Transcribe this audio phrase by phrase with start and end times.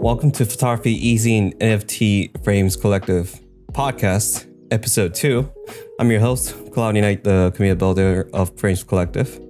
[0.00, 3.40] Welcome to Photography E-Zine NFT Phrames Collective
[3.72, 5.52] podcast, episode two.
[5.98, 9.40] I'm your host, Cloudy Knight, the community builder of Phrames Collective.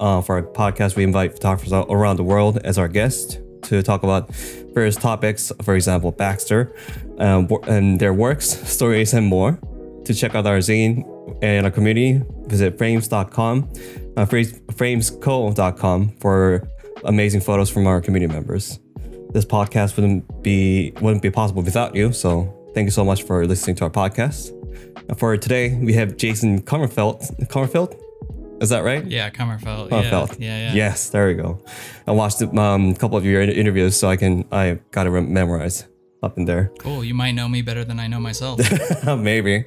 [0.00, 4.02] Uh, for our podcast, we invite photographers around the world as our guests to talk
[4.02, 4.34] about
[4.74, 6.74] various topics, for example, Baxter
[7.18, 9.58] um, and their works, stories, and more.
[10.06, 11.04] To check out our zine
[11.42, 13.70] and our community, visit phrames.com,
[14.16, 16.66] uh, phrames, phramesco.com for
[17.04, 18.78] amazing photos from our community members.
[19.32, 23.46] This podcast wouldn't be wouldn't be possible without you, so thank you so much for
[23.46, 24.50] listening to our podcast.
[25.08, 27.48] And for today, we have Jason Kummerfeldt.
[27.48, 27.98] Kummerfeldt,
[28.62, 29.06] is that right?
[29.06, 29.88] Yeah, Kummerfeldt.
[29.88, 30.38] Kummerfeldt.
[30.38, 30.74] Yeah, yeah, yeah.
[30.74, 31.64] Yes, there we go.
[32.06, 35.84] I watched um, a couple of your interviews, so I can I got to memorize
[36.22, 36.70] up in there.
[36.78, 37.02] Cool.
[37.02, 38.60] You might know me better than I know myself.
[39.06, 39.64] Maybe.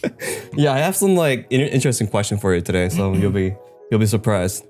[0.54, 3.54] yeah, I have some like in- interesting question for you today, so you'll be
[3.90, 4.64] you'll be surprised.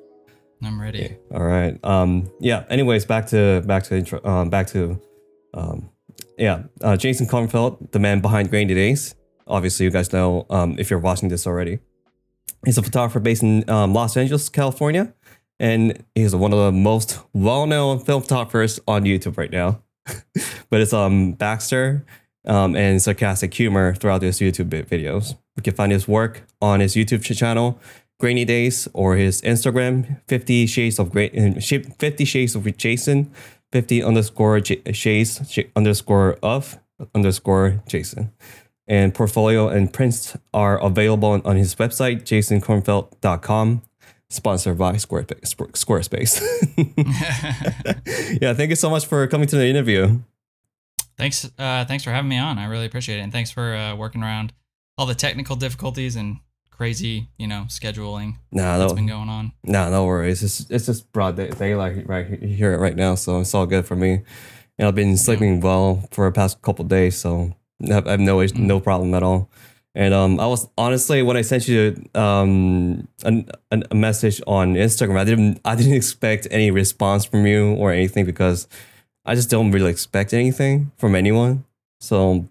[0.63, 1.17] I'm ready.
[1.33, 1.79] All right.
[1.85, 2.31] Um.
[2.41, 2.65] Yeah.
[2.71, 4.25] Anyways, back to back to intro.
[4.25, 4.51] Um.
[4.51, 5.01] Back to.
[5.55, 5.91] Um.
[6.39, 6.65] Yeah.
[6.81, 9.15] Uh, Jason Kummerfeldt, the man behind Grainy Days.
[9.47, 10.47] Obviously, you guys know.
[10.51, 10.77] Um.
[10.79, 11.81] If you're watching this already,
[12.65, 15.13] he's a photographer based in um, Los Angeles, California,
[15.59, 19.83] and he's one of the most well-known film photographers on YouTube right now.
[20.71, 22.05] but it's um Baxter.
[22.45, 25.37] Um, and sarcastic humor throughout his YouTube videos.
[25.57, 27.79] You can find his work on his YouTube channel,
[28.23, 33.33] Grainy Days, or his Instagram, 50 Shades of Great, 50 Shades of Jason,
[33.73, 36.79] 50 underscore J- Shades sh- underscore of
[37.17, 38.31] underscore Jason.
[38.87, 43.83] And portfolio and prints are available on, his website, jasonkummerfeldt.com,
[44.31, 44.93] sponsored by.
[44.93, 46.41] Squarespace.
[48.41, 50.21] yeah, thank you so much for coming to the interview.
[51.19, 51.51] Thanks.
[51.59, 52.57] Uh, thanks for having me on.
[52.59, 54.53] I really appreciate it, and thanks for uh, working around
[54.97, 56.39] all the technical difficulties and
[56.83, 59.53] crazy, you know, scheduling Nah, that's no, been going on.
[59.63, 60.43] No, no worries.
[60.43, 63.95] It's it's just broad day, daylight right here right now, so it's all good for
[63.95, 64.23] me.
[64.79, 67.55] And I've been sleeping well for the past couple days, so
[67.89, 69.49] I have, no is- no problem at all.
[69.95, 74.75] And um, I was honestly when I sent you um an, an, a message on
[74.75, 78.67] Instagram, I didn't I didn't expect any response from you or anything because
[79.25, 81.65] I just don't really expect anything from anyone.
[82.01, 82.49] So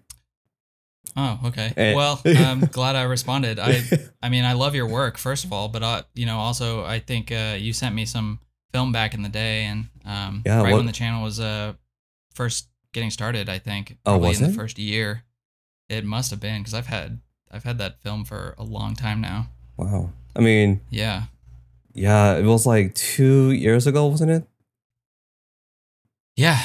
[1.16, 1.72] Oh, okay.
[1.76, 1.94] Eh.
[1.94, 3.58] Well, I'm glad I responded.
[3.58, 3.82] I,
[4.22, 7.00] I mean, I love your work, first of all, but uh, you know, also I
[7.00, 8.40] think uh, you sent me some
[8.72, 11.74] film back in the day, and um, Yeah, right what- when the channel was uh
[12.34, 13.98] first getting started, I think.
[14.06, 14.48] Oh, was in it?
[14.48, 15.24] the first year?
[15.88, 17.20] It must have been because I've had
[17.50, 19.48] I've had that film for a long time now.
[19.76, 21.24] wow, I mean, Yeah.
[21.92, 24.44] yeah, it was like two years ago, wasn't it?
[26.36, 26.58] Yeah,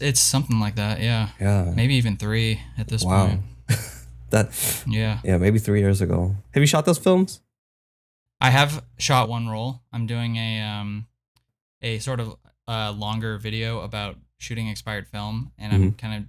[0.00, 1.00] it's something like that.
[1.00, 1.72] Yeah, Yeah.
[1.76, 3.26] maybe even three at this Wow.
[3.28, 3.42] point.
[4.30, 6.36] That Yeah, Yeah, maybe three years ago.
[6.54, 7.40] Have you shot those films?
[8.40, 9.82] I have shot one roll.
[9.92, 11.08] I'm doing a um,
[11.82, 12.36] a sort of
[12.68, 16.28] uh, longer video about shooting expired film, and I'm kind of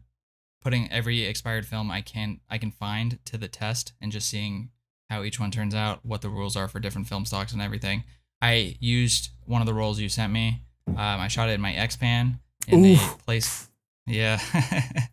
[0.63, 4.72] putting every expired film I can I can find to the test, and just seeing
[5.12, 8.03] how each one turns out, what the rules are for different film stocks and everything.
[8.41, 10.63] I used one of the rolls you sent me.
[10.88, 13.13] Um, I shot it in my X-Pan in Oof.
[13.13, 13.69] a place.
[14.07, 14.40] Yeah.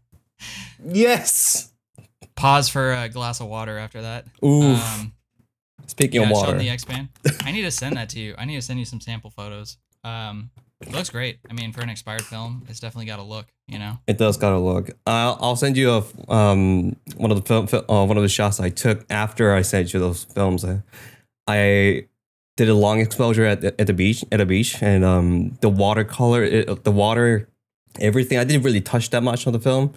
[0.84, 1.72] Yes.
[2.36, 4.26] Pause for a glass of water after that.
[4.44, 4.78] Oof.
[4.80, 5.12] Um,
[5.86, 7.08] Speaking yeah, of shot water, the X-Pan.
[7.42, 8.34] I need to send that to you.
[8.36, 9.78] I need to send you some sample photos.
[10.04, 11.38] Um, it looks great.
[11.50, 13.46] I mean, for an expired film, it's definitely got a look.
[13.66, 13.98] You know.
[14.06, 14.90] it does got a look.
[15.06, 18.28] I'll, I'll send you a um one of the film fil- uh, one of the
[18.28, 20.64] shots I took after I sent you those films.
[20.64, 20.82] I,
[21.46, 22.06] I
[22.56, 25.68] did a long exposure at the, at the beach at the beach, and um the
[25.68, 27.48] watercolor, it, the water,
[28.00, 28.38] everything.
[28.38, 29.94] I didn't really touch that much on the film.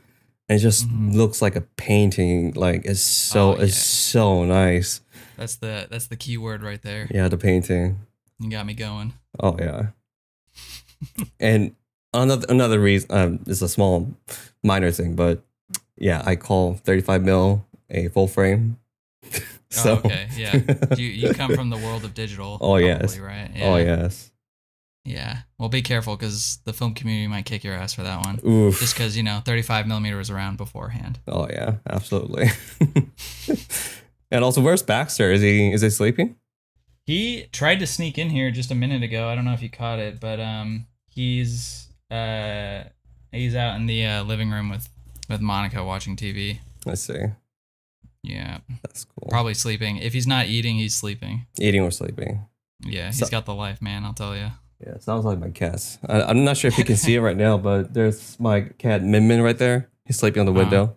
[0.50, 1.14] It just Mhm.
[1.14, 2.54] looks like a painting.
[2.56, 5.02] Like it's so Oh, it's so nice.
[5.38, 7.08] That's the that's the key word right there.
[7.10, 8.00] Yeah, the painting.
[8.40, 9.14] You got me going.
[9.40, 9.88] Oh yeah.
[11.40, 11.76] and
[12.14, 14.14] another another reason um it's a small
[14.64, 15.44] minor thing, but
[15.98, 18.78] yeah, I call 35 mil a full frame.
[19.70, 20.28] so oh, okay.
[20.36, 20.58] Yeah.
[20.98, 22.58] you you come from the world of digital.
[22.62, 23.16] Oh, yes.
[23.16, 23.52] probably, Right.
[23.62, 24.31] Oh yes.
[25.04, 25.40] Yeah.
[25.58, 28.40] Well, be careful because the film community might kick your ass for that one.
[28.48, 28.80] Oof.
[28.80, 31.20] Just because you know 35 millimeter was around beforehand.
[31.28, 32.50] oh yeah, absolutely.
[34.32, 35.32] and also where's Baxter?
[35.32, 36.36] Is he is he sleeping?
[37.06, 39.28] He tried to sneak in here just a minute ago.
[39.28, 42.84] I don't know if you caught it, but um, he's uh,
[43.32, 44.88] he's out in the uh, living room with
[45.30, 46.60] with Monica watching TV.
[46.86, 47.24] Let's see.
[48.24, 49.30] Yeah, That's cool.
[49.32, 49.98] probably sleeping.
[49.98, 51.48] If he's not eating, he's sleeping.
[51.60, 52.46] Eating or sleeping.
[52.86, 54.06] Yeah, he's So- got the life, man.
[54.06, 54.52] I'll tell you.
[54.84, 56.00] Yeah, it sounds like my cats.
[56.10, 59.04] I, I'm not sure if you can see it right now, but there's my cat
[59.04, 59.90] Min Min right there.
[60.06, 60.62] He's sleeping on the Uh-huh.
[60.62, 60.96] window,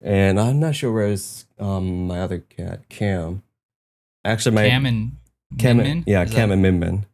[0.00, 3.42] and I'm not sure where's um my other cat Cam.
[4.24, 5.12] Actually, my Cam and
[5.58, 6.04] Cam, Min Min.
[6.06, 7.06] yeah, Is Cam that and Min Min.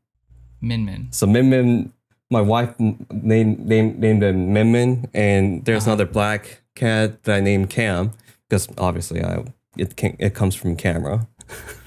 [0.61, 1.09] Min Min.
[1.13, 1.93] So Min Min
[2.31, 5.93] my wife named named named him Min Min, and there's Uh-huh.
[5.93, 8.13] another black cat that I named Cam
[8.49, 9.45] because obviously I
[9.79, 11.27] it can, it comes from camera.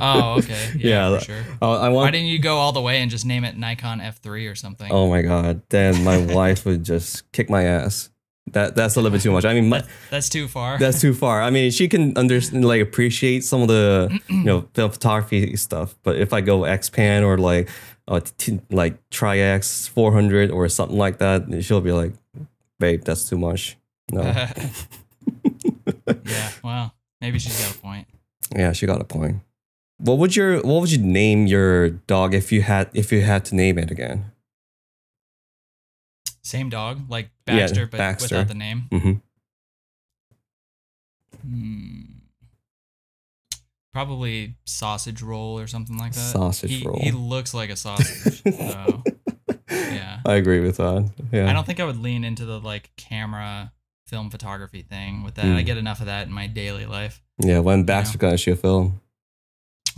[0.00, 0.70] Oh, okay.
[0.76, 1.42] Yeah, Yeah, for sure.
[1.62, 4.00] Uh, I want, Why didn't you go all the way and just name it Nikon
[4.00, 4.90] F3 or something?
[4.92, 5.62] Oh my god!
[5.70, 8.10] Then my wife would just kick my ass.
[8.52, 9.44] That that's a little bit too much.
[9.44, 10.78] I mean, my, That- that's too far.
[10.78, 11.42] that's too far.
[11.42, 15.94] I mean, she can understand, like, appreciate some of the, you know, film photography stuff.
[16.02, 17.68] But if I go X-Pan or like,
[18.08, 22.12] uh, t- like Tri-X 400 or something like that, she'll be like,
[22.80, 23.76] babe, that's too much.
[24.10, 24.22] No.
[26.24, 26.50] yeah.
[26.64, 28.08] Well, maybe she's got a point.
[28.56, 29.42] yeah, she got a point.
[30.02, 33.44] What would your What would you name your dog if you had if you had
[33.46, 34.32] to name it again?
[36.42, 38.34] Same dog, like Yeah, Baxter, but Baxter.
[38.36, 38.88] without the name.
[38.90, 39.12] hmm
[41.42, 42.00] Hmm.
[43.92, 46.20] Probably sausage roll or something like that.
[46.32, 47.00] Sausage he, roll.
[47.00, 48.40] He looks like a sausage.
[48.56, 49.02] so
[49.70, 50.20] yeah.
[50.24, 51.10] I agree with that.
[51.32, 51.50] Yeah.
[51.50, 53.72] I don't think I would lean into the like camera
[54.06, 55.44] film photography thing with that.
[55.46, 55.66] I Mm.
[55.66, 57.20] get enough of that in my daily life.
[57.42, 59.00] Yeah, when Baxter gonna shoot film,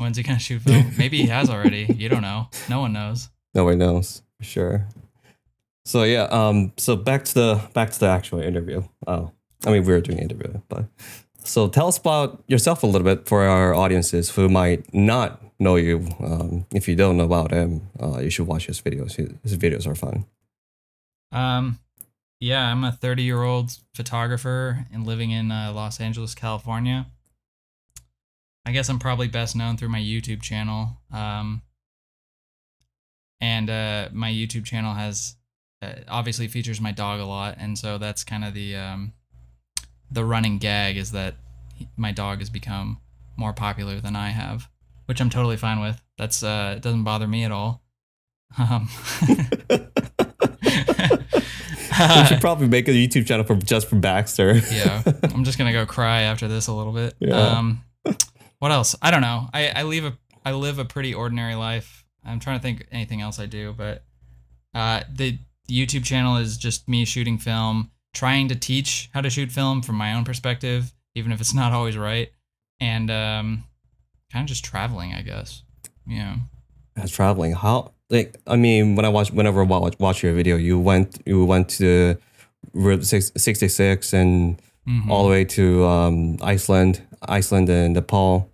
[0.02, 0.92] When's he gonna shoot film?
[0.98, 1.86] Maybe he has already.
[1.96, 2.48] You don't know.
[2.68, 3.30] No one knows.
[3.54, 4.88] nobody knows for sure.
[5.84, 8.82] So yeah, um, so back to the back to the actual interview.
[9.06, 9.32] Oh,
[9.64, 10.86] I mean we were doing an interview, but
[11.44, 15.76] so tell us about yourself a little bit for our audiences who might not know
[15.76, 16.06] you.
[16.20, 19.14] Um, if you don't know about him, uh, you should watch his videos.
[19.16, 20.24] His, his videos are fun.
[21.32, 21.78] Um,
[22.40, 27.06] yeah, I'm a 30 year old photographer and living in uh, Los Angeles, California.
[28.64, 30.98] I guess I'm probably best known through my YouTube channel.
[31.12, 31.62] Um,
[33.40, 35.34] and uh, my YouTube channel has
[35.82, 39.12] uh, obviously features my dog a lot, and so that's kind of the um,
[40.10, 41.34] the running gag is that
[41.74, 43.00] he, my dog has become
[43.36, 44.68] more popular than I have,
[45.06, 46.00] which I'm totally fine with.
[46.18, 47.82] That's uh, it doesn't bother me at all.
[48.58, 48.88] Um,
[52.10, 54.54] you should probably make a YouTube channel for just for Baxter.
[54.70, 55.02] yeah
[55.34, 57.34] i'm just gonna go cry after this a little bit Yeah.
[57.36, 57.82] um
[58.62, 58.94] what else?
[59.02, 59.48] I don't know.
[59.52, 60.16] I i live a
[60.46, 62.04] i live a pretty ordinary life.
[62.24, 64.04] I'm trying to think anything else i do but
[64.74, 65.38] uh the
[65.68, 69.96] youtube channel is just me shooting film trying to teach how to shoot film from
[69.96, 72.30] my own perspective even if it's not always right.
[72.80, 73.64] And um
[74.32, 75.64] kind of just traveling i guess.
[76.06, 76.36] Yeah.
[76.96, 80.56] As traveling, how like I mean, when I watch whenever I watch, watch your video,
[80.56, 82.16] you went you went to
[82.74, 85.08] Route 66 and Mhm.
[85.10, 88.50] all the way to um, Iceland, Iceland and Nepal,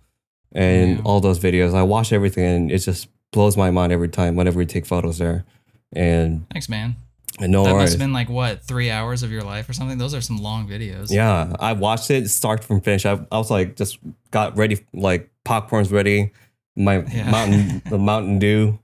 [0.53, 1.01] and Yeah.
[1.03, 1.73] all those videos.
[1.73, 5.17] I watch everything, and it just blows my mind every time whenever we take photos
[5.17, 5.45] there.
[5.93, 6.95] And, thanks man
[7.39, 7.83] and no that worries.
[7.83, 10.37] must have been like what three hours of your life or something those are some
[10.37, 13.05] long videos yeah, I watched it start from finish.
[13.07, 13.97] I, I was like, just
[14.29, 16.31] got ready, like popcorn's ready,
[16.75, 17.31] my Yeah.
[17.31, 18.77] mountain, the Mountain Dew.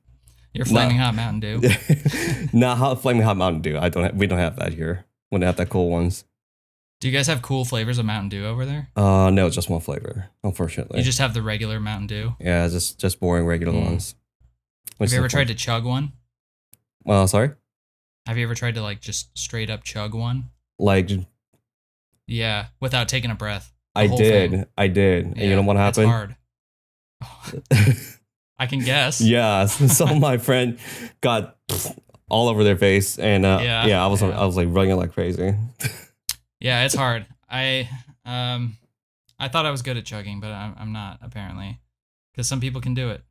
[0.53, 1.69] your flaming hot mountain dew
[2.53, 3.77] Not hot flaming hot Mountain Dew.
[3.77, 4.03] I don't.
[4.03, 5.05] Have, we don't have that here.
[5.31, 6.23] We don't have that cool ones.
[7.05, 8.89] Do you guys have cool flavors of Mountain Dew over there?
[8.95, 10.25] Uh, no, just one flavor.
[10.43, 12.35] Unfortunately, You just have the regular Mountain Dew.
[12.39, 13.85] yeah, just just boring regular Mm.
[13.85, 14.15] ones.
[14.99, 16.13] Have you ever tried to chug one?
[17.03, 17.51] Well, sorry.
[18.25, 20.49] Have you ever tried to like just straight up chug one?
[20.79, 21.11] Like
[22.25, 23.71] Yeah, without taking a breath.
[23.93, 24.65] I did, thing.
[24.75, 25.25] I did.
[25.25, 26.07] And you know what happened?
[26.09, 26.35] hard.
[28.57, 29.21] I can guess.
[29.21, 30.79] yeah, so my friend
[31.21, 31.55] got
[32.29, 34.29] all over their face, and uh, Yeah, yeah, I was yeah.
[34.29, 35.53] I was like running like crazy.
[36.65, 37.27] Yeah, it's hard.
[37.47, 37.87] I
[38.25, 38.77] um,
[39.39, 41.79] I thought I was good at chugging, but I'm, I'm not apparently,
[42.33, 43.23] because some people can do it.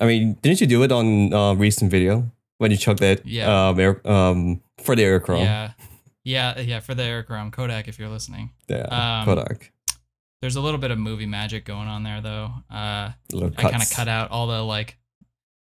[0.00, 3.24] I mean, didn't you do it on uh, recent video when you chugged that?
[3.24, 3.68] Yeah.
[3.68, 5.42] Um, air, um, for the aircraft.
[5.44, 5.70] Yeah,
[6.24, 6.80] yeah, yeah.
[6.80, 8.82] For the Aerochrome Kodak, if you're listening, Yeah.
[8.90, 9.70] Um, Kodak.
[10.40, 12.50] there's a little bit of movie magic going on there, though.
[12.68, 14.98] Uh, I kind of cut out all the like.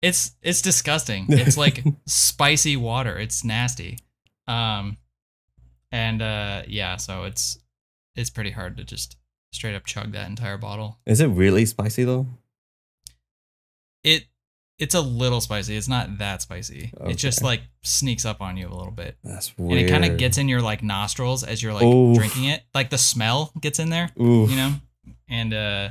[0.02, 1.28] It's it's disgusting.
[1.30, 3.18] It's like spicy water.
[3.18, 4.00] It's nasty.
[4.46, 4.98] Um,
[5.92, 7.58] and uh, yeah, so it's
[8.16, 9.18] it's pretty hard to just
[9.52, 11.00] straight up chug that entire bottle.
[11.06, 12.28] Is it really spicy though?
[14.04, 14.26] It
[14.80, 15.76] it's a little spicy.
[15.76, 16.92] It's not that spicy.
[17.08, 19.80] It just like sneaks up on you a little bit, That's weird.
[19.80, 22.16] and it kind of gets in your like nostrils as you're like Oof.
[22.18, 22.62] drinking it.
[22.76, 24.52] Like the smell gets in there, Oof.
[24.52, 24.74] you know,
[25.28, 25.90] and uh,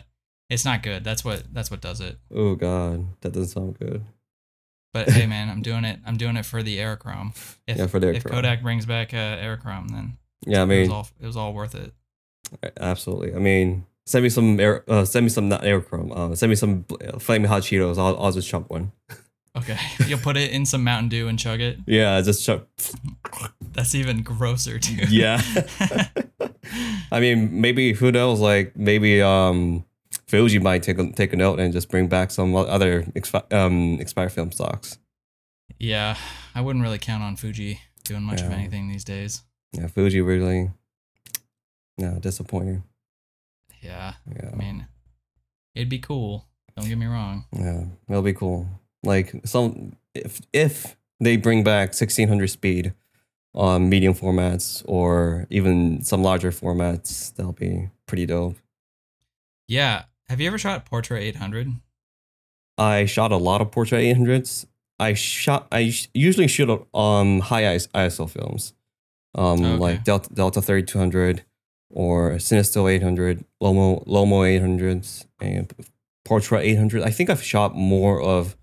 [0.48, 1.02] it's not good.
[1.02, 2.18] That's what that's what does it.
[2.32, 4.04] Oh god, that doesn't sound good.
[4.92, 5.98] But hey, man, I'm doing it.
[6.06, 7.30] I'm doing it for the Aerochrome.
[7.66, 10.16] If, Yeah, for the if Kodak brings back uh, Aerochrome, then
[10.46, 11.92] Yeah, I it was mean, all it was all worth it.
[12.80, 13.34] absolutely.
[13.34, 16.16] I mean, send me some air, uh, send me some not Aerochrome.
[16.16, 17.98] Uh, send me some uh, flaming hot Cheetos.
[17.98, 18.92] I'll, I'll just chunk one.
[19.56, 21.78] Okay, you'll put it in some Mountain Dew and chug it.
[21.86, 22.64] Yeah, just chunk.
[23.72, 25.06] That's even grosser, too.
[25.08, 25.40] Yeah.
[27.10, 28.38] I mean, maybe who knows?
[28.38, 29.85] Like maybe um,
[30.28, 33.98] Fuji might take a take a note and just bring back some other expi- um
[34.00, 34.98] expired film stocks.
[35.78, 36.16] Yeah,
[36.54, 39.42] I wouldn't really count on Fuji doing much of anything these days.
[39.72, 40.70] Yeah, Fuji really,
[41.98, 42.82] no, disappointing.
[43.82, 44.86] Yeah, Yeah, I mean,
[45.74, 46.46] it'd be cool.
[46.76, 47.44] Don't get me wrong.
[47.52, 48.66] yeah, it'll be cool.
[49.04, 52.94] Like some, if if they bring back 1600 speed
[53.54, 58.56] on medium formats or even some larger formats, that'll be pretty dope.
[59.68, 60.04] Yeah.
[60.28, 61.68] Have you ever shot Portrait 800?
[62.78, 64.66] I shot a lot of portrait 800s.
[64.98, 65.66] I shot.
[65.72, 68.74] I usually shoot um high IS- ISO films,
[69.34, 69.76] um Okay.
[69.76, 71.44] like Delta Delta 3200
[71.90, 75.72] or Cinestill 800, Lomo Lomo 800s, and
[76.24, 77.02] Portrait 800.
[77.02, 78.56] I think I've shot more of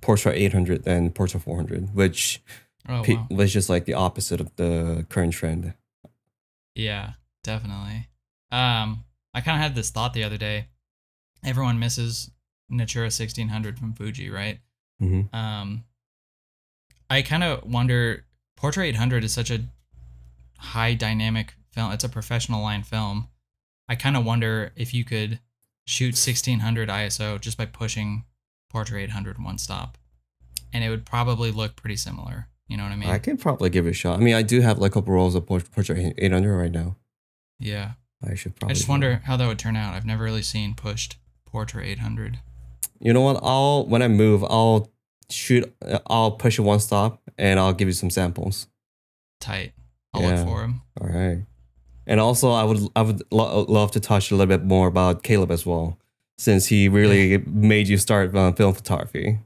[0.00, 2.42] Portrait 800 than Portrait 400, which
[2.88, 3.26] Oh, pe- wow.
[3.30, 5.74] was just like the opposite of the current trend.
[6.74, 7.12] Yeah,
[7.44, 8.08] definitely.
[8.50, 10.68] Um, I kind of had this thought the other day.
[11.44, 12.30] Everyone misses
[12.68, 14.60] Natura 1600 from Fuji, right?
[15.02, 15.32] Mhm.
[15.34, 15.84] Um,
[17.08, 18.26] I kind of wonder.
[18.56, 19.64] Portrait 800 is such a
[20.58, 21.92] high dynamic film.
[21.92, 23.28] It's a professional line film.
[23.88, 25.40] I kind of wonder if you could
[25.86, 28.24] shoot 1600 ISO just by pushing
[28.68, 29.96] Portrait 800 one stop,
[30.72, 32.48] and it would probably look pretty similar.
[32.68, 33.08] You know what I mean?
[33.10, 34.18] I can probably give it a shot.
[34.20, 36.96] I mean, I do have like a couple rolls of Portrait 800 right now.
[37.58, 37.92] yeah.
[38.22, 38.72] I should probably.
[38.72, 39.94] I just wonder how that would turn out.
[39.94, 41.16] I've never really seen pushed
[41.50, 42.38] Portrait 800.
[43.00, 43.38] You know what?
[43.42, 44.90] I'll when I move, I'll
[45.30, 45.72] shoot.
[46.06, 48.66] I'll push it one stop, and I'll give you some samples.
[49.40, 49.72] Tight.
[50.12, 50.36] I'll Yeah.
[50.36, 50.82] look for him.
[51.00, 51.44] All right.
[52.06, 55.22] And also, I would I would lo- love to touch a little bit more about
[55.22, 55.98] Caleb as well,
[56.38, 59.38] since he really made you start uh, film photography.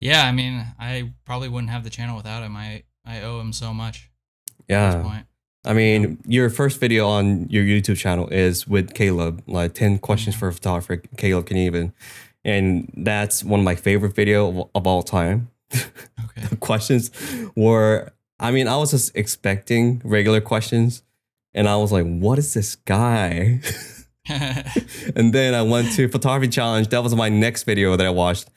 [0.00, 2.56] Yeah, I mean, I probably wouldn't have the channel without him.
[2.56, 4.10] I I owe him so much
[4.48, 5.22] at this Yeah.
[5.64, 10.34] I mean, your first video on your YouTube channel is with Caleb, like 10 questions
[10.34, 11.92] for a photographer, Caleb can even.
[12.44, 15.50] And that's one of my favorite video of, all time.
[16.24, 16.46] Okay.
[16.48, 17.10] the questions
[17.56, 21.02] were, I mean, I was just expecting regular questions.
[21.54, 23.60] And I was like, what is this guy?
[24.28, 26.88] and then I went to photography challenge.
[26.88, 28.48] That was my next video that I watched.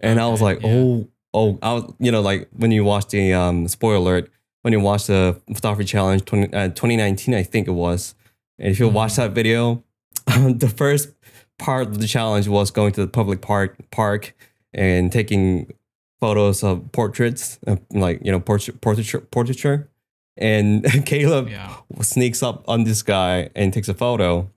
[0.00, 0.70] And I was like, yeah.
[0.70, 4.30] oh, oh, I was, you know, like when you watch the um spoiler alert,
[4.62, 8.14] when you watch the photography challenge 20, uh, 2019, I think it was.
[8.58, 9.84] And if you watch that video,
[10.26, 11.10] the first
[11.58, 14.34] part of the challenge was going to the public park park
[14.72, 15.72] and taking
[16.20, 19.88] photos of portraits, uh, like you know, portrait portraiture, portraiture.
[20.36, 21.76] And Caleb yeah.
[22.00, 24.50] sneaks up on this guy and takes a photo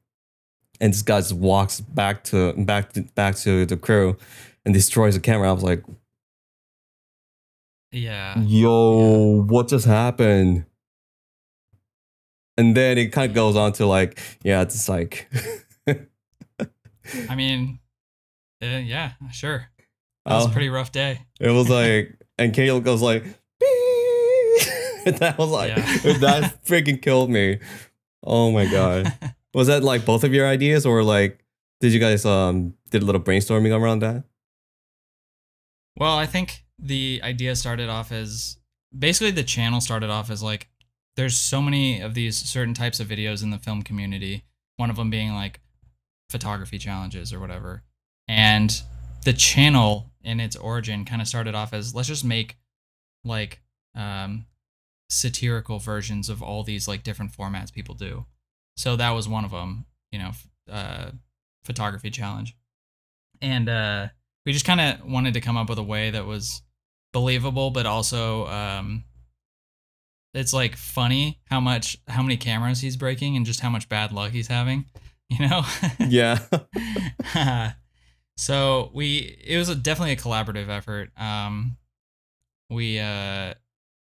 [0.82, 4.18] and this guy just walks back to back to, back to the crew
[4.66, 5.84] and destroys the camera i was like
[7.92, 8.40] Yeah.
[8.40, 10.66] yo what just happened
[12.58, 15.30] and then it kind of goes on to like yeah it's like
[17.28, 17.80] I mean,
[18.64, 19.68] uh, yeah, sure.
[20.26, 20.50] That was Oh.
[20.50, 21.20] a pretty rough day.
[21.40, 23.24] it was like and caleb goes like
[25.06, 25.86] that was like Yeah.
[26.20, 27.60] that freaking killed me
[28.24, 29.12] oh my god
[29.54, 31.44] was that like both of your ideas or like
[31.82, 34.24] did you guys um did a little brainstorming around that
[35.98, 38.58] Well, I think the idea started off as
[38.98, 40.68] basically the channel started off as like
[41.16, 44.44] there's so many of these certain types of videos in the film community.
[44.78, 45.60] One of them being like
[46.30, 47.84] photography challenges or whatever.
[48.28, 48.82] And
[49.24, 52.58] the channel in its origin kind of started off as let's just make
[53.24, 53.62] like
[53.96, 54.46] um
[55.10, 58.26] satirical versions of all these like different formats people do.
[58.78, 60.32] So that was one of them, you know,
[60.72, 61.12] uh
[61.64, 62.56] photography challenge.
[63.42, 64.08] And uh
[64.46, 66.64] we just kind of wanted to come up with a way that was
[67.12, 69.04] believable but also um
[70.34, 74.12] it's like funny how much how many cameras he's breaking and just how much bad
[74.12, 74.86] luck he's having
[75.32, 75.64] you know?
[76.00, 76.40] Yeah.
[78.38, 81.12] So we it was a, definitely a collaborative effort.
[81.16, 81.78] Um
[82.72, 83.54] we uh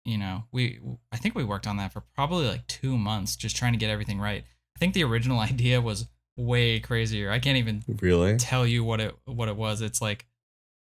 [0.05, 0.79] you know we
[1.11, 3.91] i think we worked on that for probably like two months just trying to get
[3.91, 4.45] everything right.
[4.77, 7.33] I think the original idea was way crazier.
[7.33, 8.37] I can't even really?
[8.37, 9.81] tell you what it what it was.
[9.81, 10.27] It's like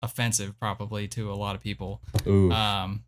[0.02, 2.00] offensive probably to a lot of people.
[2.26, 2.50] Ooh.
[2.52, 3.04] Um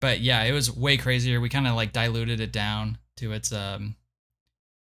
[0.00, 1.40] but yeah, it was way crazier.
[1.40, 3.96] We kind of like diluted it down to its um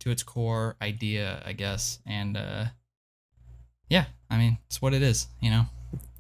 [0.02, 2.00] to its core idea, I guess.
[2.06, 2.66] And uh
[3.90, 5.66] yeah, I mean, it's what it is, you know.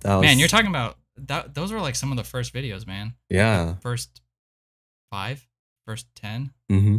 [0.01, 2.87] That was- Man, you're talking about that those were like some of the first videos,
[2.87, 3.13] man.
[3.29, 4.21] yeah First
[5.11, 5.47] 5,
[5.85, 6.97] first 10, mm-hmm.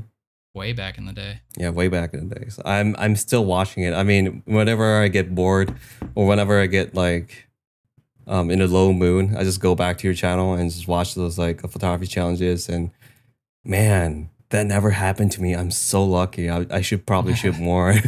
[0.54, 1.40] way back in the day.
[1.56, 2.58] Yeah, way back in the days.
[2.64, 3.94] I'm I'm still watching it.
[3.94, 5.74] I mean, whenever I get bored
[6.14, 7.46] or whenever I get like
[8.30, 11.14] um in a low moon, I just go back to your channel and just watch
[11.14, 12.90] those like photography challenges and
[13.64, 15.54] man, that never happened to me.
[15.54, 16.48] I'm so lucky.
[16.48, 17.94] I, I should probably shoot more.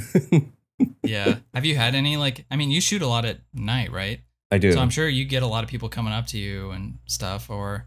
[1.03, 1.37] Yeah.
[1.55, 4.21] Have you had any like I mean, you shoot a lot at night, right?
[4.51, 4.73] I do.
[4.73, 7.51] So I'm sure you get a lot of people coming up to you and stuff.
[7.51, 7.87] Or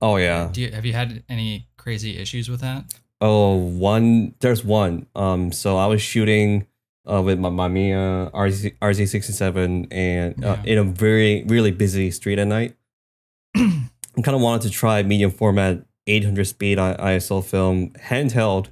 [0.00, 0.48] oh yeah.
[0.52, 2.84] do you have you had any crazy issues with that?
[3.20, 4.34] Oh, one.
[4.40, 5.06] There's one.
[5.14, 6.66] Um, so I was shooting
[7.10, 10.72] uh, with my Mamiya RZ RZ67 and uh, Yeah.
[10.72, 12.76] in a very really busy street at night.
[13.56, 18.68] I kind of wanted to try medium format 800 speed ISO film handheld,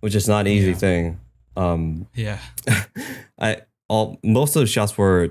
[0.00, 0.76] which is not an easy Yeah.
[0.76, 1.20] thing.
[1.56, 2.38] Um, Yeah.
[3.38, 5.30] I all most of the shots were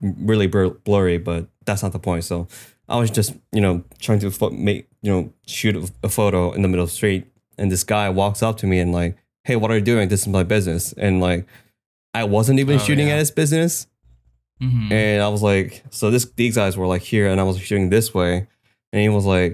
[0.00, 2.24] really blur- blurry, but that's not the point.
[2.24, 2.48] So
[2.88, 6.52] I was just you know trying to pho- make you know shoot a, a photo
[6.52, 7.26] in the middle of the street,
[7.58, 9.16] and this guy walks up to me and like,
[9.48, 10.08] "Hey, what are you doing?
[10.08, 11.46] This is my business." And like,
[12.14, 13.14] I wasn't even Oh, shooting yeah.
[13.14, 13.86] at his business,
[14.60, 17.58] hmm and I was like, so this these guys were like here, and I was
[17.60, 18.46] shooting this way,
[18.92, 19.52] and he was like,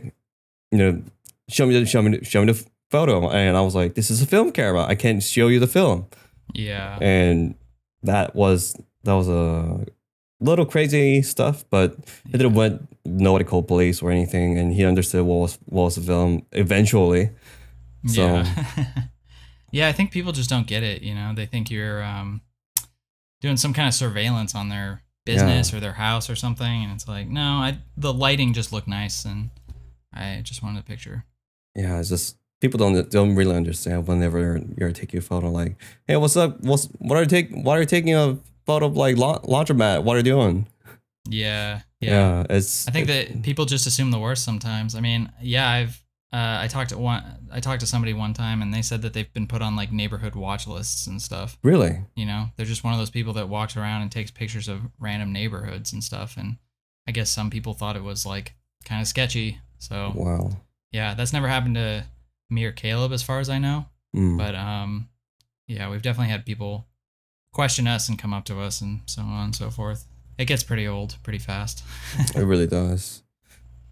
[0.72, 1.02] you know,
[1.48, 2.58] show me the show me the, show me the
[2.90, 5.66] photo, and I was like, this is a film camera, I can't show you the
[5.78, 6.06] film
[6.54, 6.98] yeah.
[7.00, 7.54] and
[8.02, 9.84] that was that was a
[10.40, 11.96] little crazy stuff, but
[12.32, 15.94] it didn't went nobody called police or anything, and he understood what was what was
[15.96, 17.30] the film eventually.
[18.06, 18.46] So Yeah.
[19.74, 21.32] yeah, I think people just don't get it, you know.
[21.34, 22.40] They think you're um
[23.40, 27.08] doing some kind of surveillance on their business or their house or something and it's
[27.08, 29.50] like, no, I the lighting just looked nice and
[30.12, 31.24] I just wanted a picture.
[31.74, 34.38] yeah, it's just people don't don't really understand whenever
[34.78, 35.50] you're, taking a photo.
[35.50, 35.76] Like,
[36.06, 36.60] hey, what's up?
[36.60, 37.50] What's what are you take?
[37.50, 40.04] Why are you taking a photo of like la- laundromat?
[40.04, 40.66] What are you doing?
[41.28, 41.80] Yeah.
[42.00, 42.44] Yeah.
[42.50, 42.86] it's.
[42.86, 44.94] I think that people just assume the worst sometimes.
[44.94, 46.03] I mean, yeah, I've
[46.34, 47.22] uh, I talked to one
[47.52, 49.92] I talked to somebody one time and they said that they've been put on like
[49.92, 51.56] neighborhood watch lists and stuff.
[51.62, 52.00] really.
[52.16, 54.80] You know, they're just one of those people that walks around and takes pictures of
[54.98, 56.36] random neighborhoods and stuff.
[56.36, 56.56] And
[57.08, 59.58] I guess some people thought it was like kind of sketchy.
[59.78, 60.50] So Wow.
[60.90, 62.04] yeah, that's never happened to
[62.50, 63.86] me or Caleb as far as I know.
[64.16, 64.36] Mm.
[64.38, 65.08] But um,
[65.68, 66.86] yeah, we've definitely had people
[67.52, 70.06] question us and come up to us and so on and so forth.
[70.38, 71.84] It gets pretty old pretty fast.
[72.34, 73.22] It really does.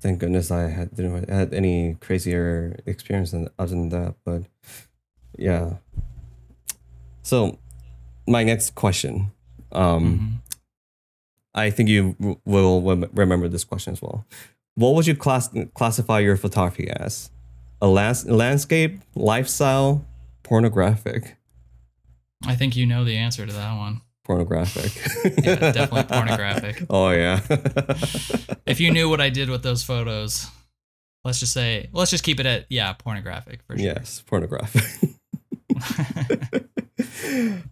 [0.03, 4.17] Thank goodness I had didn't had any crazier experience than other than that.
[4.25, 4.43] But
[5.38, 5.77] yeah.
[7.23, 7.59] So
[8.27, 9.31] my next question.
[9.71, 10.53] Um Mhm.
[11.55, 14.27] I think you will rem- remember this question as well.
[14.75, 17.31] What would you class classify your photography as?
[17.81, 20.05] A lands- landscape, lifestyle,
[20.43, 21.37] pornographic?
[22.45, 24.01] I think you know the answer to that one.
[24.25, 24.93] Pornographic.
[25.45, 26.85] Yeah, definitely pornographic.
[26.91, 27.41] Oh yeah.
[28.67, 30.47] If you knew what I did with those photos,
[31.25, 33.85] let's just say, let's just keep it at yeah, pornographic for sure.
[33.85, 34.85] yes, pornographic.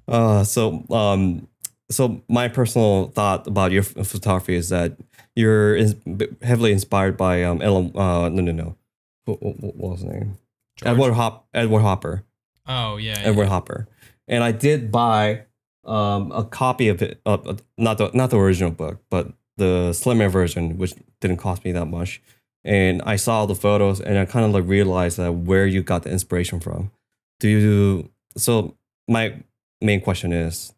[0.09, 1.49] uh, so um,
[1.91, 4.97] so my personal thought about your photography is that
[5.37, 5.95] you're is
[6.43, 8.77] heavily inspired by um, Ellen, uh, no, no, no,
[9.25, 10.37] what, what, was his name?
[10.77, 10.93] George?
[10.93, 12.25] Edward Hop, Edward Hopper,
[12.67, 13.19] Oh yeah.
[13.19, 13.29] yeah.
[13.29, 13.87] Edward Hopper,
[14.29, 15.45] and I did buy
[15.85, 19.93] um a copy of it, uh, uh, not the not the original book, but the
[19.93, 22.21] slimmer version, which didn't cost me that much.
[22.65, 26.03] And I saw the photos, and I kind of like realized that where you got
[26.03, 26.91] the inspiration from.
[27.39, 28.11] Do you?
[28.37, 28.77] So
[29.09, 29.43] my
[29.81, 30.75] main question is,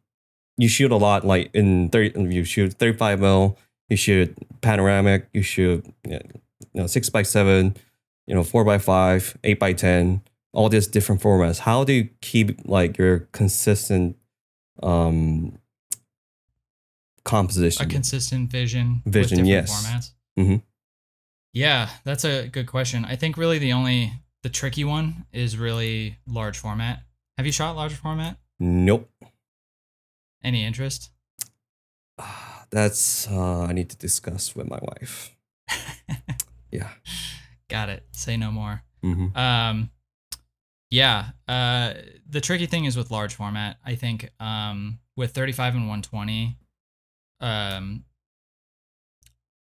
[0.57, 5.29] you shoot a lot, like in thirty, you shoot thirty five mil, you shoot panoramic,
[5.33, 6.21] you shoot you
[6.75, 7.77] know six by seven,
[8.27, 11.59] you know four by five, eight by ten, all these different formats.
[11.59, 14.17] How do you keep like your consistent
[14.83, 15.59] um
[17.25, 17.87] composition?
[17.87, 19.03] a consistent vision.
[19.07, 19.71] Vision, with yes.
[19.71, 20.13] Formats.
[20.39, 20.63] Mhm.
[21.53, 23.05] Yeah, that's a good question.
[23.05, 27.03] I think really the only the tricky one is really large format.
[27.37, 28.39] Have you shot large format?
[28.59, 29.11] nope.
[30.45, 31.11] Any interest?
[32.71, 35.37] That's uh, I need to discuss with my wife.
[36.73, 36.89] Yeah.
[37.69, 38.03] Got it.
[38.13, 38.83] Say no more.
[39.03, 39.91] hmm Um,
[40.93, 41.31] yeah.
[41.49, 41.95] Uh,
[42.29, 43.79] the tricky thing is with large format.
[43.85, 46.59] I think um, with 35 and 120,
[47.41, 48.05] um,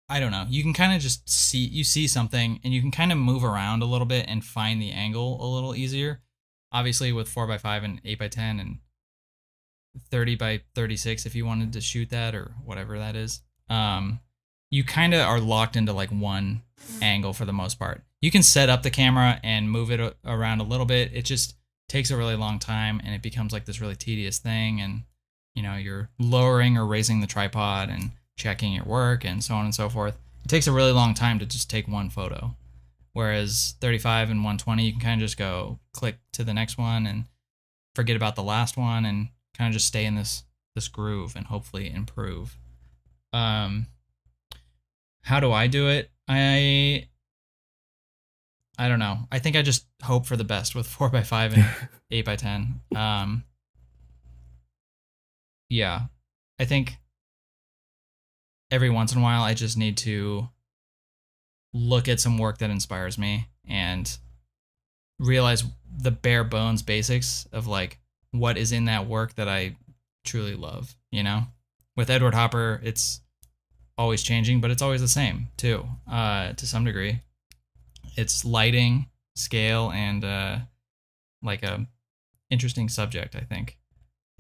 [0.08, 0.46] I don't know.
[0.48, 3.44] You can kind of just see you see something, and you can kind of move
[3.44, 6.22] around a little bit and find the angle a little easier.
[6.72, 8.78] Obviously, with four by five and eight by ten and
[10.10, 14.20] 30 by 36 if you wanted to shoot that or whatever that is um
[14.70, 16.62] you kind of are locked into like one
[17.02, 20.60] angle for the most part you can set up the camera and move it around
[20.60, 21.12] a little bit.
[21.14, 21.54] It just
[21.88, 24.80] takes a really long time and it becomes like this really tedious thing.
[24.80, 25.02] And
[25.54, 29.64] you know you're lowering or raising the tripod and checking your work and so on
[29.64, 30.16] and so forth.
[30.44, 32.54] It takes a really long time to just take one photo.
[33.12, 37.06] Whereas 35 and 120 you can kind of just go click to the next one
[37.06, 37.24] and
[37.96, 40.44] forget about the last one and kind of just stay in this
[40.76, 42.56] this groove and hopefully improve.
[43.32, 43.88] Um
[45.22, 46.10] how do i do it?
[46.28, 47.08] I
[48.78, 51.54] i don't know i think i just hope for the best with 4 by 5
[51.54, 51.66] and
[52.10, 53.44] 8 by 10 um
[55.68, 56.02] yeah
[56.58, 56.98] i think
[58.70, 60.48] every once in a while I just need to
[61.72, 64.16] look at some work that inspires me and
[65.18, 65.64] realize
[66.00, 67.98] the bare bones basics of like
[68.30, 69.76] what is in that work that I
[70.24, 71.44] truly love, you know?
[71.96, 73.20] With Edward Hopper, it's
[73.96, 77.20] always changing, but it's always the same too, uh, to some degree.
[78.18, 80.58] It's lighting, scale, and uh,
[81.40, 81.86] like a
[82.50, 83.78] interesting subject, I think.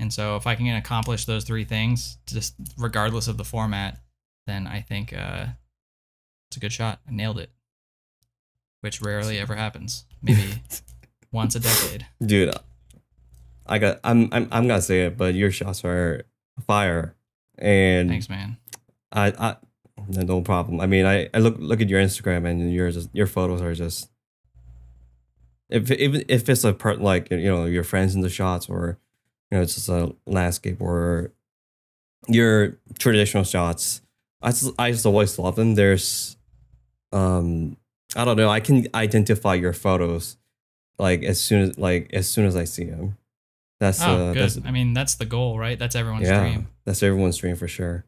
[0.00, 4.00] And so if I can accomplish those three things, just regardless of the format,
[4.48, 5.46] then I think uh,
[6.48, 7.00] it's a good shot.
[7.06, 7.50] I nailed it,
[8.80, 10.06] which rarely ever happens.
[10.22, 10.62] Maybe
[11.32, 12.06] once a decade.
[12.20, 12.52] Dude,
[13.66, 14.00] I got.
[14.02, 14.28] I'm.
[14.32, 14.48] I'm.
[14.50, 16.24] I'm gonna say it, but your shots are
[16.66, 17.14] fire,
[17.56, 18.56] and Thanks, man.
[19.12, 19.32] I.
[19.38, 19.56] I.
[20.08, 20.80] No no problem.
[20.80, 24.10] I mean, I, I look look at your Instagram and your your photos are just.
[25.70, 28.98] If even if it's a part like you know your friends in the shots or,
[29.50, 31.32] you know it's just a landscape or,
[32.26, 34.00] your traditional shots,
[34.40, 35.74] I just I just always love them.
[35.74, 36.36] There's,
[37.12, 37.76] um,
[38.16, 38.48] I don't know.
[38.48, 40.36] I can identify your photos,
[40.98, 43.16] like as soon as like as soon as I see them.
[43.80, 44.42] That's Oh, uh, good.
[44.42, 45.78] that's I mean, that's the goal, right?
[45.78, 46.68] That's everyone's yeah, dream.
[46.84, 48.04] that's everyone's dream for sure.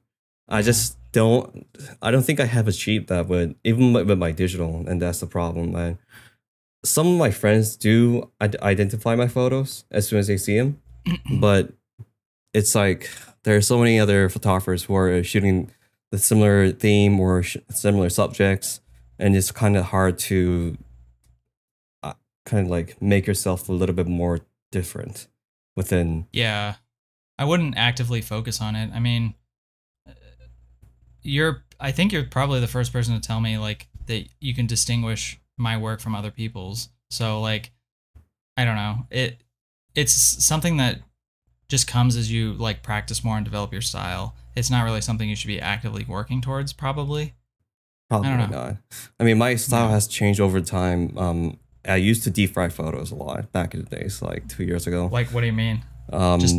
[0.48, 1.66] I just don't.
[2.02, 5.26] I don't think I have achieved that with even with my digital, and that's the
[5.26, 5.72] problem.
[5.72, 5.98] Man,
[6.84, 10.80] some of my friends do id- identify my photos as soon as they see them,
[11.40, 11.72] but
[12.54, 13.10] it's like
[13.44, 15.70] there are so many other photographers who are shooting
[16.10, 18.80] the similar theme or sh- similar subjects,
[19.18, 20.76] and it's kind of hard to
[22.02, 24.40] uh, kind of like make yourself a little bit more
[24.72, 25.28] different
[25.76, 26.26] within.
[26.32, 26.74] Yeah.
[27.38, 28.90] I wouldn't actively focus on it.
[28.92, 29.34] I mean,
[31.22, 34.66] you're I think you're probably the first person to tell me like that you can
[34.66, 36.88] distinguish my work from other people's.
[37.10, 37.72] So like
[38.56, 39.06] I don't know.
[39.10, 39.40] It
[39.94, 41.00] it's something that
[41.68, 44.34] just comes as you like practice more and develop your style.
[44.56, 47.34] It's not really something you should be actively working towards probably.
[48.08, 48.46] Probably know.
[48.46, 48.76] not.
[49.20, 49.92] I mean, my style Yeah.
[49.92, 51.16] has changed over time.
[51.16, 54.64] Um, I used to deep fry photos a lot back in the days, like two
[54.64, 55.08] years ago.
[55.10, 55.82] Like what do you mean?
[56.12, 56.56] Um, just-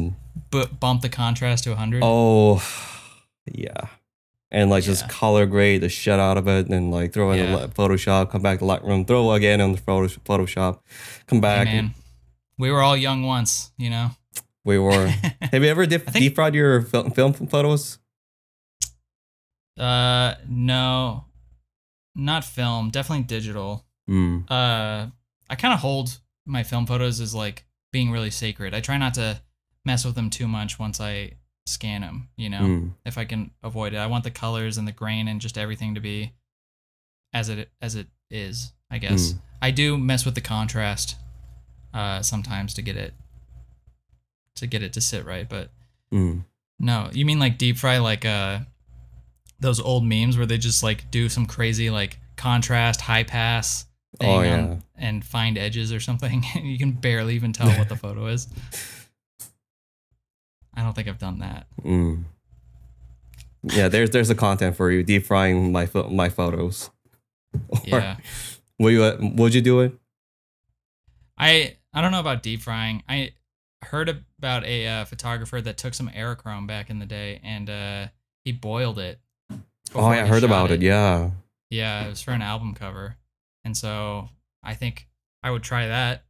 [0.50, 2.00] B- bump the contrast to 100?
[2.04, 2.64] oh,
[3.54, 3.88] yeah,
[4.52, 7.68] and like just color grade the shit out of it, and like throw in Yeah.
[7.68, 10.80] Photoshop, come back to Lightroom, throw again on the photo- Photoshop,
[11.28, 11.66] come Hey, back.
[11.68, 11.94] man.
[12.58, 14.12] We were all young once, you know.
[14.64, 15.08] We were.
[15.42, 17.98] have you ever dip, think- deep fried your film, film photos?
[19.80, 21.26] Uh, no,
[22.16, 22.90] not film.
[22.90, 23.86] Definitely digital.
[24.10, 24.44] Mm.
[24.52, 25.08] Uh,
[25.50, 28.74] I kind of hold my film photos as like being really sacred.
[28.74, 29.42] I try not to
[29.86, 31.34] mess with them too much once I
[31.66, 32.30] scan them.
[32.36, 32.94] You know, Mm.
[33.06, 33.98] if I can avoid it.
[33.98, 36.34] I want the colors and the grain and just everything to be
[37.34, 38.74] as it as it is.
[38.90, 39.40] I guess Mm.
[39.62, 41.16] I do mess with the contrast
[41.94, 43.14] uh, sometimes to get it
[44.56, 45.72] to get it to sit right, but
[46.14, 46.44] Mm.
[46.80, 48.60] no, you mean like deep fry, like uh,
[49.60, 53.86] those old memes where they just like do some crazy like contrast, high pass
[54.20, 54.76] Oh, on- yeah.
[54.96, 56.44] and find edges or something.
[56.64, 58.48] you can barely even tell what the photo is.
[60.82, 61.68] I don't think I've done that.
[61.84, 62.24] Mm.
[63.62, 65.04] Yeah, there's there's the content for you.
[65.04, 66.90] Deep frying my my photos.
[67.86, 68.16] Yeah,
[68.80, 69.04] Will you?
[69.04, 69.94] uh, Would you do it?
[71.38, 73.04] I I don't know about deep frying.
[73.08, 73.34] I
[73.84, 78.08] heard about a uh, photographer that took some aerochrome back in the day and uh,
[78.44, 79.20] he boiled it.
[79.94, 80.82] Oh, yeah, I heard about it.
[80.82, 81.32] Yeah.
[81.70, 83.18] Yeah, it was for an album cover.
[83.66, 84.30] And so
[84.64, 85.08] I think
[85.44, 86.24] I would try that.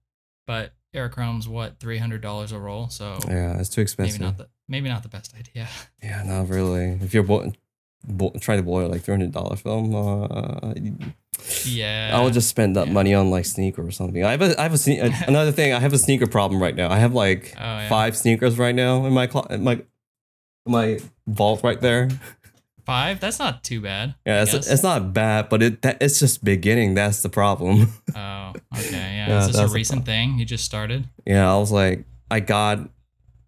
[0.48, 4.20] But Aerochrome's what, three hundred dollars a roll, so Yeah, it's too expensive.
[4.20, 5.68] maybe not the maybe not the best idea.
[6.04, 7.00] yeah, not really.
[7.02, 7.54] If you're bo-
[8.08, 10.74] bo- trying to boil like three hundred dollar film, uh,
[11.66, 12.12] Yeah.
[12.14, 12.94] I would just spend that yeah.
[12.94, 14.24] money on like sneaker or something.
[14.24, 15.74] I have a I have a sne- another thing.
[15.74, 16.90] I have a sneaker problem right now.
[16.92, 17.90] I have like Oh, yeah.
[17.90, 19.82] five sneakers right now in my clo- in my
[20.68, 22.10] my vault right there.
[22.86, 23.20] Five.
[23.20, 24.16] That's not too bad.
[24.26, 26.94] Yeah, it's, it's not bad, but it that, it's just beginning.
[26.96, 27.94] That's the problem.
[28.16, 28.92] Oh, okay.
[28.92, 29.28] Yeah.
[29.30, 30.38] Yeah, Is this a recent thing?
[30.40, 31.06] You just started?
[31.26, 32.80] yeah, I was like, I got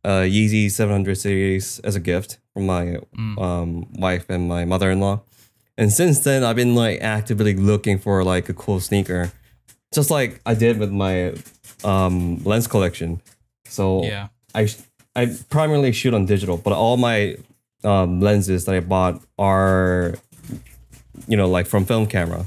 [0.05, 3.37] a Yeezy 700 series as a gift from my Mm.
[3.41, 5.21] um, wife and my mother-in-law,
[5.77, 9.31] and since then I've been like actively looking for like a cool sneaker,
[9.93, 11.33] just like I did with my
[11.83, 13.21] um, lens collection.
[13.65, 14.27] So Yeah.
[14.55, 14.67] I
[15.15, 17.35] I primarily shoot on digital, but all my
[17.83, 20.15] um, lenses that I bought are,
[21.27, 22.45] you know, like from film camera.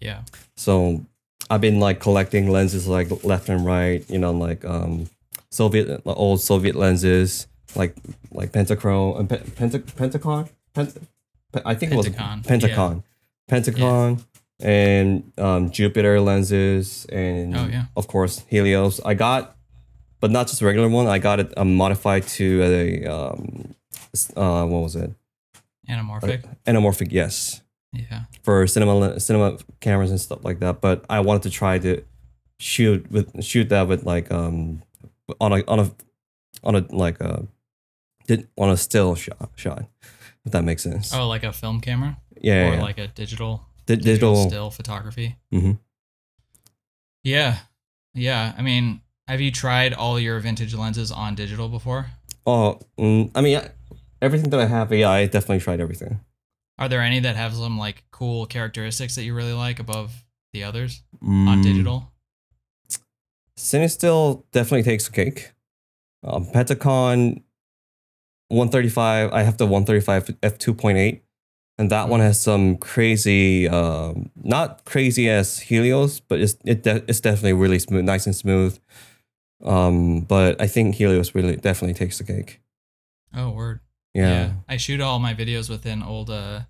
[0.00, 0.22] Yeah.
[0.56, 1.04] So
[1.50, 5.08] I've been like collecting lenses like left and right, you know, like um
[5.50, 7.94] Soviet old Soviet lenses, like
[8.32, 10.96] like Pentachrome, uh, Pe- Penta, Pentacon, Pent,
[11.64, 13.02] I think it was Pentacon, Pentacon,
[13.48, 14.24] Pentacon,
[14.60, 17.84] and um, Jupiter lenses, and Oh, yeah.
[17.96, 19.00] of course Helios.
[19.04, 19.56] I got,
[20.20, 21.06] but not just a regular one.
[21.06, 23.74] I got it um, modified to a um,
[24.36, 25.10] uh, what was it?
[25.88, 26.44] Anamorphic.
[26.66, 27.60] anamorphic, yes,
[27.92, 28.22] Yeah.
[28.42, 30.80] for cinema cinema cameras and stuff like that.
[30.80, 32.02] But I wanted to try to
[32.58, 34.82] shoot with shoot that with like um
[35.40, 35.90] on a on a
[36.62, 37.46] on a like a
[38.26, 39.84] did on a still shot shot
[40.46, 41.12] if that makes sense.
[41.14, 42.82] Oh, like a film camera yeah, or yeah.
[42.82, 44.50] like a digital Di- digital, digital.
[44.50, 45.36] still photography.
[45.52, 45.78] Mhm.
[47.22, 47.58] Yeah.
[48.14, 48.54] Yeah.
[48.56, 52.06] I mean, have you tried all your vintage lenses on digital before?
[52.46, 53.70] Oh, mm, I mean, I-
[54.24, 56.20] everything that I have, yeah, I definitely tried everything.
[56.78, 60.64] Are there any that have some like cool characteristics that you really like above the
[60.64, 62.10] others on Mm, digital?
[63.56, 65.52] Cinestill definitely takes the cake.
[66.24, 67.44] Um, Pentacon
[68.48, 71.20] 135, I have the 135 f2.8,
[71.78, 77.04] and that one has some crazy, um, not crazy as Helios, but it's it de-
[77.08, 78.78] it's definitely really smooth, nice and smooth.
[79.62, 82.60] Um, but I think Helios really definitely takes the cake.
[83.34, 83.80] Oh, word.
[84.14, 84.52] Yeah.
[84.68, 86.60] I shoot all my videos with an old uh,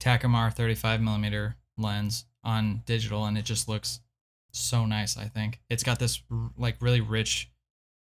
[0.00, 4.00] Takumar 35 millimeter lens on digital, and it just looks
[4.52, 5.16] so nice.
[5.16, 7.50] I think it's got this r- like really rich,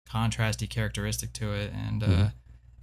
[0.09, 2.33] contrasty characteristic to it, and uh, Mhm.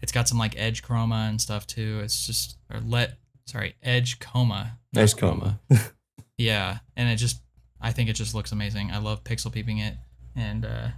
[0.01, 2.01] it's got some like edge chroma and stuff too.
[2.03, 5.59] It's just or let sorry edge coma, Nice coma.
[6.39, 7.41] Yeah, and it just
[7.81, 8.93] I think it just looks amazing.
[8.93, 9.97] I love pixel peeping it,
[10.37, 10.89] and uh,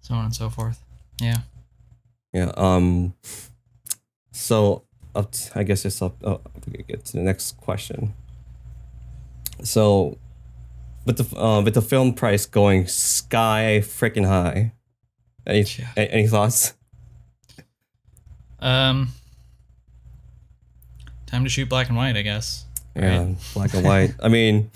[0.00, 0.82] so on and so forth.
[1.20, 1.38] Yeah.
[2.32, 2.50] Yeah.
[2.56, 3.14] Um.
[4.36, 4.82] So
[5.14, 6.16] up t- I guess it's up.
[6.24, 6.40] Oh,
[6.88, 8.14] get to the next question.
[9.62, 10.18] So,
[11.06, 14.72] with the uh, with the film price going sky freaking high,
[15.46, 15.92] any Yeah.
[15.96, 16.74] any thoughts?
[18.58, 19.08] Um.
[21.26, 22.64] Time to shoot black and white, I guess.
[22.96, 24.14] Yeah, black and white.
[24.22, 24.70] I mean,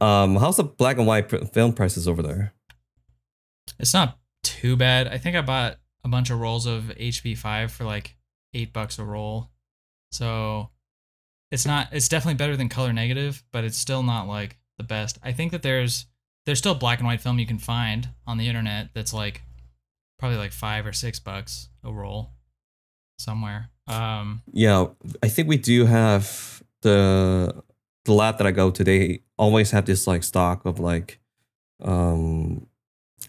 [0.00, 2.52] um, how's the black and white film prices over there?
[3.78, 5.08] It's not too bad.
[5.08, 8.16] I think I bought a bunch of rolls of HP5 for like
[8.54, 9.50] eight bucks a roll.
[10.12, 10.70] So
[11.50, 11.88] it's not.
[11.92, 15.18] It's definitely better than color negative, but it's still not like the best.
[15.22, 16.06] I think that there's
[16.46, 19.42] there's still black and white film you can find on the internet that's like
[20.18, 22.30] probably like five or six bucks a roll
[23.18, 23.70] somewhere.
[23.86, 24.42] Um.
[24.52, 24.86] Yeah,
[25.22, 27.62] I think we do have the
[28.04, 28.84] the lab that I go to.
[28.84, 31.20] They always have this like stock of like,
[31.82, 32.66] um,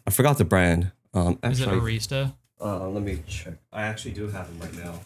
[0.05, 0.91] I forgot the brand.
[1.13, 2.33] Um, Is it Arista?
[2.59, 3.55] Uh, let me check.
[3.71, 4.99] I actually do have them right now.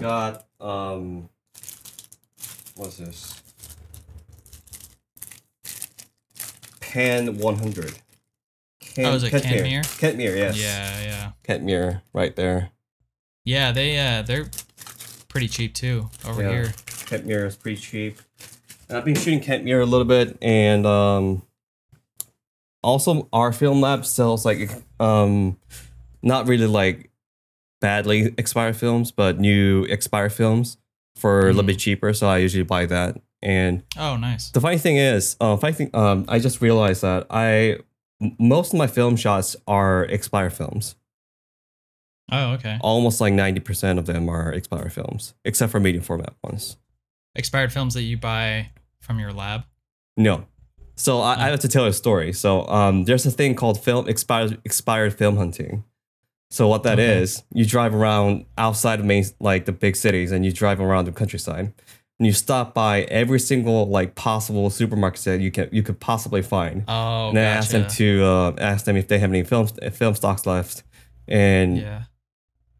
[0.00, 1.28] Got um,
[2.76, 3.42] what's this?
[6.80, 7.92] Pan one hundred.
[8.98, 9.82] Oh, is it Kentmere?
[9.98, 10.58] Kentmere, yes.
[10.58, 11.32] Yeah, yeah.
[11.46, 12.70] Kentmere, right there.
[13.44, 14.46] Yeah, they uh they're
[15.28, 16.50] pretty cheap too over Yeah.
[16.50, 16.64] here.
[16.86, 18.18] Kentmere is pretty cheap.
[18.88, 21.42] And I've been shooting Kentmere a little bit, and um,
[22.82, 25.58] also our film lab sells like um,
[26.26, 27.10] not really like
[27.80, 30.76] badly expired films, but new expired films
[31.14, 32.12] for a little bit cheaper.
[32.12, 33.16] So I usually buy that.
[33.42, 34.50] And Oh, nice.
[34.50, 37.78] the funny thing is, uh, funny thing, um, I just realized that I
[38.20, 40.96] m- most of my film shots are expired films.
[42.32, 42.78] Oh, okay.
[42.80, 46.76] Almost like ninety percent of them are expired films, except for medium format ones.
[47.36, 49.62] Expired films that you buy from your lab.
[50.16, 50.46] No.
[50.96, 52.32] So I, I have to tell a story.
[52.32, 55.84] So um, there's a thing called film expired expired film hunting.
[56.56, 57.46] So what that is, Okay.
[57.60, 61.12] you drive around outside of main like the big cities, and you drive around the
[61.12, 61.66] countryside,
[62.18, 66.40] and you stop by every single like possible supermarket that you can you could possibly
[66.42, 69.66] find, Oh, and I ask them to uh, ask them if they have any film
[69.92, 70.82] film stocks left,
[71.28, 72.02] and Yeah.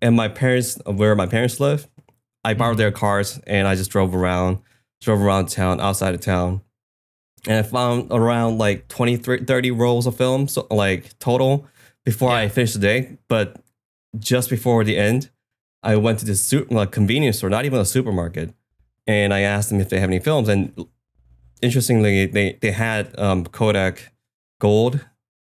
[0.01, 1.87] and my parents where my parents live
[2.45, 2.79] i borrowed Mhm.
[2.79, 4.59] their cars and i just drove around
[5.03, 6.61] drove around town outside of town
[7.47, 11.67] and i found around like 20 30 rolls of film so like total
[12.05, 12.49] before i Yeah.
[12.57, 13.57] finished the day but
[14.19, 15.31] just before the end
[15.83, 18.55] i went to this super, like, convenience store not even a supermarket
[19.07, 20.73] and i asked them if they have any films and
[21.63, 24.13] interestingly they, they had um, kodak
[24.61, 25.01] gold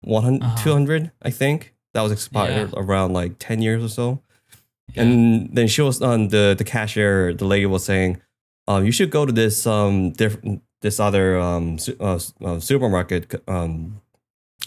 [0.02, 0.64] 100 Uh-huh.
[0.64, 2.80] 200 i think that was expired Yeah.
[2.80, 4.22] around like 10 years or so
[4.94, 5.04] yeah.
[5.04, 7.34] and then she was on the the cashier.
[7.34, 8.22] The lady was saying,
[8.70, 13.36] um, "You should go to this um different this other um su- uh, uh, supermarket.
[13.50, 14.00] Um,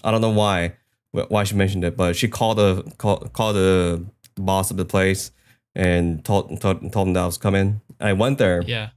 [0.04, 0.79] I don't know why wh-
[1.12, 4.04] why she mentioned it, but she called the call, called the
[4.36, 5.32] boss of the place
[5.74, 7.80] and told told, told him that I was coming.
[8.00, 8.90] I went there, yeah.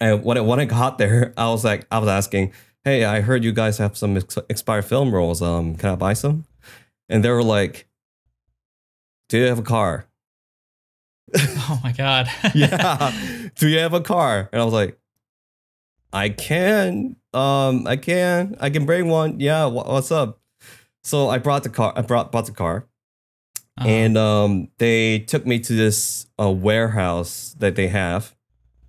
[0.00, 2.52] and when I, when I got there, I was like, I was asking,
[2.84, 5.40] "Hey, I heard you guys have some ex- expired film rolls.
[5.42, 6.44] Um, can I buy some?"
[7.08, 7.88] And they were like,
[9.28, 10.06] "Do you have a car?"
[11.36, 12.28] Oh my god.
[12.54, 13.12] yeah.
[13.54, 14.48] Do you have a car?
[14.52, 14.98] And I was like,
[16.12, 17.14] I can.
[17.32, 18.56] Um, I can.
[18.58, 19.38] I can bring one.
[19.38, 19.66] Yeah.
[19.66, 20.39] wha- what's up?
[21.02, 21.92] So I brought the car.
[21.96, 22.86] I brought brought the car,
[23.78, 23.88] Uh-huh.
[23.88, 28.34] and um, they took me to this uh, warehouse that they have,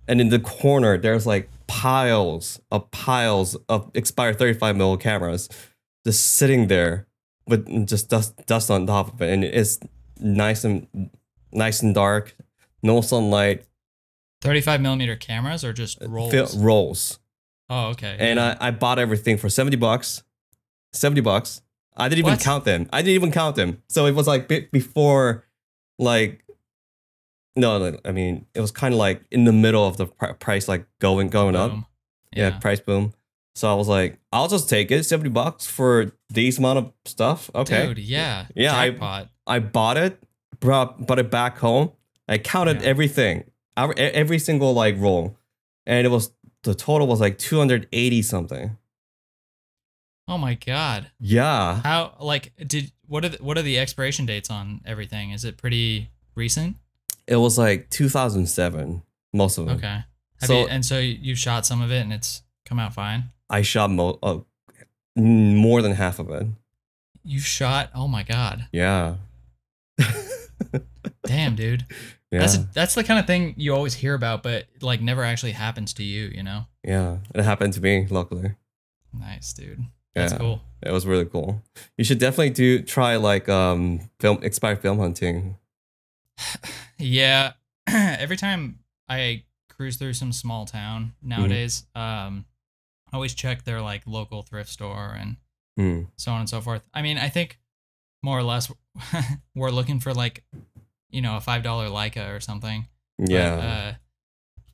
[0.06, 5.48] and in the corner there's like piles of piles of expired 35 mil cameras,
[6.04, 7.06] just sitting there
[7.46, 9.78] with just dust dust on top of it, and it's
[10.20, 10.86] nice and
[11.50, 12.36] nice and dark,
[12.82, 13.64] no sunlight,
[14.42, 16.30] 35 millimeter cameras or just rolls?
[16.30, 17.18] fil- rolls,
[17.70, 18.16] oh, okay.
[18.20, 18.56] and yeah.
[18.60, 20.22] I I bought everything for 70 bucks,
[20.92, 21.62] 70 bucks.
[21.96, 22.40] I didn't even What?
[22.40, 22.88] count them.
[22.92, 23.82] I didn't even count them.
[23.88, 25.44] So it was like be- before,
[25.98, 26.44] like,
[27.54, 30.32] no, no, I mean, it was kind of like in the middle of the pr-
[30.32, 31.70] price, like going going up.
[31.70, 31.86] Boom.
[32.34, 32.58] Yeah.
[32.58, 33.12] price boom.
[33.54, 37.50] So I was like, I'll just take it, seventy bucks for these amount of stuff.
[37.54, 38.46] Okay, Dude, yeah.
[38.56, 40.22] Yeah, I- I bought it,
[40.60, 41.92] brought brought it back home.
[42.28, 42.88] I counted Yeah.
[42.88, 43.44] everything,
[43.76, 45.36] every, every single like roll,
[45.84, 48.78] and it was the total was like two hundred eighty something.
[50.28, 51.10] Oh my god.
[51.20, 55.30] Yeah, How like did what are the, what are the expiration dates on everything?
[55.30, 56.76] Is it pretty recent?
[57.26, 59.02] it was like two thousand seven.
[59.32, 59.76] Most of them.
[59.76, 59.86] Okay.
[60.40, 63.24] Have So- you, and so you shot some of it and it's come out fine.
[63.48, 64.38] I shot mo- uh,
[65.16, 66.46] more than half of it.
[67.24, 67.90] You shot.
[67.94, 68.66] Oh my god.
[68.72, 69.16] Yeah.
[71.26, 71.84] Damn, dude.
[72.30, 72.40] yeah.
[72.40, 75.92] That's that's the kind of thing you always hear about, but like never actually happens
[75.94, 76.24] to you.
[76.34, 76.62] You know.
[76.82, 77.18] yeah.
[77.34, 78.54] It happened to me, luckily.
[79.12, 79.84] Nice, dude.
[80.14, 80.38] That's Yeah.
[80.38, 80.60] cool.
[80.82, 81.62] It was really cool.
[81.96, 85.56] You should definitely do try like um film expired film hunting.
[86.98, 87.52] Yeah.
[87.88, 91.28] Every time I cruise through some small town Mm-hmm.
[91.28, 92.44] nowadays, um,
[93.12, 95.36] I always check their like local thrift store and
[95.76, 96.02] Hmm.
[96.16, 96.82] so on and so forth.
[96.92, 97.58] I mean, I think
[98.22, 98.70] more or less
[99.54, 100.44] we're looking for like,
[101.10, 102.86] you know, a five dollar Leica or something.
[103.18, 103.54] But, Yeah.
[103.54, 103.94] uh,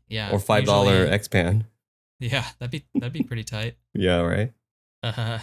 [0.08, 0.30] yeah.
[0.32, 1.64] or five dollar usually- X-Pan.
[2.20, 3.76] Yeah, that'd be that'd be pretty tight.
[3.94, 4.52] Yeah, right?
[5.02, 5.38] Uh,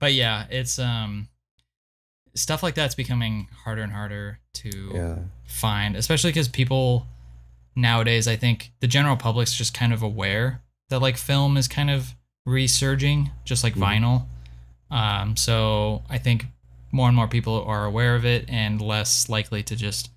[0.00, 1.28] but yeah, it's um
[2.34, 5.18] stuff like that's becoming harder and harder to Yeah.
[5.44, 7.06] find, especially because people
[7.76, 11.90] nowadays, I think the general public's just kind of aware that like film is kind
[11.90, 12.14] of
[12.46, 13.80] resurging, just like Mhm.
[13.80, 14.26] vinyl.
[14.90, 16.46] Um, so I think
[16.90, 20.10] more and more people are aware of it and less likely to just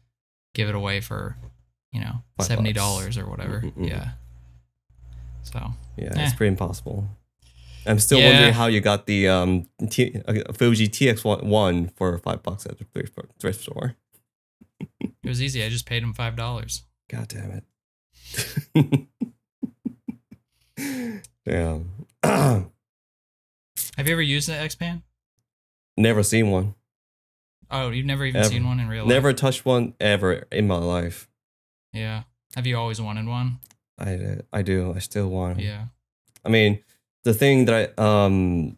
[0.54, 1.38] give it away for,
[1.92, 3.62] you know, Five seventy dollars or whatever.
[3.62, 3.88] Mhm.
[3.90, 4.12] Yeah.
[5.44, 6.26] So Yeah, Eh.
[6.26, 7.08] it's pretty impossible.
[7.86, 8.32] I'm still Yeah.
[8.32, 12.86] wondering how you got the um T- uh, Fuji TX1 for 5 bucks at the
[13.40, 13.96] thrift store-
[15.02, 15.64] it was easy.
[15.64, 16.84] I just paid him five dollars.
[17.10, 17.52] God damn
[18.76, 19.08] it.
[21.46, 21.92] Damn.
[22.24, 22.70] Have
[24.08, 25.04] you ever used an X-Pan?
[25.98, 26.76] Never seen one.
[27.72, 28.50] Oh, you've never even Ever.
[28.50, 29.10] seen one in real life?
[29.10, 31.30] Never touched one ever in my life.
[31.94, 32.24] Yeah.
[32.56, 33.60] Have you always wanted one?
[33.98, 34.94] I I do.
[34.96, 35.60] I still want.
[35.60, 35.86] Yeah.
[36.44, 36.84] I mean,
[37.26, 38.78] the thing that I um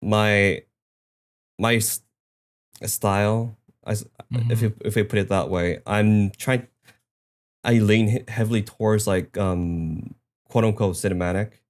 [0.00, 0.62] my
[1.58, 1.78] my
[2.86, 4.04] style, I s
[4.48, 6.66] if you if we put it that way, I'm trying.
[7.62, 10.14] I lean heavily towards like um
[10.48, 11.60] quote unquote cinematic,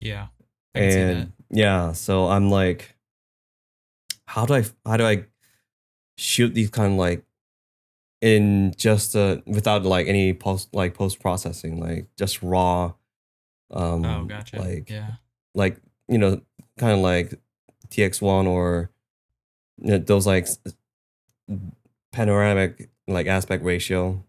[0.00, 0.28] Yeah.
[0.74, 1.16] I can see that.
[1.16, 2.94] and yeah, so I'm like,
[4.26, 5.24] how do I how do I
[6.16, 7.24] shoot these kind of like
[8.20, 12.92] in just uh without like any post like post processing like just raw
[13.72, 14.60] um Oh, gotcha.
[14.60, 15.12] like yeah.
[15.54, 15.76] Like
[16.08, 16.40] you know
[16.78, 17.34] kind of like
[17.88, 18.90] tx1 or
[19.78, 20.46] you know, those like
[22.12, 24.22] panoramic like aspect ratio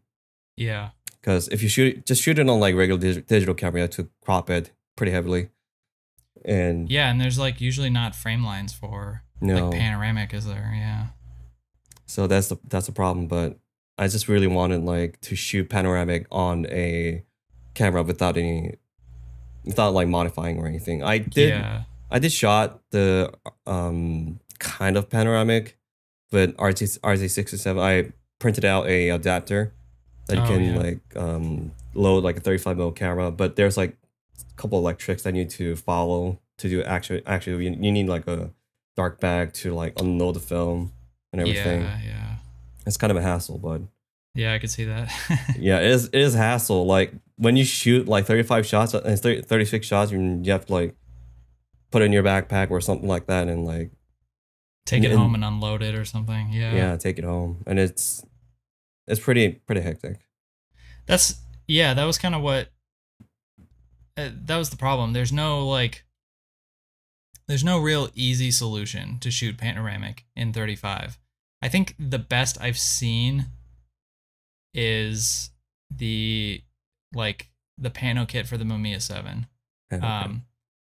[0.56, 0.90] Yeah.
[1.20, 4.50] because if you shoot just shoot it on like regular dig- digital camera to crop
[4.50, 5.50] it pretty heavily
[6.44, 10.72] and Yeah, and there's like usually not frame lines for no like panoramic, is there?
[10.76, 11.08] Yeah.
[12.06, 13.58] so that's the that's the problem but
[13.98, 17.24] i just really wanted like to shoot panoramic on a
[17.74, 18.76] camera without any
[19.66, 21.84] without like modifying or anything i did yeah.
[22.14, 23.32] I did shot the
[23.66, 25.78] um kind of panoramic,
[26.30, 27.82] but RZ RZ sixty seven.
[27.82, 29.72] I printed out a adapter
[30.28, 30.78] that you Oh, can yeah.
[30.78, 33.96] like um load like a thirty five mil camera, but there's like
[34.42, 37.92] a couple of like tricks I need to follow to do actually actually you, you
[37.94, 38.52] need like a
[38.98, 40.92] dark bag to like unload the film
[41.32, 41.80] and everything.
[41.84, 42.36] Yeah, yeah.
[42.86, 43.84] It's kind of a hassle, but
[44.36, 45.10] Yeah, I could see that.
[45.58, 46.86] yeah, it is it is hassle.
[46.86, 50.66] Like when you shoot like thirty five shots and 30, 36 shots, you you have
[50.68, 50.96] to like
[51.92, 53.92] put it in your backpack or something like that and like
[54.86, 56.50] Take it And- home and unload it or something.
[56.52, 56.74] Yeah.
[56.74, 58.24] yeah take it home and it's
[59.08, 60.20] it's pretty pretty hectic
[61.08, 61.36] That's
[61.68, 62.70] yeah, that was kind of what
[64.18, 65.14] uh, that was the problem.
[65.14, 66.04] There's no like
[67.48, 71.18] there's no real easy solution to shoot panoramic in 35.
[71.62, 73.48] I think the best I've seen
[74.74, 75.52] is
[75.90, 76.62] the
[77.14, 79.48] like the pano kit for the Mamiya 7.
[80.02, 80.44] Um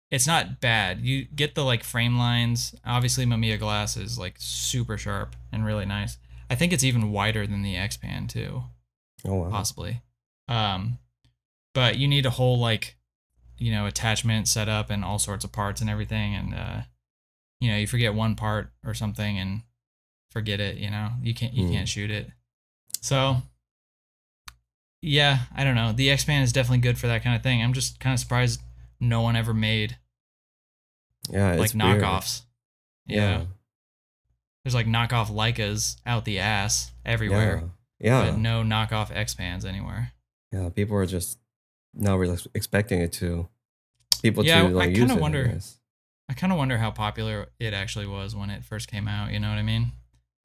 [0.10, 1.02] it's not bad.
[1.02, 2.74] You get the like frame lines.
[2.86, 6.18] Obviously Mamiya glass is like super sharp and really nice.
[6.50, 8.64] I think it's even wider than the X Pan too,
[9.26, 9.50] Oh wow.
[9.50, 10.02] possibly.
[10.48, 10.98] Um,
[11.74, 12.96] but you need a whole like,
[13.58, 16.82] you know, attachment set up and all sorts of parts and everything, and uh,
[17.60, 19.62] you know, you forget one part or something and
[20.32, 20.78] forget it.
[20.78, 21.72] You know, you can't you Mm.
[21.74, 22.32] can't shoot it.
[23.02, 23.42] So,
[25.08, 25.92] yeah, I don't know.
[25.94, 27.64] The X Pan is definitely good for that kind of thing.
[27.64, 28.62] I'm just kind of surprised
[29.00, 29.98] no one ever made
[31.30, 32.44] Yeah, like knockoffs.
[33.06, 33.44] Yeah.
[34.64, 37.64] There's like knockoff Leicas out the ass everywhere,
[38.00, 38.24] Yeah.
[38.26, 38.32] Yeah.
[38.32, 40.12] but no knockoff X Pans anywhere.
[40.52, 40.70] Yeah.
[40.70, 41.38] People are just
[41.94, 43.48] not really expecting it to.
[44.22, 45.18] People Yeah, to like use kinda it.
[45.18, 45.60] I wonder-
[46.30, 49.32] I kind of wonder how popular it actually was when it first came out.
[49.32, 49.94] You know what I mean?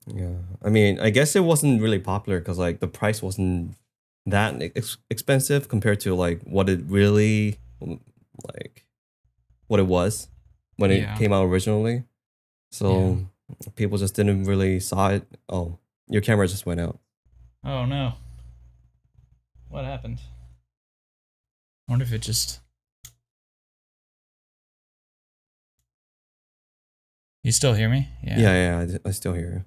[0.07, 0.37] Yeah.
[0.63, 3.75] I mean, I guess it wasn't really popular because like the price wasn't
[4.27, 7.59] that ex- expensive compared to like what it really
[8.55, 8.87] like
[9.66, 10.29] what it was
[10.77, 12.05] when it came out originally.
[12.70, 13.18] So
[13.75, 15.27] people just didn't really saw it.
[15.49, 16.99] Oh, your camera just went out.
[17.64, 18.14] Oh no.
[19.68, 20.20] What happened?
[21.89, 22.61] I wonder if it just.
[27.43, 28.09] You still hear me?
[28.23, 28.99] Yeah, yeah, Yeah.
[29.05, 29.64] I still hear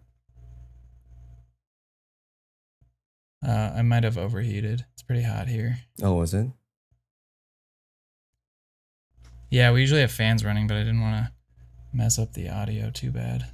[3.45, 4.85] Uh, I might have overheated.
[4.93, 5.77] It's pretty hot here.
[6.01, 6.47] Oh, was it?
[9.51, 11.31] Yeah, we usually have fans running, but I didn't want to
[11.93, 13.45] mess up the audio too bad.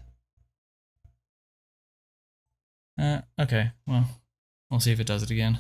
[2.97, 3.71] Uh, okay.
[3.85, 4.07] Well,
[4.69, 5.59] we'll see if it does it again.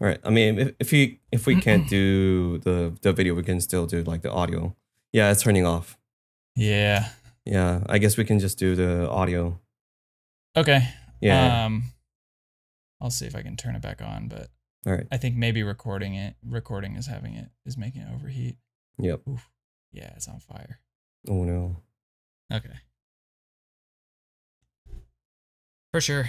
[0.00, 0.20] All right.
[0.24, 3.86] I mean, if if we if we can't do the the video, we can still
[3.86, 4.76] do like the audio.
[5.12, 5.98] Yeah, it's turning off.
[6.54, 7.08] Yeah.
[7.44, 9.58] Yeah, I guess we can just do the audio.
[10.56, 10.88] Okay.
[11.20, 11.64] Yeah.
[11.64, 11.84] Um,
[13.00, 14.48] I'll see if I can turn it back on, but
[14.86, 15.06] All right.
[15.10, 18.56] I think maybe recording it, recording is having it, is making it overheat.
[18.98, 19.22] Yep.
[19.28, 19.48] Oof.
[19.92, 20.80] Yeah, it's on fire.
[21.28, 21.76] Oh no.
[22.52, 22.74] Okay.
[25.92, 26.28] For sure.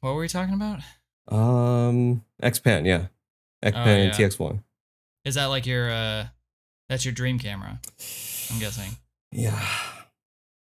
[0.00, 0.80] What were we talking about?
[1.28, 3.06] Um, Xpan, yeah,
[3.62, 4.12] Xpan Oh, and.
[4.12, 4.62] TX1.
[5.24, 6.26] Is that like your uh
[6.88, 7.80] that's your dream camera?
[8.50, 8.96] I'm guessing.
[9.30, 9.64] Yeah.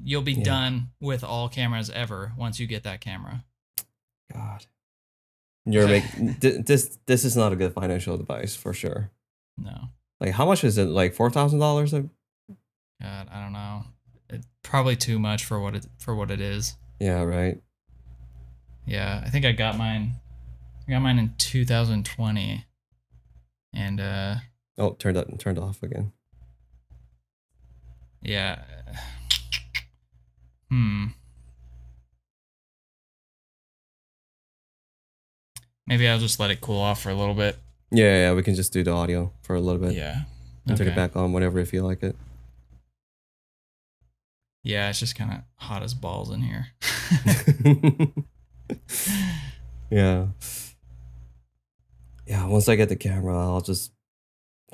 [0.03, 0.45] You'll be Yeah.
[0.45, 3.45] done with all cameras ever once you get that camera.
[4.33, 4.67] God.
[5.71, 6.99] You're making this.
[7.07, 9.11] This is not a good financial advice for sure.
[9.57, 9.89] No.
[10.21, 10.87] Like, how much is it?
[10.87, 11.93] Like four thousand dollars?
[11.93, 12.09] God,
[13.03, 13.85] I don't know.
[14.31, 16.77] It, probably too much for what it for what it is.
[17.01, 17.23] Yeah.
[17.23, 17.61] Right.
[18.87, 20.12] Yeah, I think I got mine.
[20.89, 22.64] I got mine in 2020,
[23.75, 24.37] and uh,
[24.79, 26.12] Oh, turned up, and turned off again.
[28.23, 28.62] yeah.
[30.71, 31.07] Hmm.
[35.89, 37.57] Maybe I'll just let it cool off for a little bit.
[37.91, 38.34] Yeah, yeah.
[38.34, 40.22] We can just do the audio for a little bit Yeah.
[40.66, 42.14] and turn it back on whenever you feel like it.
[44.62, 46.66] Yeah, it's just kind of hot as balls in here.
[49.91, 50.26] yeah.
[52.26, 52.47] Yeah.
[52.47, 53.93] Once I get the camera, I'll just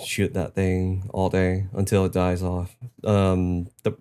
[0.04, 2.76] shoot that thing all day until it dies off.
[3.04, 3.96] Um, the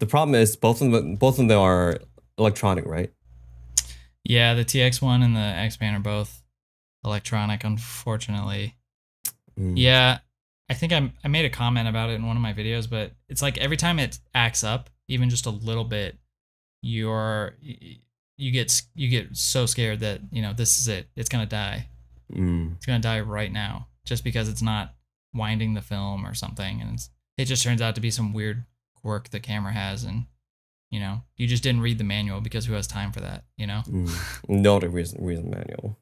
[0.00, 1.98] the problem is both of them both of them are
[2.38, 3.12] electronic, right?
[4.28, 6.42] Yeah, the TX1 and the X-Pan are both
[7.02, 8.76] electronic, unfortunately.
[9.58, 9.72] Mm.
[9.76, 10.18] Yeah,
[10.68, 13.12] I think I I made a comment about it in one of my videos, but
[13.30, 16.18] it's like every time it acts up, even just a little bit,
[16.82, 17.54] you're
[18.36, 21.08] you get you get so scared that you know this is it.
[21.16, 21.88] It's gonna die.
[22.30, 22.76] Mm.
[22.76, 24.94] It's gonna die right now, just because it's not
[25.32, 27.08] winding the film or something, and it's,
[27.38, 28.64] it just turns out to be some weird
[28.94, 30.26] quirk the camera has, and
[30.90, 33.44] you know you just didn't read the manual because who has time for that?
[33.56, 33.82] You know?
[33.88, 34.10] Mm.
[34.48, 35.98] No, the reason reason manual.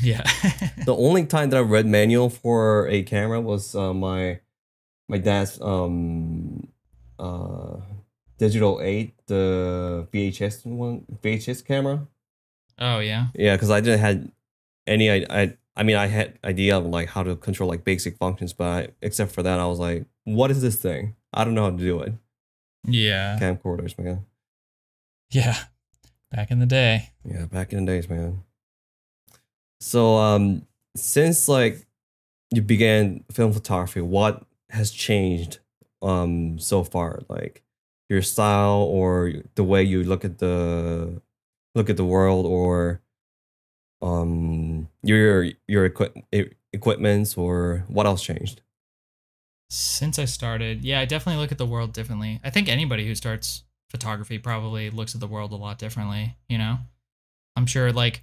[0.00, 0.22] Yeah.
[0.84, 4.40] The only time that I read manual for a camera was uh, my
[5.08, 6.68] my dad's um
[7.18, 7.76] uh
[8.38, 12.06] digital eight the VHS one VHS camera.
[12.78, 13.28] oh yeah.
[13.34, 14.30] Yeah, because I didn't had
[14.86, 18.18] any I, I I mean I had idea of like how to control like basic
[18.18, 21.16] functions, but I, except for that I was like, what is this thing?
[21.32, 22.12] I don't know how to do it.
[22.86, 23.38] Yeah.
[23.40, 24.24] Camcorders, man.
[25.30, 25.56] Yeah.
[26.30, 27.10] Back in the day.
[27.24, 28.42] Yeah, back in the days, man.
[29.80, 30.66] So um
[30.96, 31.86] since like
[32.50, 35.58] you began film photography, what has changed
[36.02, 37.20] um so far?
[37.28, 37.62] Like
[38.08, 41.20] your style or the way you look at the
[41.74, 43.00] look at the world or
[44.02, 48.60] um your your equi- e- equipments or what else changed?
[49.68, 52.40] Since I started, yeah, I definitely look at the world differently.
[52.44, 56.58] I think anybody who starts photography probably looks at the world a lot differently, you
[56.58, 56.78] know?
[57.56, 58.22] I'm sure like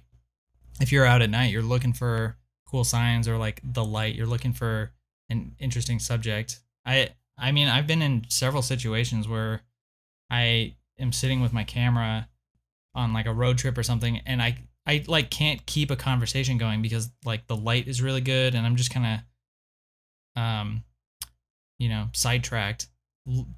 [0.80, 2.36] if you're out at night, you're looking for
[2.66, 4.92] cool signs or like the light, you're looking for
[5.28, 6.60] an interesting subject.
[6.86, 9.62] I I mean, I've been in several situations where
[10.30, 12.28] I am sitting with my camera
[12.94, 16.58] on like a road trip or something and I I like can't keep a conversation
[16.58, 19.20] going because like the light is really good and I'm just kind
[20.36, 20.84] of um
[21.78, 22.86] you know, sidetracked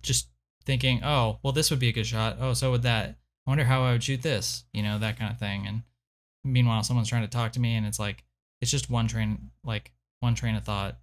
[0.02, 0.28] just
[0.64, 2.36] thinking, "Oh, well this would be a good shot.
[2.40, 3.16] Oh, so would that.
[3.46, 5.66] I wonder how I would shoot this." You know, that kind of thing.
[5.66, 5.82] And
[6.44, 8.24] meanwhile, someone's trying to talk to me and it's like
[8.60, 10.98] it's just one train like one train of thought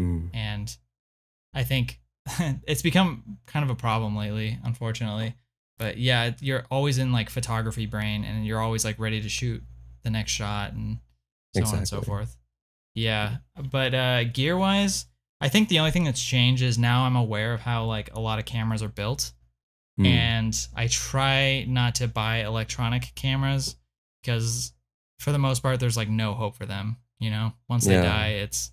[0.00, 0.30] Mm.
[0.32, 0.74] and
[1.52, 2.00] I think
[2.66, 5.34] it's become kind of a problem lately, unfortunately.
[5.78, 9.62] But yeah, you're always in like photography brain, and you're always like ready to shoot
[10.02, 10.98] the next shot, and
[11.54, 12.36] so on and so forth.
[12.94, 13.36] Yeah,
[13.70, 15.06] but uh, gear wise,
[15.42, 18.20] I think the only thing that's changed is now I'm aware of how like a
[18.20, 19.32] lot of cameras are built,
[20.00, 20.06] Mm.
[20.06, 23.76] and I try not to buy electronic cameras
[24.22, 24.72] because
[25.18, 26.96] for the most part, there's like no hope for them.
[27.18, 28.02] You know, once they Yeah.
[28.02, 28.72] die, it's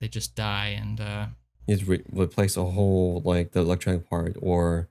[0.00, 1.26] they just die, and uh,
[1.66, 4.90] You re- replace a whole like the electronic part, or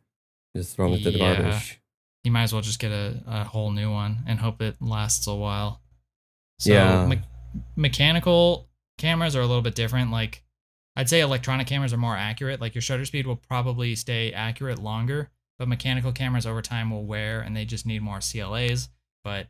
[0.56, 1.36] just throw them into the Yeah.
[1.42, 1.80] garbage.
[2.26, 5.28] you might as well just get a, a whole new one and hope it lasts
[5.28, 5.82] a while.
[6.60, 7.06] So Yeah.
[7.06, 7.22] me-
[7.76, 10.12] mechanical cameras are a little bit different.
[10.12, 10.43] Like
[10.96, 12.62] I'd say electronic cameras are more accurate.
[12.62, 17.06] Like your shutter speed will probably stay accurate longer, but mechanical cameras over time will
[17.06, 18.90] wear and they just need more CLAs.
[19.24, 19.48] But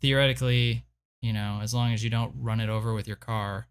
[0.00, 0.84] theoretically,
[1.22, 3.66] you know, as long as you don't run it over with your car,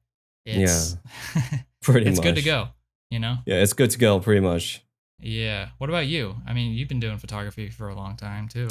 [0.46, 0.98] it's
[1.82, 2.24] Pretty it's much.
[2.24, 2.70] good to go.
[3.10, 3.38] You know?
[3.46, 4.20] Yeah, it's good to go.
[4.20, 4.84] Pretty much.
[5.20, 5.70] Yeah.
[5.78, 6.36] What about you?
[6.48, 8.68] I mean, you've been doing photography for a long time too.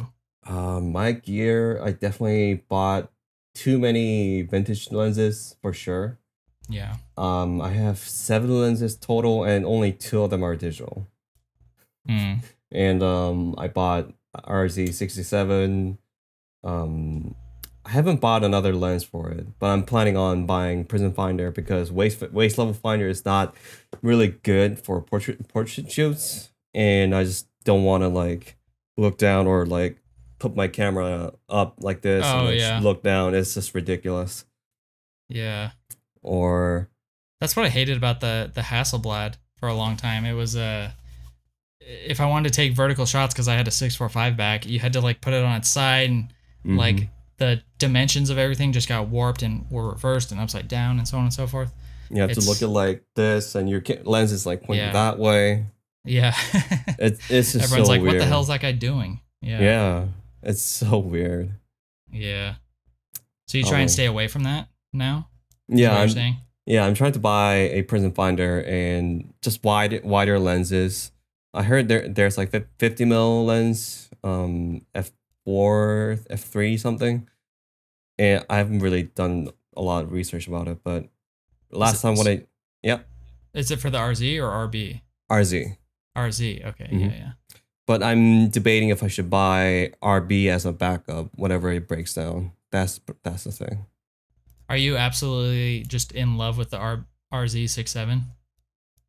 [0.47, 3.13] Um, my gear, I definitely bought
[3.55, 6.19] too many vintage lenses for sure.
[6.69, 6.97] Yeah.
[7.17, 11.07] Um, I have seven lenses total, and only two of them are digital.
[12.09, 12.43] Mm.
[12.71, 15.99] And um, I bought RZ67.
[16.65, 17.35] Um,
[17.85, 21.91] I haven't bought another lens for it, but I'm planning on buying Prism Finder because
[21.91, 23.55] waist waist level finder is not
[24.03, 28.57] really good for portrait portrait shoots, and I just don't want to like
[28.97, 29.99] look down or like
[30.39, 32.81] put my camera up like this Oh, and yeah.
[32.81, 33.35] look down.
[33.35, 34.45] It's just ridiculous.
[35.29, 35.71] Yeah.
[36.23, 36.89] Or
[37.41, 40.25] That's what I hated about the the Hasselblad for a long time.
[40.25, 40.91] It was uh
[41.81, 44.67] if I wanted to take vertical shots because I had a six four five back,
[44.67, 46.33] you had to like put it on its side and
[46.65, 46.79] mhm.
[46.79, 47.09] like
[47.39, 51.17] the dimensions of everything just got warped and were reversed and upside down and so
[51.19, 51.73] on and so forth.
[52.09, 54.93] you have to look at like this, and your lens is like pointing Yeah.
[54.93, 55.67] that way.
[56.05, 56.35] Yeah.
[56.99, 58.15] It's it's just Everyone's so like, weird.
[58.15, 59.21] what the hell's that guy doing?
[59.41, 59.61] Yeah.
[59.61, 60.05] Yeah,
[60.43, 61.51] it's so weird.
[62.13, 62.55] Yeah.
[63.49, 63.93] So you try and Oh.
[63.93, 65.29] stay away from that now?
[65.77, 66.37] Yeah, I'm, saying?
[66.67, 71.13] yeah, I'm trying to buy a prism finder and just wide wider lenses.
[71.55, 77.29] I heard there there's like 50 mil lens, um, f4, f3 something,
[78.19, 80.79] and I haven't really done a lot of research about it.
[80.85, 81.09] But
[81.71, 82.47] last it- time when I
[82.83, 83.01] yeah
[83.55, 85.03] Is it for the RZ or RB?
[85.31, 85.77] RZ,
[86.17, 86.65] RZ.
[86.65, 86.89] Okay.
[86.91, 87.01] Mhm.
[87.01, 87.33] Yeah, yeah.
[87.87, 92.53] but I'm debating if I should buy RB as a backup whenever it breaks down.
[92.71, 93.87] That's that's the thing.
[94.69, 98.23] Are you absolutely just in love with the R- RZ67?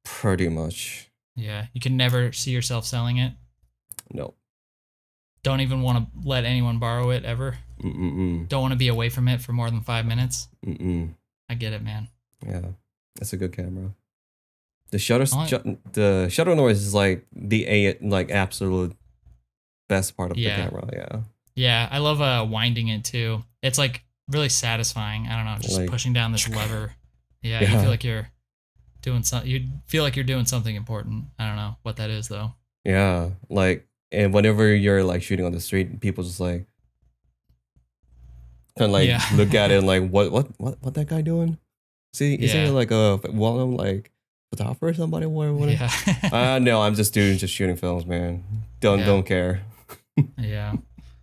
[0.03, 1.09] Pretty much.
[1.35, 3.33] Yeah, you can never see yourself selling it.
[4.11, 4.33] No.
[5.43, 7.57] Don't even want to let anyone borrow it ever.
[7.81, 8.47] Mm-mm-mm.
[8.47, 10.47] Don't want to be away from it for more than five minutes.
[10.65, 11.15] Mm-mm.
[11.49, 12.07] I get it, man.
[12.47, 12.61] Yeah,
[13.15, 13.93] that's a good camera.
[14.91, 15.25] The shutter,
[15.93, 18.95] the shutter noise is like the a like absolute
[19.89, 20.55] best part of Yeah.
[20.55, 20.89] the camera.
[20.93, 21.19] Yeah,
[21.55, 23.43] Yeah, I love uh winding it too.
[23.61, 25.27] It's like really satisfying.
[25.27, 26.93] I don't know, just Like- pushing down this lever.
[27.41, 28.29] Yeah, you feel like you're
[29.01, 29.49] doing something.
[29.49, 31.25] You feel like you're doing something important.
[31.37, 32.53] I don't know what that is though.
[32.85, 33.31] yeah.
[33.49, 36.65] Like, and whenever you're like shooting on the street, people just like
[38.77, 39.21] kind of like Yeah.
[39.35, 41.57] look at it and like, what, what, what, what that guy doing?
[42.13, 42.65] See, is Yeah.
[42.65, 44.11] he like a well-known like
[44.51, 45.25] photographer or somebody?
[45.25, 45.69] What, what?
[45.69, 45.89] Yeah.
[46.31, 48.43] Uh, no, I'm just doing just shooting films, man.
[48.79, 49.05] Don't Yeah.
[49.05, 49.63] don't care.
[50.37, 50.73] yeah.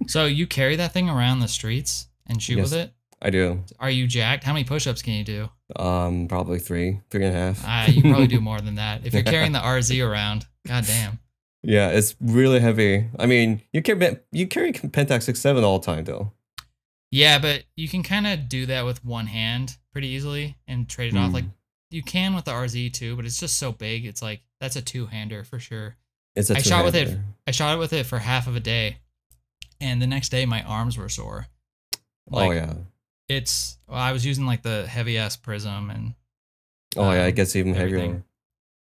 [0.06, 2.70] So you carry that thing around the streets and shoot Yes.
[2.70, 2.92] with it?
[3.22, 3.62] I do.
[3.78, 4.44] Are you jacked?
[4.44, 5.48] How many push-ups can you do?
[5.76, 7.62] Um, probably three, three and a half.
[7.66, 9.06] Ah, you probably do more than that.
[9.06, 11.18] If you're carrying the RZ around, goddamn.
[11.62, 13.08] Yeah, it's really heavy.
[13.18, 16.32] I mean, you carry you carry Pentax six seven all the time though.
[17.10, 21.12] Yeah, but you can kind of do that with one hand pretty easily and trade
[21.14, 21.28] it off.
[21.28, 21.34] Hmm.
[21.34, 21.44] Like
[21.90, 24.06] you can with the RZ too, but it's just so big.
[24.06, 25.96] It's like that's a two-hander for sure.
[26.36, 27.18] It's a I shot with it.
[27.46, 28.98] I shot it with it for half of a day,
[29.80, 31.48] and the next day my arms were sore.
[32.32, 32.72] oh yeah.
[33.30, 36.14] It's well, I was using like the heavy ass prism and
[36.96, 38.10] Oh yeah, um, it gets even everything.
[38.10, 38.24] heavier.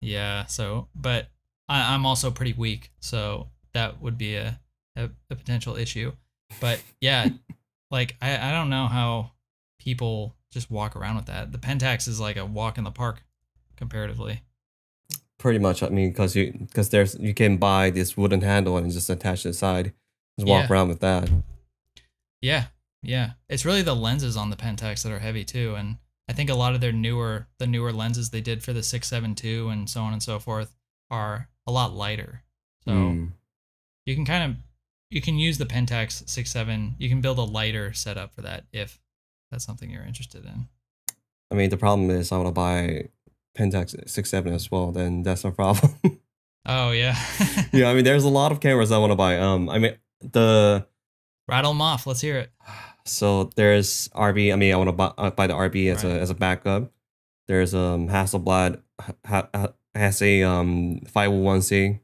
[0.01, 0.45] Yeah.
[0.47, 1.27] So, but
[1.69, 4.61] I, I'm also pretty weak, so that would be a
[4.97, 6.13] a, a potential issue.
[6.61, 7.29] But yeah,
[7.91, 9.33] like I I don't know how
[9.81, 11.51] people just walk around with that.
[11.51, 13.25] The Pentax is like a walk in the park,
[13.77, 14.43] comparatively.
[15.39, 15.83] Pretty much.
[15.83, 19.43] I mean, because you because there's you can buy this wooden handle and just attach
[19.43, 19.93] to the side.
[20.39, 20.73] Just walk Yeah.
[20.73, 21.29] around with that.
[22.41, 22.67] Yeah.
[23.03, 26.51] Yeah, it's really the lenses on the Pentax that are heavy too, and I think
[26.51, 29.69] a lot of their newer the newer lenses they did for the six seven two
[29.69, 30.75] and so on and so forth
[31.11, 32.43] are a lot lighter.
[32.85, 33.33] So Mm.
[34.07, 34.57] you can kind of
[35.11, 36.97] you can use the Pentax six seven.
[36.99, 39.01] You can build a lighter setup for that if
[39.51, 40.69] that's something you're interested in.
[41.51, 43.09] I mean, the problem is I want to buy
[43.57, 44.93] Pentax six seven as well.
[44.93, 45.95] Then that's no problem.
[46.71, 47.17] Oh yeah,
[47.73, 49.39] yeah, I mean, there's a lot of cameras I want to buy.
[49.39, 50.87] Um, I mean, the
[51.47, 52.07] rattle them off.
[52.07, 52.51] Let's hear it.
[53.09, 54.53] so there's RB.
[54.53, 56.17] I mean, I want to buy, uh, buy the RB as Right.
[56.17, 56.93] a as a backup.
[57.47, 62.01] There's um Hasselblad ha, ha, has a um 501c,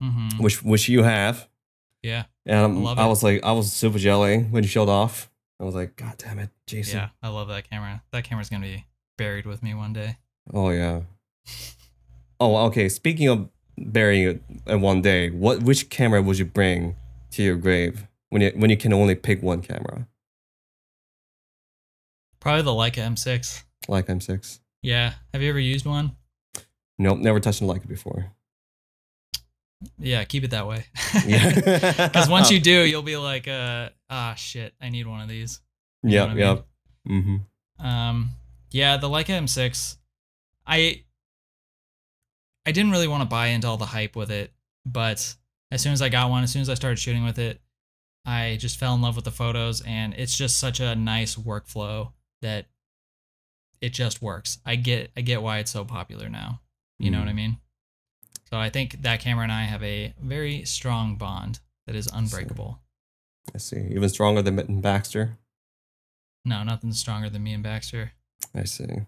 [0.00, 1.48] hmm which which you have,
[2.02, 5.30] Yeah, and I'm- I I was like I was super jelly when you showed off.
[5.60, 6.98] I was like, God damn it, Jason.
[6.98, 8.02] yeah, I love that camera.
[8.12, 8.86] That camera's gonna be
[9.18, 10.16] buried with me one day.
[10.52, 11.02] Oh yeah.
[12.42, 12.88] Oh okay.
[12.88, 16.96] Speaking of burying it in one day, what which camera would you bring
[17.32, 20.06] to your grave when you when you can only pick one camera?
[22.40, 23.64] Probably the Leica M6.
[23.88, 24.60] Leica M6.
[24.82, 26.16] Yeah, have you ever used one?
[26.98, 28.32] Nope, never touched a Leica before.
[29.98, 30.84] Yeah, keep it that way.
[31.26, 31.54] Yeah.
[32.08, 35.60] Because once you do, you'll be like, uh, ah, shit, I need one of these.
[36.02, 36.66] You yeah, what I Yep.
[37.08, 37.86] Mm-hmm.
[37.86, 38.30] Um,
[38.70, 39.96] yeah, the Leica M6,
[40.66, 41.04] I,
[42.66, 44.52] I didn't really want to buy into all the hype with it,
[44.84, 45.34] but
[45.70, 47.60] as soon as I got one, as soon as I started shooting with it,
[48.24, 52.12] I just fell in love with the photos, and it's just such a nice workflow
[52.42, 52.66] that
[53.80, 54.58] it just works.
[54.64, 56.60] I get, I get why it's so popular now.
[56.98, 57.56] You know what I mean?
[58.50, 62.78] So I think that camera and I have a very strong bond that is unbreakable.
[63.54, 63.88] I see.
[63.90, 65.38] Even stronger than Mitten Baxter.
[66.44, 68.12] No, nothing stronger than me and Baxter.
[68.54, 69.06] I see.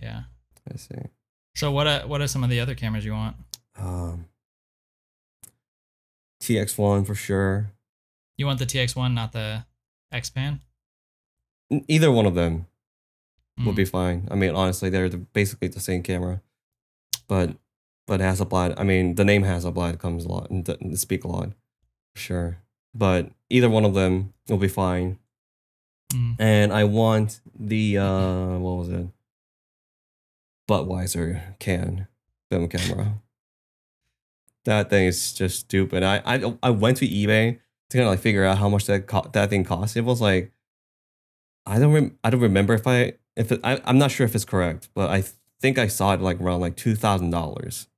[0.00, 0.24] Yeah.
[0.70, 0.96] I see.
[1.54, 3.36] So what are what are some of the other cameras you want?
[3.78, 4.26] Um,
[6.42, 7.70] TX1 for sure.
[8.36, 9.64] You want the TX1, not the
[10.12, 10.60] X-Pan?
[11.88, 12.66] Either one of them
[13.58, 13.76] would Mm.
[13.76, 14.28] be fine.
[14.30, 16.42] I mean, honestly, they're the, basically the same camera,
[17.28, 17.56] but
[18.06, 18.74] but Hasselblad.
[18.76, 21.52] I mean, the name Hasselblad comes a lot and th- speak a lot,
[22.14, 22.58] sure.
[22.94, 25.18] But either one of them will be fine.
[26.12, 26.36] Mm.
[26.38, 29.06] And I want the uh, what was it?
[30.68, 32.08] Budweiser can
[32.50, 33.20] film camera.
[34.64, 36.02] that thing is just stupid.
[36.02, 37.60] I I I went to eBay
[37.94, 39.96] to kind of like figure out how much that co- that thing cost.
[39.96, 40.52] It was like
[41.66, 44.34] I don't rem- I don't remember if I if it, I I'm not sure if
[44.34, 45.24] it's correct, but I
[45.60, 47.88] think I saw it like around like two thousand dollars.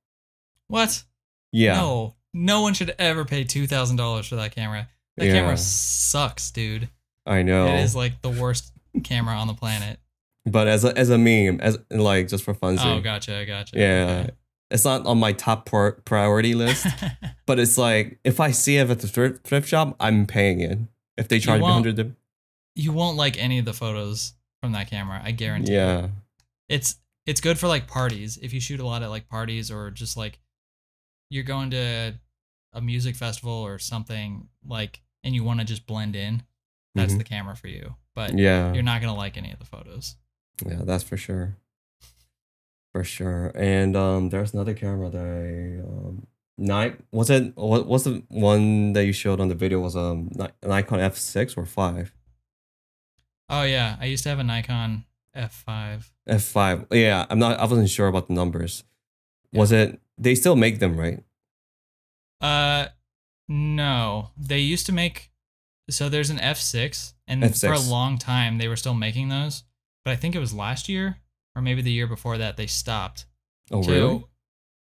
[0.67, 1.03] What?
[1.51, 2.13] Yeah, No.
[2.33, 4.89] No one should ever pay $2,000 for that camera.
[5.15, 5.31] That Yeah.
[5.33, 6.89] camera sucks, dude.
[7.25, 7.67] I know.
[7.67, 8.73] It is like the worst
[9.03, 9.97] camera on the planet.
[10.45, 12.77] but as a as a meme, as like just for fun.
[12.79, 13.77] Oh, gotcha, gotcha.
[13.77, 14.29] Yeah,
[14.69, 16.85] it's not on my top pri- priority list.
[17.45, 20.79] But it's like if I see it at the thrift, thrift shop, I'm paying it.
[21.17, 22.13] If they charge me hundred,
[22.75, 25.21] you won't like any of the photos from that camera.
[25.23, 25.71] I guarantee.
[25.71, 25.77] you.
[25.77, 26.07] yeah,
[26.67, 29.91] it's it's good for like parties if you shoot a lot at like parties or
[29.91, 30.39] just like
[31.29, 32.13] you're going to
[32.73, 36.43] a music festival or something like and you want to just blend in
[36.95, 37.17] that's Mhm.
[37.19, 40.15] the camera for you but yeah, you're not going to like any of the photos
[40.65, 40.81] yeah.
[40.83, 41.55] That's for sure,
[42.91, 43.51] for sure.
[43.55, 46.27] And um, there's another camera that I um,
[46.59, 50.29] Nik was it what what's the one that you showed on the video was um
[50.33, 52.13] Ni- Nikon F six or five?
[53.49, 56.85] Oh yeah i used to have a nikon f5 F five.
[56.91, 57.59] Yeah, I'm not.
[57.59, 58.83] I wasn't sure about the numbers.
[59.53, 60.01] Was it?
[60.17, 61.23] They still make them, right?
[62.41, 62.87] uh
[63.47, 65.31] no they used to make
[65.89, 67.89] so there's an f6 and for a F6.
[67.89, 69.63] long time they were still making those
[70.03, 71.17] but i think it was last year
[71.57, 73.25] or maybe the year before that they stopped
[73.71, 74.25] Oh, So, really?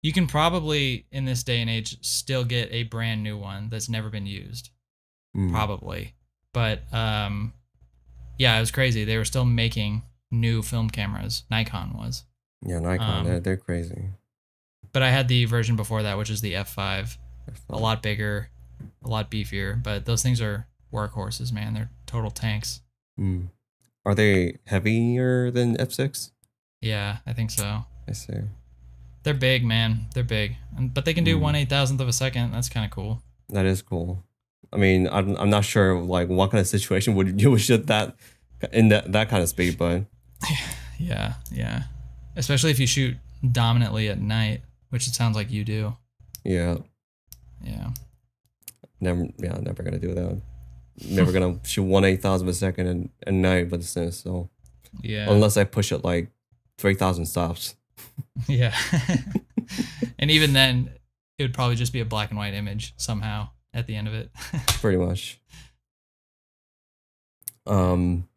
[0.03, 3.89] You can probably in this day and age still get a brand new one that's
[3.89, 4.71] never been used,
[5.37, 5.51] Mm.
[5.51, 6.15] probably.
[6.53, 7.53] But um,
[8.39, 9.05] yeah, it was crazy.
[9.05, 11.43] They were still making new film cameras.
[11.51, 12.25] Nikon was,
[12.65, 13.21] Yeah, Nikon.
[13.21, 14.11] um, they're, they're crazy.
[14.93, 17.17] but I had the version before that, which is the F5,
[17.71, 18.51] a lot bigger,
[19.05, 19.83] a lot beefier.
[19.83, 21.75] But those things are workhorses, man.
[21.75, 22.83] They're total tanks.
[23.19, 23.49] Mm.
[24.05, 26.31] Are they heavier than F6?
[26.81, 27.85] Yeah, I think so.
[28.09, 28.35] I see.
[29.23, 30.07] They're big, man.
[30.15, 31.41] They're big, And- but they can do Mm.
[31.41, 32.53] one eight thousandth of a second.
[32.53, 33.23] That's kind of cool.
[33.49, 34.23] That is cool.
[34.73, 38.17] I mean, I'm, I'm not sure like what kind of situation would you shoot that
[38.73, 40.05] in that, that kind of speed, but
[40.99, 41.85] Yeah, yeah.
[42.37, 43.17] Especially if you shoot
[43.53, 45.97] dominantly at night, which it sounds like you do.
[46.45, 46.77] yeah,
[47.65, 47.91] Yeah.
[49.01, 50.41] never, yeah, never gonna do that.
[51.09, 54.51] Never gonna shoot one eight thousand a second in, at night, but it's so
[55.03, 55.31] Yeah.
[55.31, 56.31] unless I push it like
[56.79, 57.77] three thousand stops.
[58.49, 58.75] yeah.
[60.19, 60.91] and even then,
[61.39, 64.15] it would probably just be a black and white image somehow at the end of
[64.15, 64.31] it.
[64.81, 65.41] pretty much.
[67.67, 68.29] Um,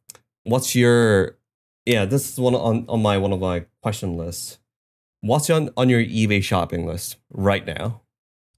[0.44, 1.38] what's your?
[1.86, 4.60] Yeah, this is one on on my one of my question lists.
[5.22, 8.02] What's on on your eBay shopping list right now?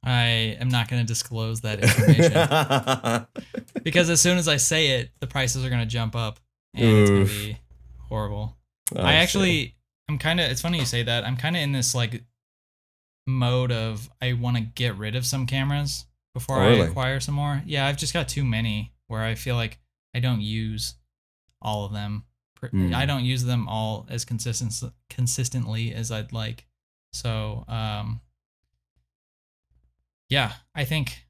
[0.03, 3.27] I am not going to disclose that information
[3.83, 6.39] because as soon as I say it, the prices are going to jump up
[6.73, 7.57] and it's going to be
[7.99, 8.57] horrible.
[8.95, 9.75] Oh, I actually,
[10.09, 10.49] I'm kind of.
[10.49, 11.25] It's funny you say that.
[11.25, 12.23] I'm kind of in this like
[13.27, 17.35] mode of I want to get rid of some cameras before Oh, I acquire some
[17.35, 17.61] more.
[17.65, 19.79] Yeah, I've just got too many where I feel like
[20.15, 20.95] I don't use
[21.61, 22.23] all of them.
[22.69, 22.93] Hmm.
[22.93, 24.73] I don't use them all as consistent
[25.09, 26.67] consistently as I'd like.
[27.11, 28.21] So, um,
[30.29, 31.25] yeah, I think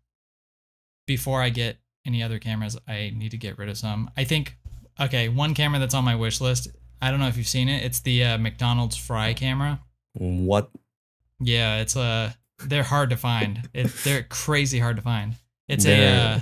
[1.07, 4.11] before I get any other cameras, I need to get rid of some.
[4.17, 4.57] I think
[4.99, 6.67] okay, one camera that's on my wish list.
[7.01, 7.83] I don't know if you've seen it.
[7.83, 9.79] It's the uh, McDonald's Fry camera.
[10.13, 10.69] what?
[11.39, 12.33] Yeah, it's uh
[12.63, 13.67] they're hard to find.
[13.73, 15.33] It, they're crazy hard to find.
[15.67, 16.39] It's They're- a uh,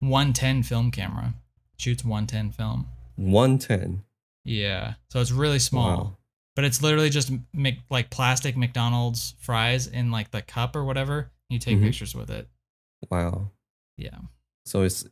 [0.00, 1.34] 110 film camera.
[1.78, 2.86] Shoots 110 film.
[3.16, 4.02] One ten.
[4.44, 6.16] Yeah, so it's really small, Wow.
[6.54, 11.30] but it's literally just Mc, like plastic McDonald's fries in like the cup or whatever.
[11.48, 11.82] You take Mhm.
[11.84, 12.48] pictures with it.
[13.10, 13.50] Wow.
[13.96, 14.18] Yeah.
[14.66, 15.06] So it's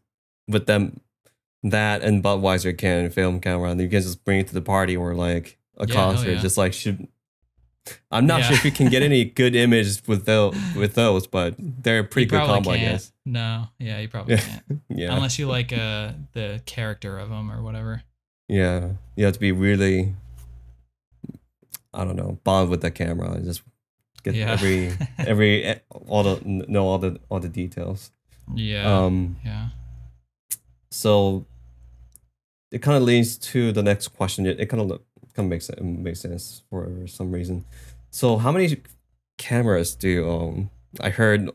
[0.49, 1.01] with them
[1.62, 4.96] that and Budweiser can film camera, and you can just bring it to the party
[4.96, 6.32] or like a Yeah, concert.
[6.32, 6.40] yeah.
[6.40, 7.06] Just like should.
[8.12, 8.46] I'm not Yeah.
[8.48, 12.04] sure if you can get any good images with those, with those, but they're a
[12.04, 12.92] pretty You good combo, I can't.
[12.92, 13.12] guess.
[13.26, 14.62] No, yeah, you probably can't.
[14.88, 18.02] Yeah, Unless you like uh the character of them or whatever.
[18.48, 18.90] yeah.
[19.16, 20.14] You have to be really,
[21.94, 23.62] I don't know, bond with the camera and just
[24.22, 28.10] get every every eh, all the know all the all the details.
[28.54, 29.04] Yeah.
[29.04, 29.36] Um.
[29.44, 29.68] yeah.
[30.90, 31.46] So
[32.72, 34.46] it kind of leads to the next question.
[34.46, 35.00] It, it kind of
[35.34, 37.64] kind of makes it makes sense for some reason.
[38.10, 38.76] So how many
[39.38, 40.70] cameras do you own?
[41.00, 41.50] I heard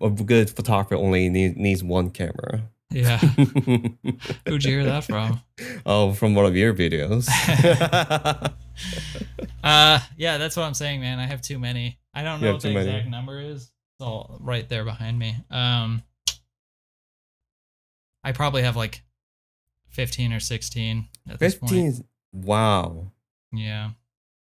[0.00, 2.62] a good photographer only need, needs one camera.
[2.90, 3.16] Yeah.
[4.46, 5.40] Who'd you hear that from?
[5.86, 7.28] oh, from one of your videos.
[9.64, 11.20] Uh, yeah, that's what I'm saying, man.
[11.20, 11.98] I have too many.
[12.14, 12.88] I don't You know what the many.
[12.90, 13.62] exact number is.
[13.62, 13.70] It's
[14.00, 15.36] all right there behind me.
[15.50, 16.02] Um,
[18.24, 19.02] I probably have like
[19.92, 21.70] 15 or 16 at this point.
[21.72, 22.04] Fifteen.
[22.32, 23.12] Wow,
[23.52, 23.90] Yeah.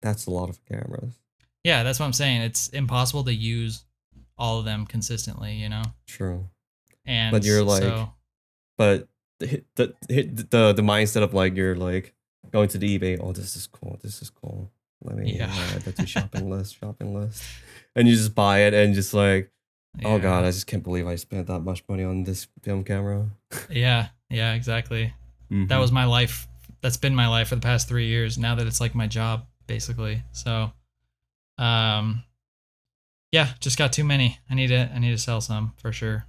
[0.01, 1.13] that's a lot of cameras.
[1.63, 2.41] Yeah, that's what I'm saying.
[2.41, 3.83] It's impossible to use
[4.37, 5.83] all of them consistently, you know?
[6.07, 6.49] True,
[7.05, 8.13] And But you're like- so,
[8.77, 9.07] but
[9.39, 9.93] the the
[10.49, 12.13] the the mindset of like you're like
[12.51, 13.19] going to the eBay.
[13.21, 13.99] Oh, this is cool.
[14.01, 14.71] This is cool.
[15.03, 15.51] Let me Yeah.
[15.53, 16.77] add that to shopping list.
[16.79, 17.43] Shopping list,
[17.95, 19.51] and you just buy it and just like,
[20.05, 23.29] oh god, I just can't believe I spent that much money on this film camera.
[23.69, 25.13] Yeah, yeah, exactly.
[25.51, 25.67] Mm-hmm.
[25.67, 26.47] that was my life
[26.81, 29.45] that's been my life for the past three years now that it's like my job
[29.67, 30.71] basically so
[31.57, 32.23] um
[33.31, 36.25] yeah just got too many i need to i need to sell some for sure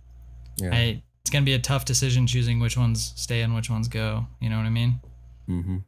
[0.56, 0.70] yeah.
[0.72, 4.26] i it's gonna be a tough decision choosing which ones stay and which ones go
[4.40, 5.00] you know what i mean
[5.48, 5.78] mm-hmm.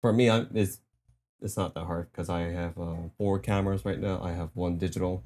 [0.00, 0.80] For me, I'm it's
[1.42, 4.20] it's not that hard because I have uh, four cameras right now.
[4.22, 5.22] I have one digital,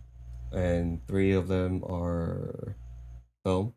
[0.52, 2.76] and three of them are
[3.44, 3.74] film.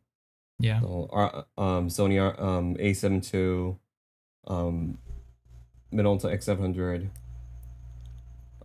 [0.59, 3.77] Yeah So, our, um, Sony R- um, A7 II,
[4.47, 4.97] um,
[5.93, 7.09] Minolta X700,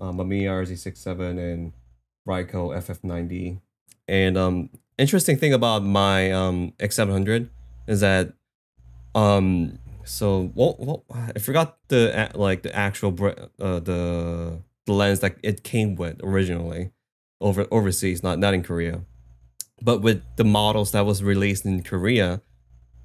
[0.01, 1.73] um, Mamiya RZ67, and
[2.27, 3.61] Ricoh FF90.
[4.09, 7.49] And um, interesting thing about my um, X700
[7.87, 8.33] is that
[9.15, 13.11] um, so what, what I forgot the like the actual
[13.61, 16.91] uh, the the lens that it came with originally
[17.41, 19.03] over overseas, not not in Korea
[19.85, 22.41] but with the models that was released in Korea,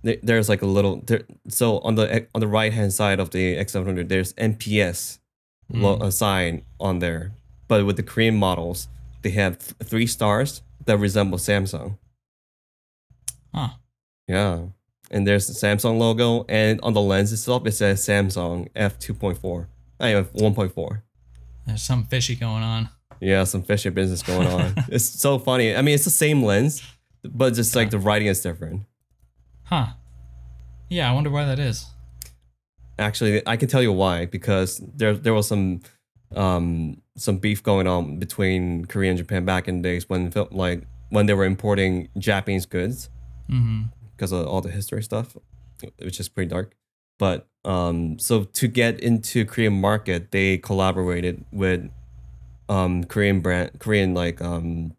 [0.04, 3.32] there, there's like a little there, so on the on the right hand side of
[3.32, 5.20] the X700 there's NPS
[5.74, 6.06] lo- Mm.
[6.08, 7.32] a sign on there,
[7.68, 8.88] but with the Korean models
[9.24, 11.98] they have th- three stars that resemble Samsung.
[13.54, 13.70] huh
[14.28, 14.68] Yeah,
[15.12, 19.14] and there's the Samsung logo, and on the lens itself it says Samsung f two
[19.14, 19.68] point four.
[20.00, 21.04] I have one point four.
[21.66, 24.74] there's some fishy going on Yeah, some fishy business going on.
[24.90, 25.76] it's so funny.
[25.76, 26.84] I mean, it's the same lens,
[27.24, 28.84] but just like the writing is different.
[29.64, 29.88] huh
[30.90, 31.86] yeah i wonder why that is
[33.00, 35.82] Actually, I can tell you why because there there was some
[36.36, 40.82] um some beef going on between Korea and Japan back in the days when like
[41.10, 43.10] when they were importing Japanese goods
[43.50, 43.84] mm-hmm
[44.16, 45.38] because of all the history stuff,
[46.00, 46.74] which is pretty dark.
[47.20, 51.92] But um, so to get into Korean market, they collaborated with
[52.70, 54.94] um Korean brand Korean like um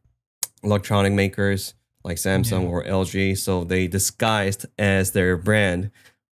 [0.62, 2.68] electronic makers like Samsung Yeah.
[2.68, 3.36] or LG.
[3.38, 5.90] So they disguised as their brand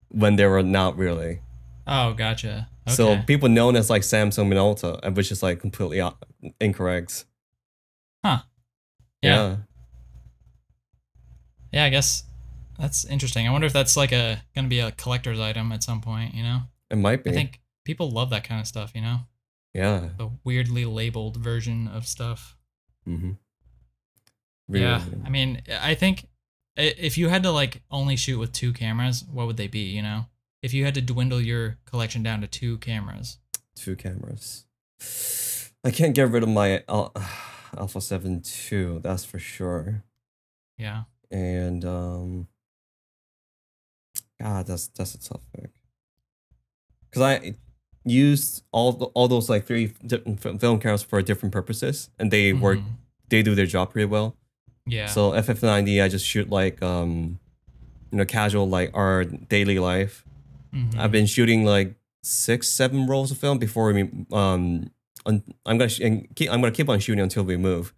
[0.09, 1.41] when they were not really.
[1.87, 2.95] oh gotcha okay.
[2.95, 6.17] So people known as like Samsung Minolta, uh, which is like completely o-
[6.59, 7.25] incorrect.
[8.23, 8.39] yeah
[9.21, 9.55] yeah.
[11.71, 12.23] yeah i guess
[12.79, 13.47] That's interesting.
[13.47, 16.33] I wonder if that's like a gonna be a collector's item at some point.
[16.33, 16.59] You know,
[16.89, 17.29] It might be.
[17.29, 18.91] I think people love that kind of stuff.
[18.95, 19.17] You know,
[19.73, 20.09] yeah.
[20.17, 22.57] the weirdly labeled version of stuff.
[23.07, 23.31] Mm-hmm.
[24.75, 26.27] yeah, I mean, I think
[26.77, 29.79] if you had to like only shoot with two cameras, what would they be?
[29.79, 30.25] You know,
[30.61, 33.37] if you had to dwindle your collection down to two cameras.
[33.75, 34.65] Two cameras.
[35.83, 37.13] I can't get rid of my Al-
[37.75, 40.03] Alpha 7 II, that's for sure.
[40.77, 41.03] Yeah.
[41.31, 42.47] And um
[44.39, 45.71] God, that's that's a tough pick.
[47.11, 47.55] Cuz I
[48.05, 52.51] used all the, all those like three different film cameras for different purposes and they
[52.53, 52.85] work Mhm.
[53.29, 54.35] they do their job pretty well.
[54.87, 55.05] Yeah.
[55.07, 57.39] So FF90 I just shoot like um
[58.11, 60.25] you know casual like our daily life.
[60.73, 60.97] Mhm.
[60.97, 64.89] I've been shooting like six, seven rolls of film before we um.
[65.25, 66.49] un- I'm gonna sh- and keep.
[66.51, 67.93] I'm gonna keep on shooting until we move.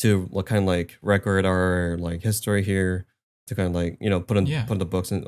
[0.00, 3.06] To like kind of like record our like history here,
[3.46, 4.64] to kind of like you know put in Yeah.
[4.64, 5.24] put in the books and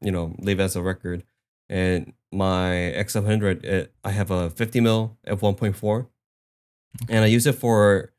[0.00, 1.22] you know leave as a record.
[1.68, 6.06] And my X700, it, I have a 50 mil f 1.4,
[7.08, 8.12] and I use it for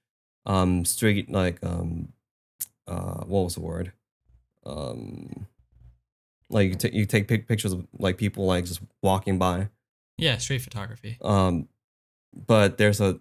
[0.45, 2.14] um street like um
[2.88, 3.91] uh what was the word
[4.66, 5.45] um
[6.50, 9.68] like you, ta- you take pic- pictures of like people like just walking by
[10.18, 11.18] yeah, street photography.
[11.22, 11.68] um
[12.34, 13.20] but there's a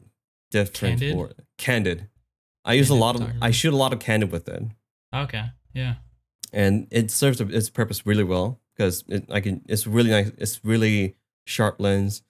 [0.50, 1.16] different Candid?
[1.16, 2.08] word candid
[2.64, 4.62] i use a lot of i shoot a lot of candid with it
[5.14, 5.44] Okay.
[5.74, 5.96] Yeah.
[6.52, 10.64] and it serves its purpose really well because it I can it's really nice it's
[10.64, 11.16] really
[11.46, 12.22] sharp lens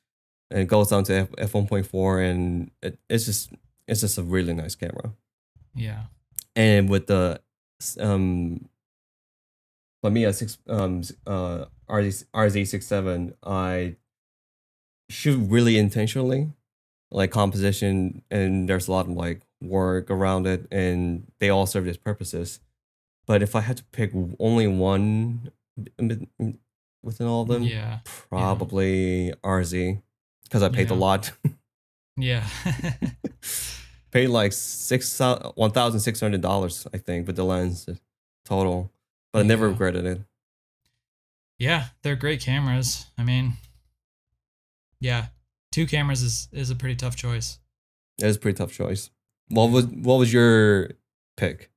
[0.51, 3.53] and it goes down to f, f 1.4 and it, it's just
[3.87, 5.13] it's just a really nice camera
[5.75, 6.05] Yeah.
[6.57, 7.41] and with the
[8.01, 8.69] um
[10.05, 13.97] Mamiya six um uh RZ RZ67 I
[15.11, 16.53] shoot really intentionally
[17.11, 21.85] like composition and there's a lot of like work around it and they all serve
[21.87, 22.61] their purposes
[23.27, 25.51] but if I had to pick only one
[25.99, 28.01] within all of them Yeah.
[28.31, 30.03] probably RZ
[30.45, 31.33] because I paid a lot
[32.17, 32.47] Yeah.
[34.11, 35.19] paid like six
[35.55, 37.89] one thousand six hundred dollars, I think, with the lens
[38.45, 38.91] total.
[39.33, 39.73] But I never Yeah.
[39.73, 40.21] regretted it.
[41.59, 43.07] yeah, they're great cameras.
[43.19, 43.53] I mean,
[45.01, 45.27] yeah,
[45.71, 47.59] two cameras is is a pretty tough choice.
[48.21, 49.11] It was a pretty tough choice.
[49.49, 50.91] What was what was your
[51.37, 51.71] pick?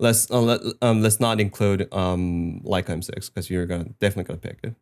[0.00, 4.38] Let's uh, let, um let's not include um Leica M6 because you're gonna definitely gonna
[4.38, 4.74] pick it.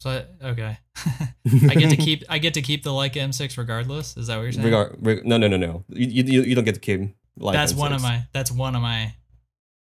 [0.00, 0.78] So okay,
[1.68, 4.16] I get to keep I get to keep the Leica M6 regardless.
[4.16, 4.64] Is that what you're saying?
[4.64, 5.84] Regard, reg- no, no, no, no.
[5.88, 7.00] You, you, you don't get to keep
[7.40, 9.14] Leica that's one of my that's one of my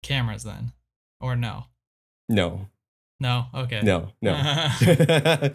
[0.03, 0.72] cameras then,
[1.20, 1.66] or no,
[2.28, 2.66] No,
[3.20, 4.32] no, okay, no, no.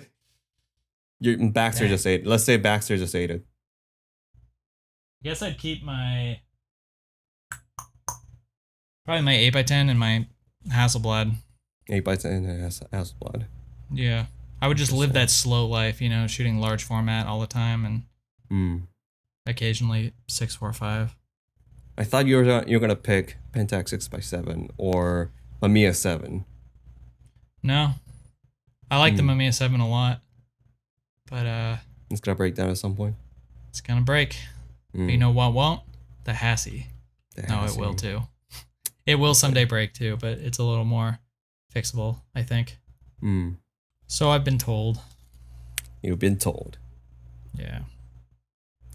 [1.20, 1.90] your Baxter Dang.
[1.92, 2.26] just ate.
[2.26, 3.46] Let's say Baxter just ate it.
[5.24, 6.40] guess I'd keep my
[9.08, 10.28] probably my eight x ten and my
[10.70, 11.36] Hasselblad.
[11.90, 13.46] Eight by ten and Hasselblad.
[13.92, 14.26] Yeah,
[14.62, 17.86] I would just live that slow life, you know, shooting large format all the time
[17.86, 18.04] and
[18.52, 18.88] Mm.
[19.46, 21.16] occasionally six four five.
[21.98, 25.32] I thought you were gonna- you were gonna pick Pentax six x seven or
[25.62, 26.46] Mamiya seven.
[27.64, 27.94] No,
[28.92, 29.30] I like the Hmm.
[29.32, 30.22] Mamiya seven a lot,
[31.30, 31.78] but uh,
[32.12, 33.16] It's gonna break down at some point.
[33.70, 34.38] it's gonna break.
[34.92, 35.12] But Mm.
[35.12, 35.82] you know what won't?
[36.26, 36.88] The Hassie.
[37.36, 38.22] The No, it will too.
[39.08, 41.20] It will someday break too, but it's a little more
[41.74, 42.78] fixable, I think.
[43.24, 43.56] Mm.
[44.06, 45.00] So I've been told.
[46.04, 46.78] You've been told.
[47.58, 47.80] Yeah.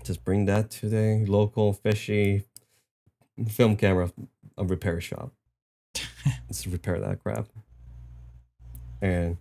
[0.04, 2.44] Just bring that to the local fishy
[3.48, 4.12] film camera
[4.58, 5.32] a repair shop.
[6.48, 7.46] Let's repair that crap.
[9.00, 9.38] And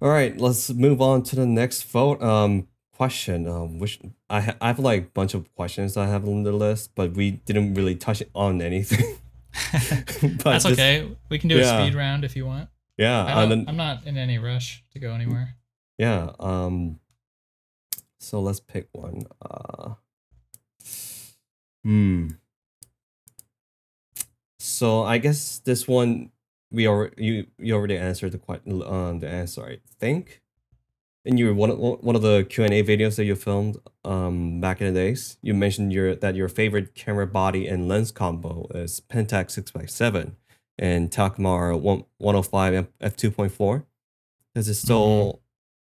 [0.00, 2.20] all right, let's move on to the next vote.
[2.20, 2.66] Um,
[2.96, 3.46] question.
[3.46, 6.50] Um, which I ha- I have like a bunch of questions I have on the
[6.50, 9.18] list, but we didn't really touch on anything.
[10.22, 11.08] But That's just- okay.
[11.28, 12.68] We can do a speed round if you want.
[12.98, 15.56] Yeah, I and don't, then- I'm not in any rush to go anywhere.
[15.98, 16.32] Yeah.
[16.40, 17.00] Um.
[18.20, 19.22] So let's pick one.
[19.40, 19.94] Uh.
[21.84, 22.28] Hmm.
[24.58, 26.30] So I guess this one
[26.70, 30.41] we already you you already answered the question um the answer I think.
[31.24, 34.60] In your one of- one of the Q and A videos that you filmed um
[34.60, 38.66] back in the days, you mentioned your that your favorite camera body and lens combo
[38.74, 40.36] is Pentax six x seven
[40.78, 43.86] and Takumar one one hundred five f two point four.
[44.54, 45.40] Does it still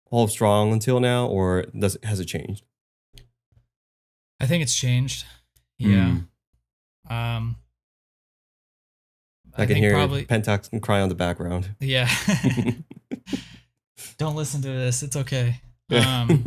[0.09, 2.65] hold strong until now, or does it, has it changed?
[4.41, 5.27] I think it's changed.
[5.79, 6.21] Yeah.
[7.07, 7.13] Hmm.
[7.13, 7.57] Um.
[9.57, 10.25] I, can hear probably.
[10.25, 11.75] Pentax and cry on the background.
[11.81, 12.09] Yeah.
[14.19, 15.03] Don't listen to this.
[15.03, 15.61] It's okay.
[15.91, 16.45] Um.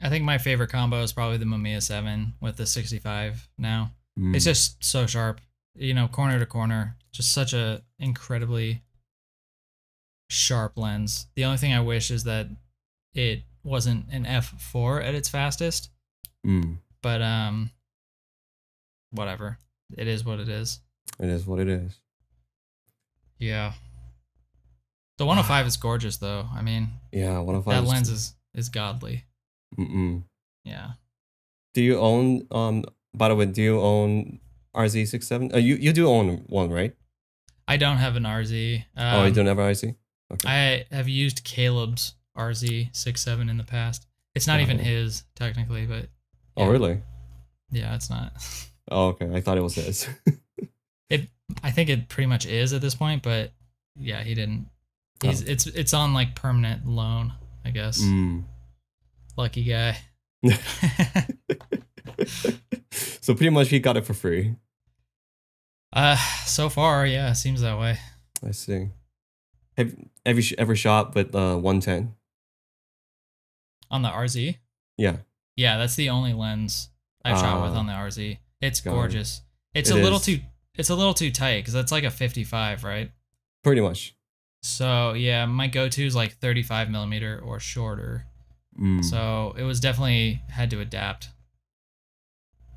[0.00, 3.90] I think my favorite combo is probably the Mamiya 7 with the 65 now.
[4.16, 4.36] Hmm.
[4.36, 5.40] It's just so sharp.
[5.74, 8.82] you know, corner to corner, just such a incredibly
[10.30, 11.26] sharp lens.
[11.34, 12.46] The only thing I wish is that
[13.14, 15.90] it wasn't an f4 at its fastest,
[16.46, 16.78] Mm.
[17.02, 17.70] but um,
[19.10, 19.58] whatever.
[19.96, 20.78] It is what it is.
[21.18, 21.98] It is what it is.
[23.38, 23.72] Yeah.
[25.18, 26.46] The 105 is gorgeous though.
[26.54, 29.24] I mean, Yeah, one of that lens is is godly.
[29.78, 30.22] Mm-mm.
[30.64, 30.92] Yeah.
[31.74, 32.46] Do you own?
[32.50, 32.84] Um.
[33.14, 34.38] By the way, do you own
[34.74, 35.54] RZ67?
[35.54, 36.94] Uh, you you do own one, right?
[37.66, 38.84] I don't have an RZ.
[38.96, 39.94] Um, oh, you don't have an RZ.
[40.44, 44.06] I have used Caleb's RZ67 in the past.
[44.34, 44.82] It's not even Oh.
[44.82, 46.08] his technically, but
[46.56, 47.02] Oh, really?
[47.70, 48.32] Yeah, it's not.
[48.90, 49.30] Oh, okay.
[49.34, 50.08] I thought it was his.
[51.10, 51.28] It,
[51.62, 53.52] I think it pretty much is at this point, but
[53.98, 54.68] yeah, he didn't.
[55.22, 57.32] He's it's it's on like permanent loan,
[57.64, 58.00] I guess.
[58.00, 58.44] Mm.
[59.36, 59.98] Lucky guy.
[62.92, 64.54] so pretty much he got it for free.
[65.92, 67.98] Uh, so far, yeah, seems that way.
[68.46, 68.90] I see.
[69.76, 69.94] Have
[70.26, 72.14] have you sh- ever shot with uh 110?
[73.90, 74.56] On the RZ,
[74.98, 75.16] Yeah.
[75.56, 76.90] yeah, that's the only lens
[77.24, 77.78] I've shot with Ah.
[77.78, 78.38] on the RZ.
[78.60, 78.94] It's Got it.
[78.94, 79.40] gorgeous.
[79.74, 80.40] It's It a little too
[80.74, 83.10] it's a little too tight because that's like a 55, right?
[83.64, 84.14] Pretty much.
[84.62, 88.26] So yeah, my go-to is like 35 millimeter or shorter.
[88.78, 89.04] Mm.
[89.04, 91.28] So it was definitely had to adapt.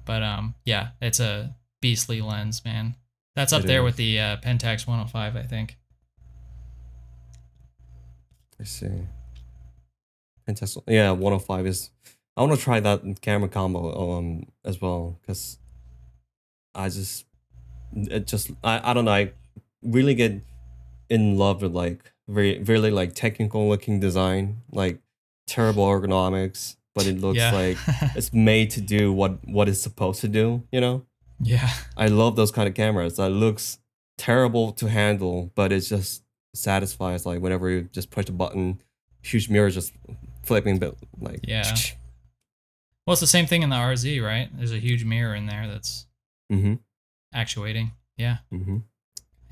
[0.06, 2.96] But um, yeah, it's a beastly lens, man.
[3.36, 3.86] That's up It there is.
[3.86, 5.78] with the uh, Pentax 105, I think.
[8.60, 9.08] I see.
[10.46, 10.84] Fantastic.
[10.88, 11.90] Yeah, 105 is.
[12.38, 15.58] I want to try that camera combo um as well because
[16.74, 17.26] I just
[17.94, 19.34] it just I, I don't know I
[19.84, 20.42] really get
[21.12, 25.00] in love with like very really like technical looking design like
[25.48, 27.52] terrible ergonomics but it looks yeah.
[27.52, 27.78] like
[28.16, 31.06] it's made to do what what it's supposed to do you know
[31.44, 31.70] yeah.
[31.98, 33.80] I love those kind of cameras that looks
[34.18, 37.26] terrible to handle, but it just satisfies.
[37.26, 38.82] Like whenever you just push a button,
[39.22, 39.94] huge mirror just
[40.44, 41.76] flipping, but like Yeah.
[43.08, 44.48] Well, it's the same thing in the RZ, right?
[44.56, 46.06] There's a huge mirror in there that's
[46.54, 46.76] mm-hmm.
[47.34, 47.94] actuating.
[48.16, 48.38] Yeah.
[48.52, 48.78] hmm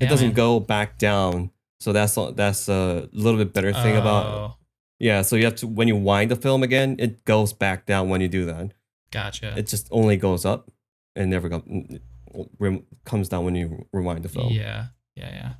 [0.00, 0.34] It Yeah, doesn't man.
[0.34, 4.56] go back down, so that's a- that's a little bit better thing about Oh,
[4.98, 5.22] yeah.
[5.22, 8.20] So you have to when you wind the film again, it goes back down when
[8.20, 8.72] you do that.
[9.10, 9.54] Gotcha.
[9.58, 10.70] It just only goes up
[11.16, 11.62] and never go,
[13.04, 14.52] comes down when you rewind the film.
[14.52, 14.86] Yeah.
[15.16, 15.30] Yeah.
[15.32, 15.52] Yeah.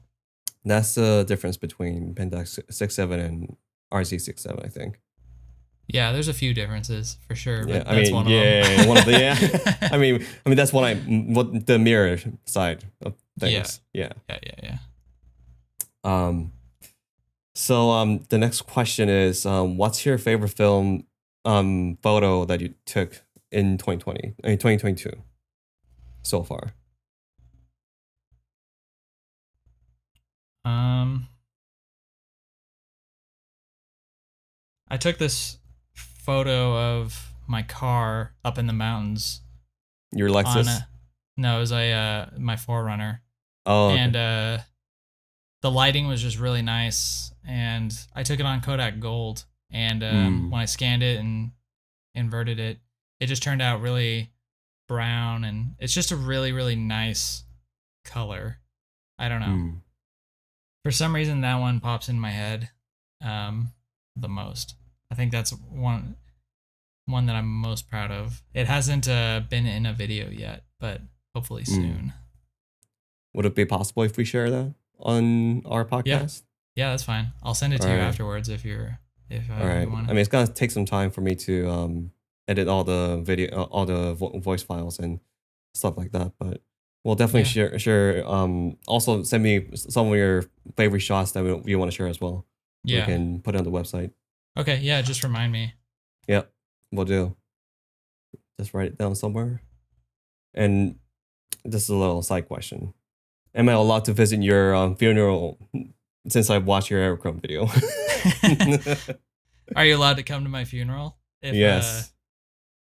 [0.64, 3.56] That's the difference between Pentax 67 and
[3.92, 5.00] RZ 67, I think.
[5.88, 6.12] Yeah.
[6.12, 7.64] There's a few differences for sure.
[7.66, 8.88] But Yeah, I that's mean, one of yeah, them.
[8.88, 9.88] one of the yeah.
[9.92, 13.80] I mean, I mean that's what I what the mirror side of things.
[13.92, 14.12] Yeah.
[14.28, 14.38] yeah.
[14.42, 14.52] Yeah.
[14.62, 14.78] Yeah.
[16.04, 16.26] yeah.
[16.28, 16.52] Um.
[17.54, 21.04] So um, the next question is um, what's your favorite film
[21.44, 24.34] um photo that you took in 2020?
[24.44, 25.10] I mean 2022
[26.22, 26.74] so far.
[30.64, 31.28] Um,
[34.88, 35.58] I took this
[35.94, 39.40] photo of my car up in the mountains
[40.12, 40.68] Your Lexus.
[40.68, 40.88] a,
[41.36, 43.20] no, it was a uh, my 4Runner,
[43.66, 43.98] oh, okay.
[43.98, 44.58] and uh,
[45.62, 50.10] the lighting was just really nice, and I took it on Kodak Gold, and um,
[50.48, 50.50] Mm.
[50.50, 51.52] when I scanned it and
[52.14, 52.78] inverted it,
[53.20, 54.30] it just turned out really
[54.88, 57.44] brown, and it's just a really really nice
[58.04, 58.58] color.
[59.18, 59.80] I don't know Mm.
[60.82, 62.70] for some reason that one pops in my head
[63.22, 63.72] um
[64.16, 64.74] the most
[65.10, 66.16] i think that's one
[67.04, 71.02] one that i'm most proud of it hasn't uh, been in a video yet but
[71.34, 72.14] hopefully Mm.
[73.34, 76.42] Would it be possible if we share that on our podcast?
[76.76, 79.66] yeah yeah that's fine i'll send it to you afterwards if you're if uh, All
[79.66, 79.82] right.
[79.82, 82.10] you want I mean, it's gonna take some time for me to um
[82.48, 85.20] edit all the video, uh, all the vo- voice files and
[85.74, 86.32] stuff like that.
[86.38, 86.62] But
[87.04, 87.78] we'll definitely share.
[87.78, 88.26] Share.
[88.28, 88.76] Um.
[88.88, 90.44] Also, send me some of your
[90.76, 92.44] favorite shots that we- you want to share as well.
[92.82, 94.10] yeah We can put it on the website.
[94.58, 95.74] okay yeah just remind me
[96.26, 96.50] Yep.
[96.92, 97.36] We'll do.
[98.58, 99.62] Just write it down somewhere.
[100.54, 100.96] And
[101.64, 102.94] this is a little side question.
[103.54, 105.58] Am I allowed to visit your um, funeral
[106.28, 107.66] since I watched your aerochrome video?
[109.76, 112.12] are you allowed to come to my funeral if, yes.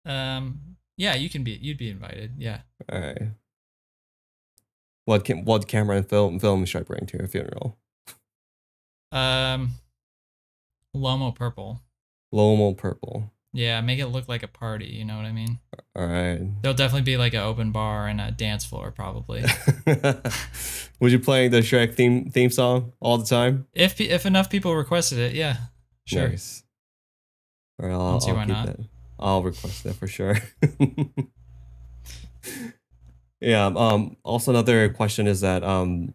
[0.06, 0.60] uh, um
[0.96, 3.22] yeah you can be you'd be invited yeah All right.
[5.06, 7.78] What can what camera and film film should I bring to your funeral?
[9.12, 9.72] um
[10.96, 11.82] lomo purple
[12.34, 13.32] Lomo purple.
[13.54, 15.60] Yeah make it look like a party you know what i mean
[15.96, 16.40] All right.
[16.62, 19.44] There'll definitely be like an open bar and a dance floor, probably.
[21.00, 23.66] Would you play the Shrek theme theme song all the time?
[23.74, 25.58] if if enough people requested it, yeah,
[26.06, 26.30] sure.
[26.30, 26.64] Nice.
[27.82, 28.66] All right, I'll, Don't see I'll why not.
[28.68, 28.80] that.
[29.20, 30.38] I'll request that for sure.
[33.40, 33.66] Yeah.
[33.68, 34.18] Um.
[34.24, 36.14] Also, another question is that um,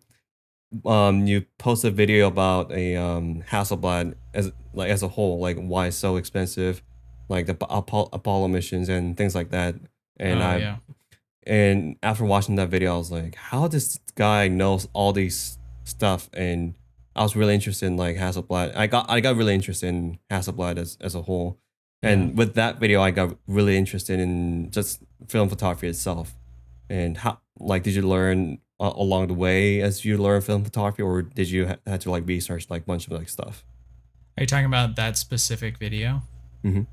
[0.85, 5.57] um, you post a video about a um Hasselblad as like as a whole, like
[5.57, 6.83] why it's so expensive,
[7.33, 9.75] like the Apollo, Apollo missions and things like that.
[10.19, 10.77] And oh, I yeah.
[11.47, 15.59] and after watching that video, I was like, how does this guy knows all these
[15.85, 16.31] stuff?
[16.33, 16.75] And
[17.17, 18.77] I was really interested in like Hasselblad.
[18.77, 21.59] I got I got really interested in Hasselblad as as a whole.
[22.05, 26.35] And with that video, I got really interested in just film photography itself.
[26.91, 31.03] And how like did you learn uh, along the way as you learn film photography,
[31.03, 33.65] or did you ha- had to like research like bunch of like stuff?
[34.37, 36.23] Are you talking about that specific video?
[36.65, 36.87] Mhm.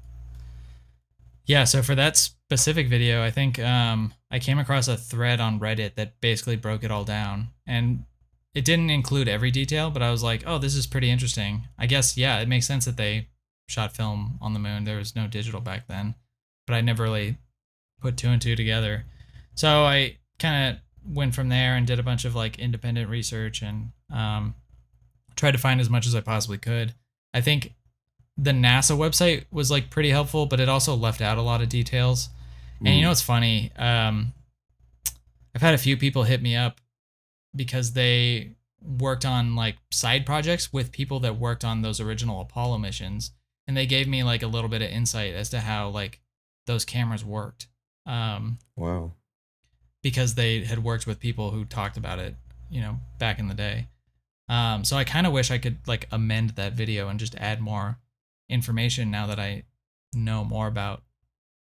[1.49, 5.59] Yeah, so for that specific video, I think um, I came across a thread on
[5.59, 7.47] Reddit that basically broke it all down.
[7.65, 8.03] And
[8.53, 11.63] it didn't include every detail, but I was like, oh, this is pretty interesting.
[11.75, 13.29] I guess, yeah, it makes sense that they
[13.67, 14.83] shot film on the moon.
[14.83, 16.13] There was no digital back then,
[16.67, 17.37] but I never really
[17.99, 19.05] put two and two together.
[19.55, 23.63] So I kind of went from there and did a bunch of like independent research
[23.63, 24.53] and um,
[25.35, 26.93] tried to find as much as I possibly could.
[27.33, 27.73] I think
[28.41, 31.67] the NASA website was like pretty helpful, but it also left out a lot of
[31.67, 32.29] details.
[32.79, 33.03] And you Mm.
[33.03, 33.71] know what's funny?
[33.75, 34.33] Um,
[35.53, 36.79] I've had a few people hit me up
[37.53, 42.77] because they worked on like side projects with people that worked on those original Apollo
[42.77, 43.31] missions,
[43.67, 46.21] and they gave me like a little bit of insight as to how like
[46.65, 47.67] those cameras worked.
[48.05, 49.11] Um, Wow.
[50.01, 52.35] because they had worked with people who talked about it,
[52.69, 53.87] you know, back in the day.
[54.47, 57.59] Um, so I kind of wish I could like amend that video and just add
[57.59, 57.97] more
[58.49, 59.63] information now that I
[60.13, 61.03] know more about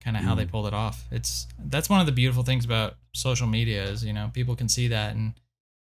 [0.02, 0.50] kind of how they Mm.
[0.50, 1.06] pulled it off.
[1.10, 4.68] It's that's one of the beautiful things about social media is, you know, people can
[4.68, 5.34] see that and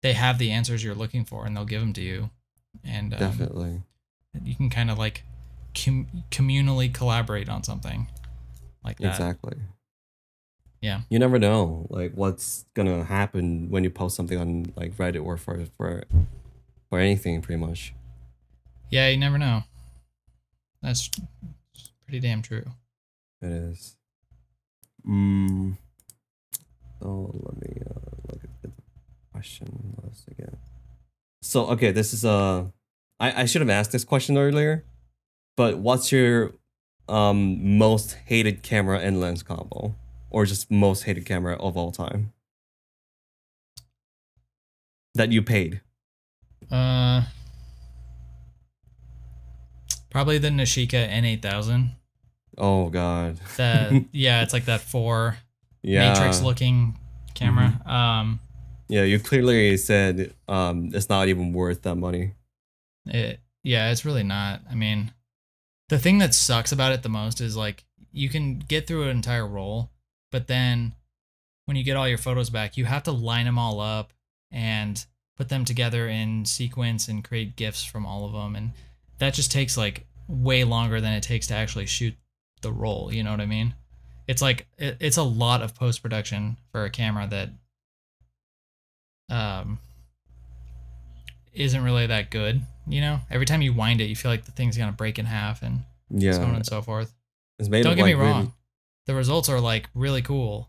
[0.02, 2.30] they have the answers you're looking for and they'll give them to you.
[2.82, 3.82] And um, Definitely.
[4.42, 5.24] you can kind of like
[5.74, 8.08] com- communally collaborate on something
[8.82, 9.10] like that.
[9.10, 9.56] Exactly.
[10.80, 11.02] Yeah.
[11.10, 15.36] You never know like what's gonna happen when you post something on like Reddit or
[15.36, 16.04] for for
[16.88, 17.92] for anything pretty much.
[18.90, 19.64] Yeah, you never know.
[20.82, 21.10] That's
[22.04, 22.64] pretty damn true.
[23.42, 23.96] It is.
[25.06, 25.76] Mm.
[27.00, 28.00] So let me uh,
[28.30, 28.70] look at the
[29.32, 30.56] question list again.
[31.42, 32.66] So okay, this is uh,
[33.18, 34.84] I I should have asked this question earlier,
[35.56, 36.54] but what's your
[37.08, 39.94] um most hated camera and lens combo,
[40.30, 42.32] or just most hated camera of all time
[45.14, 45.80] that you paid?
[46.70, 47.22] Uh,
[50.10, 51.90] probably the Nishika N8000.
[52.58, 53.38] Oh God.
[53.56, 55.38] That yeah, it's like that four
[55.82, 56.12] Yeah.
[56.12, 56.98] matrix looking
[57.34, 57.80] camera.
[57.86, 58.40] Um,
[58.88, 62.34] Yeah, you clearly said um it's not even worth that money.
[63.06, 64.62] it yeah, it's really not.
[64.70, 65.12] I mean,
[65.90, 69.10] the thing that sucks about it the most is like you can get through an
[69.10, 69.90] entire roll,
[70.32, 70.94] but then
[71.66, 74.12] when you get all your photos back, you have to line them all up
[74.50, 75.04] and
[75.36, 78.72] put them together in sequence and create gifs from all of them and
[79.20, 82.14] that just takes like way longer than it takes to actually shoot
[82.62, 83.74] the roll, you know what I mean?
[84.26, 87.50] It's like it, it's a lot of post production for a camera that
[89.34, 89.78] um
[91.52, 93.18] isn't really that good, you know?
[93.30, 95.62] Every time you wind it, you feel like the thing's going to break in half
[95.62, 95.80] and
[96.10, 97.12] Yeah, so on and so forth.
[97.82, 98.52] Don't get me like really- wrong.
[99.06, 100.68] The results are like really cool.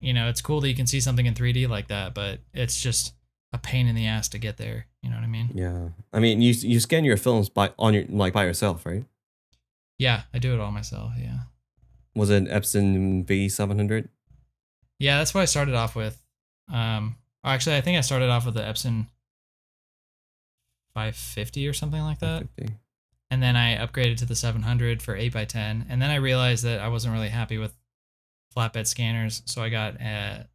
[0.00, 2.80] You know, it's cool that you can see something in 3D like that, but it's
[2.80, 3.14] just
[3.52, 4.86] a pain in the ass to get there.
[5.02, 5.50] You know what I mean?
[5.54, 9.04] Yeah, I mean, you you scan your films by on your like by yourself, right?
[9.98, 11.12] Yeah, I do it all myself.
[11.18, 11.38] Yeah.
[12.14, 14.08] Was it Epson V seven hundred?
[14.98, 16.22] Yeah, that's what I started off with.
[16.70, 19.06] Um, actually, I think I started off with the Epson
[20.94, 22.46] 550 or something like that.
[23.30, 25.86] And then I upgraded to the 700 for 8x10.
[25.88, 27.74] And then I realized that I wasn't really happy with
[28.54, 29.42] flatbed scanners.
[29.46, 30.48] So I got a,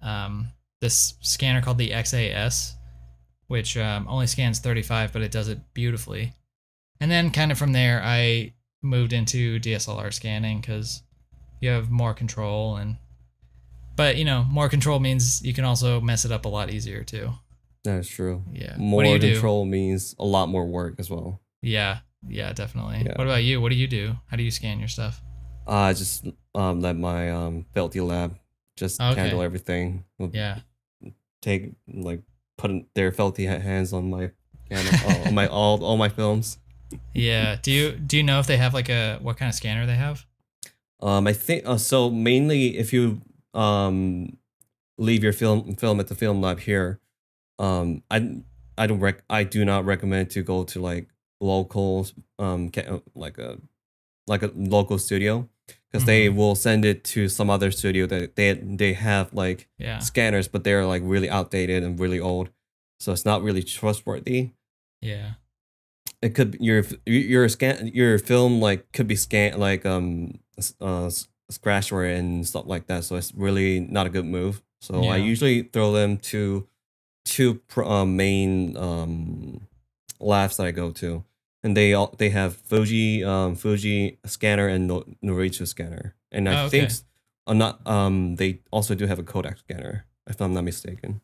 [0.00, 0.48] um,
[0.80, 2.72] this scanner called the XAS,
[3.52, 6.32] which um, only scans 35, but it does it beautifully.
[7.00, 11.02] And then kind of from there, I moved into DSLR scanning because
[11.60, 12.96] you have more control and
[13.94, 17.04] but you know more control means you can also mess it up a lot easier
[17.04, 17.30] too
[17.84, 18.42] That is true.
[18.52, 21.40] yeah More do do control means a lot more work as well.
[21.60, 23.14] yeah yeah definitely Yeah.
[23.18, 25.22] what about you what do you do how do you scan your stuff
[25.66, 28.30] I just um let my um Felty lab
[28.76, 29.20] just Okay.
[29.20, 30.04] handle everything.
[30.32, 30.58] yeah
[31.40, 32.22] Take like
[32.62, 34.30] put their filthy hands on my
[34.70, 36.58] camera, all, on my all all my films.
[37.14, 39.86] yeah do you do you know if they have like a what kind of scanner
[39.86, 40.26] they have
[41.02, 42.10] Um, I think uh, so.
[42.10, 43.20] Mainly, if you
[43.54, 44.38] um
[44.98, 47.00] leave your film film at the film lab here,
[47.58, 48.42] um, I
[48.78, 51.08] I don't rec I do not recommend to go to like
[51.40, 52.06] local
[52.38, 52.70] um
[53.14, 53.58] like a
[54.28, 55.48] like a local studio
[55.92, 59.98] because they will send it to some other studio that they they have like Yeah.
[59.98, 62.50] scanners, but they're like really outdated and really old,
[62.98, 64.50] so it's not really trustworthy.
[65.00, 65.32] Yeah.
[66.22, 70.38] It could your your scan your film like could be scanned like um
[70.80, 71.10] uh
[71.50, 74.62] scratchware and stuff like that, so it's really not a good move.
[74.80, 76.66] So I usually throw them to
[77.24, 79.66] two um, main um
[80.20, 81.24] labs that I go to,
[81.62, 86.64] and they all they have Fuji um Fuji scanner and no- Noritsu scanner, and I
[86.64, 86.92] Oh, think okay.
[86.92, 87.04] s-
[87.46, 91.20] I'm not um they also do have a Kodak scanner if I'm not mistaken.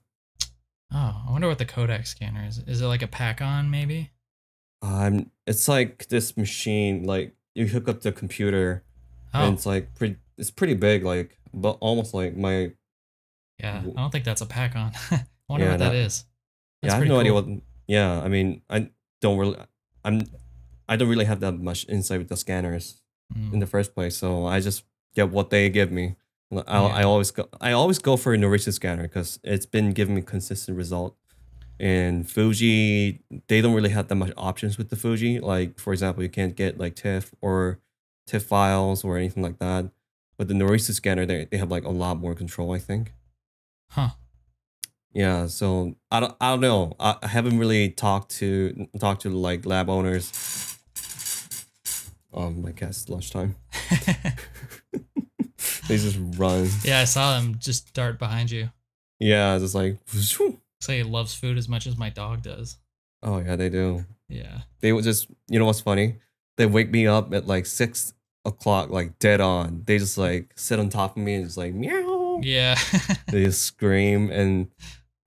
[0.92, 2.58] Oh, I wonder what the Kodak scanner is.
[2.66, 4.10] Is it like a Pakon maybe?
[4.80, 8.84] Um, it's like this machine like you hook up the computer
[9.34, 12.72] Oh, and it's like pretty it's pretty big like but almost like my
[13.58, 13.82] yeah.
[13.84, 14.94] I don't think that's a Pakon.
[15.12, 16.24] I wonder Yeah, what that that- is.
[16.82, 17.46] yeah I have no idea what
[17.86, 18.90] yeah I mean I
[19.20, 19.58] don't really
[20.08, 20.16] I'm
[20.90, 22.86] I don't really have that much insight with the scanners
[23.34, 23.52] Mm.
[23.52, 26.16] in the first place so I just get what they give me.
[26.66, 30.14] I I always go I always go for a Noritsu scanner because it's been giving
[30.14, 31.12] me consistent result.
[31.78, 33.20] And Fuji
[33.50, 36.56] they don't really have that much options with the Fuji like for example you can't
[36.56, 37.80] get like TIFF or
[38.30, 39.82] TIFF files or anything like that.
[40.38, 43.12] But the Noritsu scanner they, they have like a lot more control I think.
[43.96, 44.10] Huh.
[45.12, 46.94] Yeah, so I don't, I don't know.
[47.00, 50.76] I, haven't really talked to talked to like lab owners.
[52.32, 53.56] Um, my cat's lunchtime.
[55.88, 56.68] they just run.
[56.84, 58.70] yeah, I saw them just dart behind you.
[59.18, 59.98] Yeah, just like.
[60.80, 62.78] Say he loves food as much as my dog does.
[63.22, 64.04] Oh yeah, they do.
[64.28, 64.60] Yeah.
[64.80, 65.28] They would just.
[65.48, 66.16] You know what's funny?
[66.56, 68.14] They wake me up at like six
[68.44, 69.82] o'clock, like dead on.
[69.86, 72.40] They just like sit on top of me and just like meow.
[72.42, 72.76] Yeah.
[73.30, 74.68] They just scream, and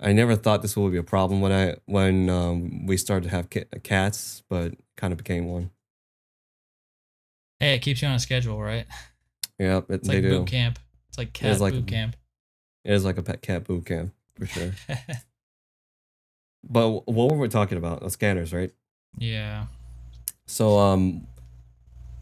[0.01, 3.35] I never thought this would be a problem when I when um, we started to
[3.35, 5.69] have ca- cats, but kind of became one.
[7.59, 8.87] hey, it keeps you on a schedule, right?
[9.59, 10.39] Yeah, it, It's like do.
[10.39, 10.79] boot camp.
[11.09, 12.15] It's like cat like- boot camp.
[12.83, 14.71] It is like a pet cat boot camp for sure.
[16.63, 18.09] but wh- what were we talking about?
[18.11, 18.71] Scanners, right?
[19.17, 19.65] yeah.
[20.47, 21.27] So um,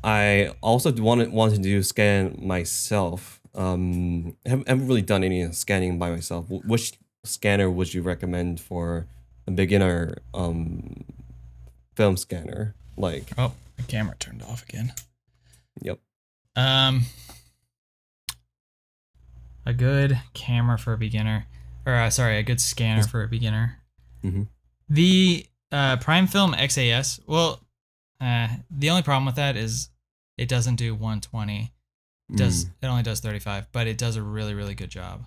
[0.03, 3.39] I also wanted wanted to do scan myself.
[3.55, 6.45] Um, haven't, haven't really done any scanning by myself.
[6.49, 6.93] Which
[7.23, 9.07] scanner would you recommend for
[9.47, 11.03] a beginner um
[11.95, 12.75] film scanner?
[12.97, 14.93] Like, Oh, the camera turned off again.
[15.81, 15.99] yep.
[16.55, 17.03] Um,
[19.65, 21.45] a good camera for a beginner,
[21.85, 23.77] or uh, sorry, a good scanner for a beginner.
[24.23, 24.43] Mm-hmm.
[24.89, 27.19] The uh, Prime Film XAS.
[27.27, 27.61] Well,
[28.19, 29.89] uh, the only problem with that is
[30.37, 31.71] it doesn't do 120.
[32.31, 35.25] It does Mm, it only does 35, but it does a really really good job.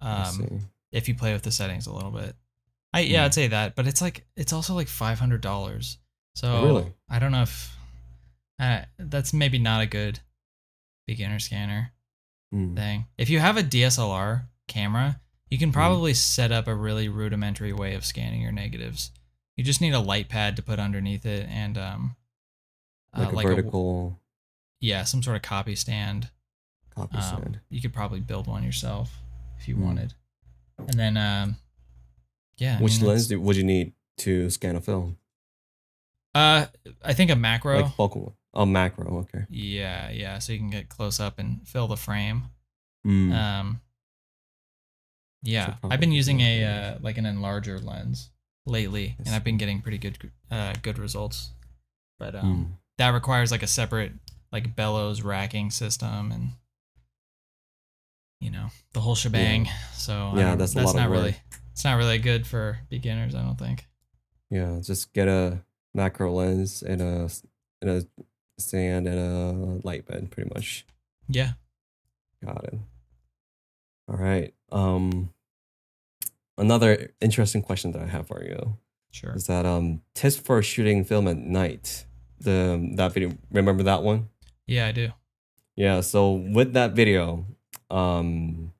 [0.00, 0.58] I Um, see.
[0.92, 2.34] If you play with the settings a little bit.
[2.92, 3.24] I yeah, Mm.
[3.26, 5.98] I'd say that, but it's like it's also like five hundred dollars.
[6.34, 6.92] So Oh, really?
[7.08, 7.76] I don't know if
[8.60, 10.20] uh, that's maybe not a good
[11.06, 11.92] beginner scanner
[12.54, 13.06] Mm, thing.
[13.18, 15.20] If you have a DSLR camera,
[15.50, 19.10] you can probably set up a really rudimentary way of scanning your negatives.
[19.56, 22.16] You just need a light pad to put underneath it and um
[23.12, 24.16] uh, like a like a-
[24.80, 26.30] yeah, some sort of copy stand.
[26.94, 27.60] copy Um, stand.
[27.68, 29.10] you could probably build one yourself
[29.58, 29.84] if you Hmm.
[29.84, 30.14] wanted.
[30.78, 31.56] And then um
[32.56, 35.16] yeah, I Which mean, lens do, would you need to scan a film?
[36.34, 36.66] Uh,
[37.04, 37.82] I think a macro.
[37.82, 38.36] Like focal.
[38.52, 39.18] Oh, macro.
[39.20, 39.44] Okay.
[39.48, 40.38] yeah, yeah.
[40.40, 42.44] So you can get close up and fill the frame.
[43.06, 43.32] Mm.
[43.32, 43.80] Um,
[45.42, 48.30] yeah, Should I've been using a uh, like an enlarger lens
[48.66, 50.18] lately, I and I've been getting pretty good
[50.50, 51.50] uh good results.
[52.18, 52.66] But um, Mm.
[52.98, 54.12] that requires like a separate
[54.50, 56.50] like bellows racking system and
[58.40, 59.68] you know the whole shebang.
[59.94, 61.36] So Yeah, that's that's not really
[61.72, 63.34] it's not really good for beginners.
[63.34, 63.86] I don't think.
[64.50, 65.62] Yeah, just get a
[65.94, 67.30] macro lens and a
[67.82, 68.06] and a
[68.58, 70.86] stand and a light bed, pretty much.
[71.28, 71.52] Yeah.
[72.44, 72.78] Got it.
[74.08, 74.54] All right.
[74.72, 75.30] Um,
[76.56, 78.76] another interesting question that I have for you
[79.10, 79.34] Sure.
[79.34, 82.06] is that um, test for shooting film at night.
[82.40, 83.32] The that video.
[83.50, 84.28] Remember that one?
[84.66, 85.10] Yeah, I do.
[85.76, 86.00] Yeah.
[86.00, 87.46] So with that video,
[87.90, 88.72] um,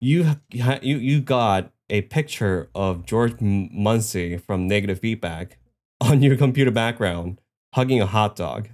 [0.00, 5.58] you you you got a picture of George Munsey from Negative Feedback
[6.00, 7.40] on your computer background
[7.74, 8.68] hugging a hot dog.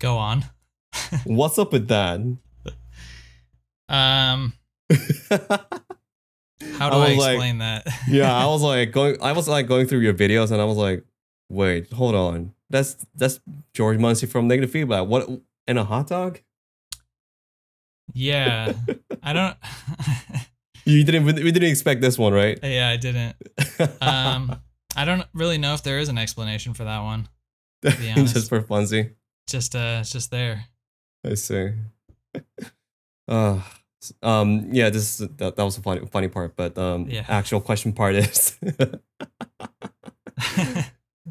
[0.00, 0.44] Go on.
[1.24, 2.20] What's up with that?
[3.88, 4.52] Um,
[5.30, 7.86] how do I I, was like- explain that?
[8.08, 9.16] yeah, I was like going.
[9.22, 11.04] I was like going through your videos, and I was like,
[11.48, 12.54] wait, hold on.
[12.70, 13.40] That's that's
[13.74, 15.06] George Munsey from Negative Feedback.
[15.08, 15.28] What
[15.66, 16.40] and a hot dog?
[18.14, 18.72] Yeah,
[19.22, 19.56] I don't.
[20.86, 21.24] You didn't.
[21.26, 22.58] We didn't expect this one, right?
[22.62, 23.36] yeah, I didn't.
[24.00, 24.56] Um,
[24.96, 27.28] I don't really know if there is an explanation for that one.
[27.84, 29.12] just for funsy.
[29.46, 30.64] just uh, it's just there.
[31.24, 31.72] I see.
[33.28, 33.60] uh,
[34.22, 37.24] um, yeah, this is, that, that was a funny funny part, but um, Yeah.
[37.28, 38.58] actual question part is,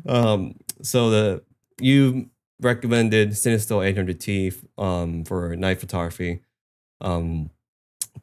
[0.08, 1.44] um, so the
[1.82, 2.30] you
[2.62, 6.42] recommended Cinestill 800T um for night photography,
[7.02, 7.50] um,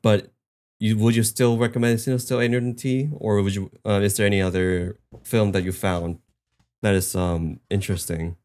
[0.02, 0.30] but
[0.78, 3.70] you would you still recommend Cinestill 800T, or would you?
[3.84, 6.18] Uh, is there any other film that you found
[6.82, 8.36] that is um interesting,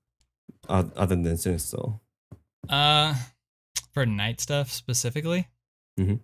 [0.70, 2.00] uh, other than Cinestill?
[2.70, 3.16] Uh,
[3.94, 5.48] for night stuff specifically.
[6.00, 6.20] Mhm.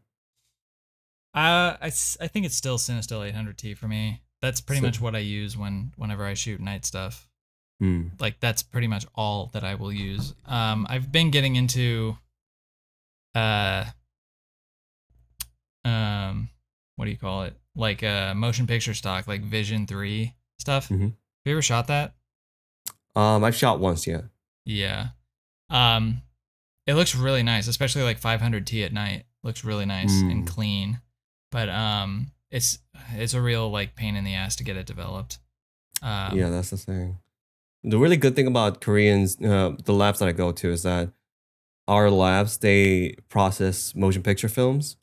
[1.36, 4.22] Uh, I, I think it's still Cinestill 800T for me.
[4.42, 7.28] That's pretty So- much what I use when whenever I shoot night stuff.
[7.80, 8.08] Hmm.
[8.20, 10.34] Like that's pretty much all that I will use.
[10.46, 12.18] Um, I've been getting into,
[13.36, 13.86] uh,
[15.88, 16.50] um,
[16.96, 17.56] what do you call it?
[17.76, 20.90] Like uh, motion picture stock, like Vision Three stuff.
[20.90, 21.02] Mhm.
[21.02, 21.12] Have
[21.46, 22.16] you ever shot that?
[23.16, 24.22] Um, I've shot once, yeah.
[24.66, 25.10] Yeah.
[25.70, 26.22] Um
[26.86, 29.26] it looks really nice, especially like 500T at night.
[29.44, 30.48] Looks really nice and Mm.
[30.48, 31.02] clean.
[31.52, 32.80] But um it's
[33.14, 35.40] it's a real like pain in the ass to get it developed.
[36.02, 37.18] Um, yeah, that's the thing.
[37.84, 41.10] The really good thing about Koreans, uh, the labs that I go to, is that
[41.88, 44.98] our labs they process motion picture films.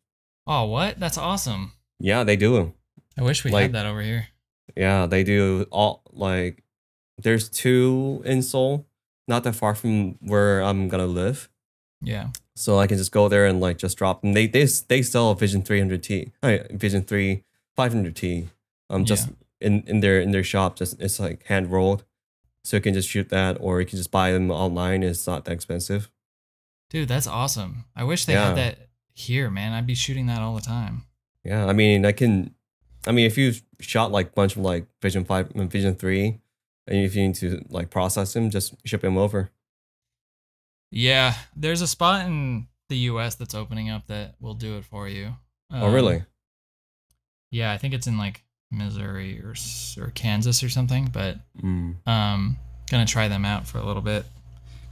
[0.46, 0.98] Oh, what?
[1.00, 1.72] That's awesome.
[1.98, 2.74] Yeah, they do.
[3.18, 4.28] I wish we Like- had that over here.
[4.76, 6.62] Yeah, they do all like.
[7.18, 8.86] There's two in Seoul,
[9.28, 11.48] not that far from where I'm gonna live,
[12.02, 12.30] Yeah.
[12.56, 14.32] so I can just go there and like just drop them.
[14.32, 17.44] They they they sell a Vision 300T, uh, Vision 3
[17.78, 18.48] 500T,
[18.90, 19.28] um, just
[19.60, 20.76] in in their in their shop.
[20.76, 22.04] Just it's like hand rolled,
[22.64, 25.04] so you can just shoot that, or you can just buy them online.
[25.04, 26.10] It's not that expensive.
[26.90, 27.84] Dude, that's awesome.
[27.94, 28.48] I wish they Yeah.
[28.48, 28.78] had that
[29.14, 29.72] here, man.
[29.72, 31.02] I'd be shooting that all the time.
[31.44, 32.54] Yeah, I mean, I can.
[33.06, 36.40] I mean, if you shot like bunch of like Vision Five and Vision Three,
[36.86, 39.50] and if you need to like process them, just ship them over.
[40.90, 45.08] Yeah, there's a spot in the US that's opening up that will do it for
[45.08, 45.34] you.
[45.72, 46.22] oh, Um, really?
[47.50, 49.54] Yeah, I think it's in like Missouri or
[49.98, 51.96] or Kansas or something, but Mm.
[52.08, 52.56] um
[52.90, 54.24] gonna try them out for a little bit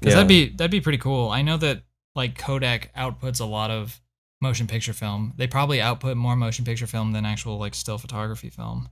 [0.01, 0.17] because Yeah.
[0.23, 1.83] that'd be that'd be pretty cool i know that
[2.17, 4.01] like kodak outputs a lot of
[4.43, 8.51] motion picture film they probably output more motion picture film than actual like still photography
[8.51, 8.89] film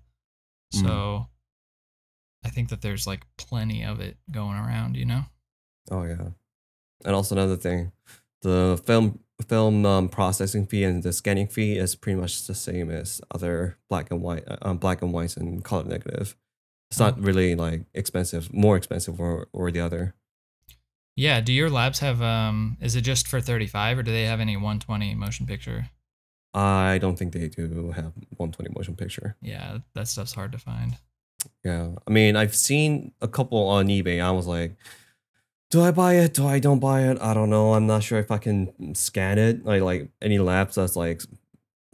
[0.75, 0.83] Mm.
[0.87, 1.27] so
[2.45, 5.25] i think that there's like plenty of it going around you know
[5.91, 6.29] Oh yeah.
[7.05, 7.91] And also another thing,
[8.43, 9.19] the film
[9.49, 13.77] film um, processing fee and the scanning fee is pretty much the same as other
[13.89, 16.37] black and white, uh, um, black and whites and color negative.
[16.91, 20.15] It's not really like expensive, more expensive or or the other.
[21.17, 24.41] Yeah do your labs have um is it just for 35 or do they have
[24.41, 25.91] any 120 motion picture
[26.53, 29.37] I don't think they do have 120 motion picture.
[29.41, 30.97] yeah that stuff's hard to find
[31.65, 34.21] Yeah, I mean, I've seen a couple on eBay.
[34.21, 34.77] I was like,
[35.71, 36.35] do I buy it?
[36.35, 37.17] Do I don't buy it?
[37.19, 37.73] I don't know.
[37.73, 39.65] I'm not sure if I can scan it.
[39.65, 41.23] Like, like any labs that's like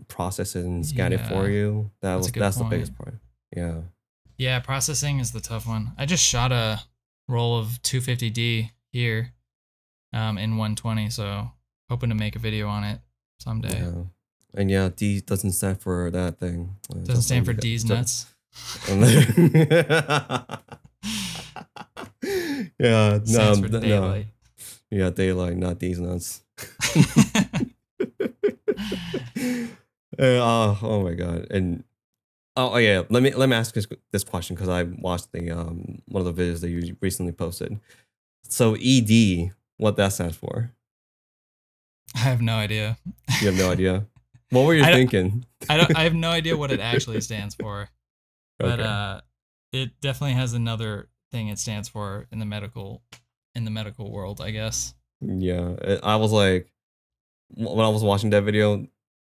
[0.08, 1.92] process it and scan it for you.
[2.00, 3.14] That that's was that's the biggest part.
[3.54, 3.82] Yeah.
[4.36, 5.92] Yeah, processing is the tough one.
[5.96, 6.80] I just shot a
[7.28, 9.32] roll of 250D here
[10.12, 11.50] um, in 120, so
[11.90, 13.00] hoping to make a video on it
[13.38, 13.78] someday.
[13.78, 14.04] Yeah.
[14.54, 16.76] And yeah, D doesn't stand for that thing.
[16.90, 18.26] Uh, Doesn't stand for D's nuts.
[18.88, 19.08] yeah,
[23.26, 24.24] no, no,
[24.90, 26.42] yeah, daylight, not these nuts.
[30.18, 31.46] Uh, oh, oh my god!
[31.50, 31.84] And
[32.56, 35.50] oh, oh yeah, let me let me ask this, this question because I watched the
[35.50, 37.78] um one of the videos that you recently posted.
[38.48, 40.72] So ED, what that stands for?
[42.14, 42.96] I have no idea.
[43.40, 44.06] You have no idea.
[44.50, 45.44] What were you I thinking?
[45.68, 45.96] I don't.
[45.96, 47.88] I have no idea what it actually stands for,
[48.58, 48.88] but Okay.
[48.88, 49.20] uh,
[49.72, 53.02] it definitely has another thing it stands for in the medical
[53.54, 54.94] in the medical world, I guess.
[55.20, 56.70] Yeah, I was like,
[57.54, 58.86] when I was watching that video,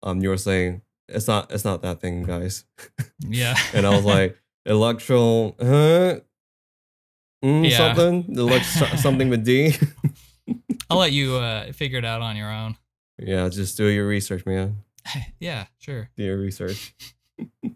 [0.03, 2.65] um, you were saying it's not, it's not that thing, guys,
[3.21, 3.55] Yeah.
[3.73, 4.37] and I was like,
[4.67, 6.21] electro, huh?
[7.45, 7.77] Mm, Yeah.
[7.95, 9.75] Something, elect- something with D.
[10.91, 12.77] I'll let you uh, figure it out on your own.
[13.19, 14.79] yeah, just do your research, man.
[15.41, 16.09] yeah, sure.
[16.17, 16.95] Do your research.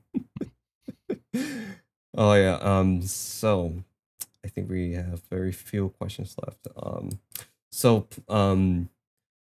[2.17, 2.59] oh yeah.
[2.61, 3.03] Um.
[3.03, 3.75] So,
[4.45, 6.67] I think we have very few questions left.
[6.77, 7.21] Um.
[7.71, 8.89] So, um,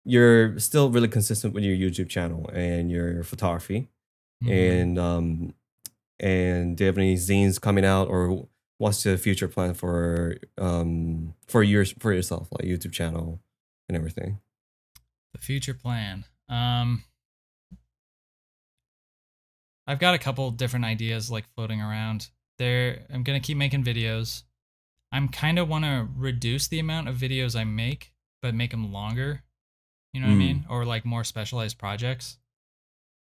[0.06, 3.88] you're still really consistent with your YouTube channel and your photography.
[4.44, 4.52] Mhm.
[4.82, 5.54] and um
[6.22, 8.48] and do you have any zines coming out or
[8.80, 13.40] what's the future plan for um for yours for yourself like youtube channel
[13.88, 14.40] and everything
[15.34, 16.26] The future plan.
[16.50, 17.04] Um
[19.88, 22.30] I've got a couple different ideas like floating around.
[22.58, 24.44] There I'm going to keep making videos.
[25.12, 28.92] I'm kind of want to reduce the amount of videos I make, but make them
[28.94, 29.44] longer.
[30.14, 30.40] You know what I Mm.
[30.40, 30.66] mean?
[30.70, 32.38] Or like more specialized projects.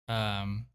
[0.08, 0.66] Um,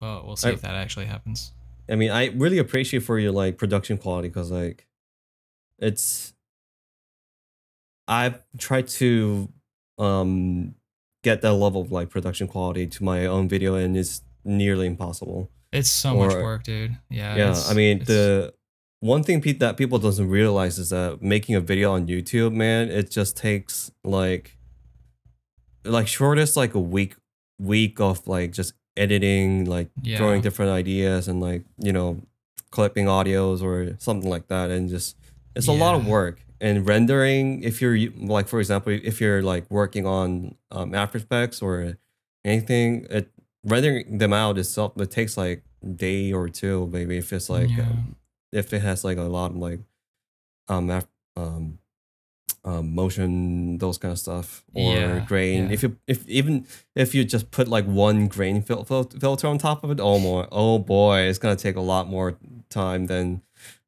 [0.00, 1.52] well, we'll see I- if that actually happens.
[1.88, 4.86] I mean, I really appreciate for your like production quality because like,
[5.78, 6.32] it's.
[8.08, 9.48] I've tried to,
[9.98, 10.76] um,
[11.24, 15.50] get that level of like production quality to my own video, and it's nearly impossible.
[15.72, 16.96] It's so much work, dude.
[17.10, 17.34] Yeah.
[17.36, 18.54] yeah, I mean the
[19.00, 22.88] one thing pe- that people doesn't realize is that making a video on YouTube, man,
[22.90, 24.56] it just takes like,
[25.84, 27.16] like shortest like a week,
[27.58, 30.18] week of like just editing, like Yeah.
[30.18, 32.20] throwing different ideas and like you know
[32.70, 35.16] clipping audios or something like that and just
[35.54, 39.64] it's a lot of work and rendering if you're like for example if you're like
[39.70, 41.96] working on um, after effects or
[42.44, 43.30] anything it
[43.64, 45.62] rendering them out itself it takes like
[45.96, 47.82] day or two maybe if it's like Yeah.
[47.84, 48.16] um,
[48.52, 49.80] if it has like a lot of like
[50.68, 51.78] um af- um
[52.64, 55.66] um, motion, those kind of stuff, or Yeah, grain.
[55.66, 55.72] yeah.
[55.74, 59.58] If you, if even if you just put like one grain fil- fil- filter on
[59.58, 62.38] top of it, oh more, oh boy, it's gonna take a lot more
[62.70, 63.42] time than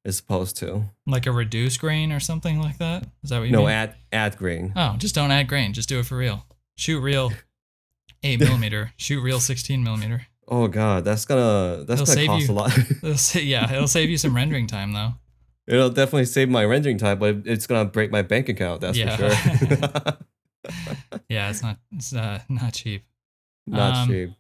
[0.05, 0.85] it's supposed to.
[1.07, 3.05] like a reduced grain or something like that.
[3.25, 3.71] Is that what you no, mean?
[3.71, 4.73] add add grain.
[4.77, 5.73] Oh, just don't add grain.
[5.73, 6.47] Just do it for real.
[6.77, 7.33] Shoot real
[8.23, 8.93] eight millimeter.
[8.97, 10.27] Shoot real sixteen millimeter.
[10.47, 12.79] Oh god, that's gonna that's It'll gonna cost you- a lot.
[13.03, 15.15] It'll yeah, it'll save you some rendering time though.
[15.69, 18.81] It'll definitely save my rendering time, but it's gonna break my bank account.
[18.81, 19.17] That's Yeah.
[19.17, 20.17] for sure.
[21.29, 23.05] Yeah, it's not it's uh, not cheap.
[23.67, 24.31] Not Um, cheap.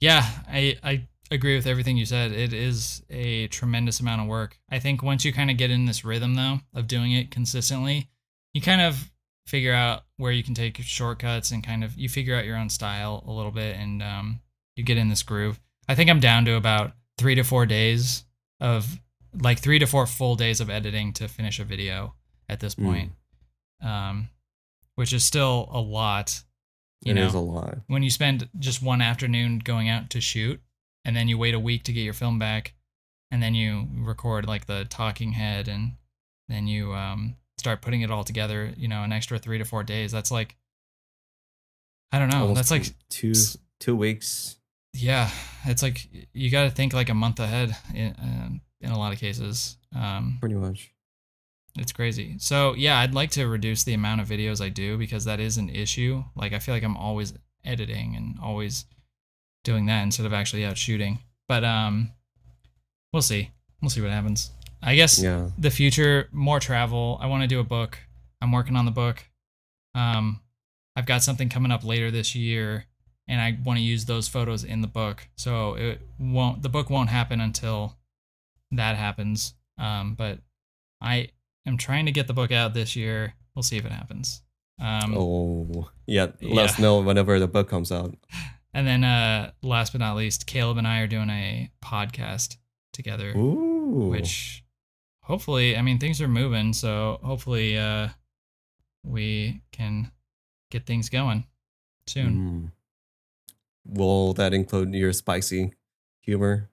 [0.00, 2.32] Yeah, I I agree with everything you said.
[2.32, 4.58] It is a tremendous amount of work.
[4.70, 8.08] I think once you kind of get in this rhythm though of doing it consistently,
[8.52, 9.10] you kind of
[9.46, 12.68] figure out where you can take shortcuts and kind of you figure out your own
[12.70, 14.40] style a little bit and um,
[14.76, 15.58] you get in this groove.
[15.88, 18.24] I think I'm down to about three to four days
[18.60, 19.00] of
[19.40, 22.14] like three to four full days of editing to finish a video
[22.48, 22.84] at this Mm.
[22.84, 23.12] point,
[23.80, 24.28] um,
[24.94, 26.42] which is still a lot.
[27.02, 27.78] You It know, is a lot.
[27.86, 30.60] when you spend just one afternoon going out to shoot
[31.04, 32.72] and then you wait a week to get your film back
[33.30, 35.96] and then you record like the talking head and
[36.48, 39.82] then you um, start putting it all together you know an extra three to four
[39.82, 40.56] days that's like
[42.12, 43.32] i don't know Almost that's like two
[43.80, 44.56] two weeks.
[44.94, 45.30] yeah
[45.66, 47.76] it's like you got to think like a month ahead
[48.18, 50.90] um, in a lot of cases um, Pretty much.
[51.78, 52.36] it's crazy.
[52.38, 55.56] So yeah, I'd like to reduce the amount of videos I do because that is
[55.58, 56.22] an issue.
[56.36, 57.32] Like I feel like I'm always
[57.64, 58.84] editing and always
[59.64, 61.18] doing that instead of actually out shooting.
[61.48, 62.12] But um
[63.12, 63.50] we'll see.
[63.80, 64.50] We'll see what happens.
[64.82, 65.48] I guess Yeah.
[65.58, 67.18] the future, more travel.
[67.20, 67.98] I want to do a book.
[68.42, 69.24] I'm working on the book.
[69.94, 70.40] Um
[70.96, 72.86] I've got something coming up later this year
[73.26, 75.26] and I want to use those photos in the book.
[75.36, 77.96] So it won't the book won't happen until
[78.76, 79.54] that happens.
[79.78, 80.40] Um but
[81.00, 81.28] I
[81.66, 83.34] am trying to get the book out this year.
[83.54, 84.42] We'll see if it happens.
[84.80, 86.28] Um Oh, yeah.
[86.40, 88.14] Let us know whenever the book comes out.
[88.74, 92.56] and then uh last but not least, Caleb and I are doing a podcast
[92.92, 93.30] together.
[93.36, 94.08] Ooh.
[94.10, 94.64] which
[95.22, 98.08] hopefully i mean things are moving so hopefully uh
[99.04, 100.10] we can
[100.70, 101.44] get things going
[102.06, 102.72] soon Mm.
[103.86, 105.72] Will that include your spicy
[106.20, 106.70] humor?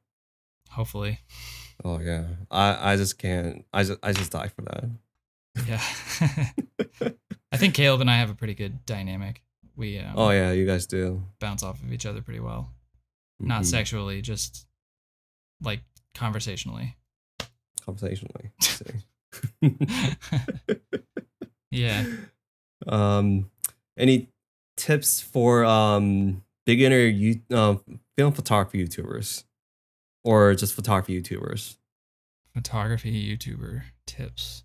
[0.69, 1.19] hopefully
[1.83, 2.25] Oh yeah.
[2.49, 3.65] I I just can't.
[3.73, 4.89] I just I just die for that.
[5.67, 5.81] yeah
[7.51, 9.41] i think caleb and i have a pretty good dynamic
[9.75, 11.23] we um, Oh yeah, you guys do.
[11.39, 12.69] bounce off of each other pretty well
[13.39, 13.65] not Mhm.
[13.65, 14.65] sexually just
[15.61, 15.81] like
[16.15, 16.95] conversationally
[17.83, 18.51] Conversationally.
[21.71, 22.05] Yeah
[22.87, 23.49] um,
[23.97, 24.27] any
[24.77, 27.75] tips for um beginner you uh,
[28.17, 29.43] film photography YouTubers,
[30.23, 31.75] or just photography YouTubers?
[32.53, 34.63] photography YouTuber tips.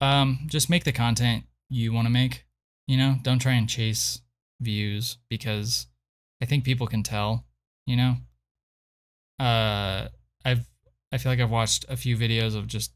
[0.00, 2.44] Um, just make the content you want to make.
[2.86, 4.20] You know, don't try and chase
[4.60, 5.86] views because
[6.42, 7.44] I think people can tell.
[7.86, 8.16] You know,
[9.38, 10.08] uh,
[10.44, 10.66] I've
[11.12, 12.92] I feel like I've watched a few videos of just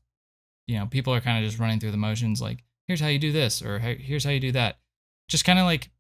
[0.66, 3.19] you know people are kind of just running through the motions like here's how you
[3.19, 4.78] do this or here's how you do that.
[5.28, 5.91] Just kind of like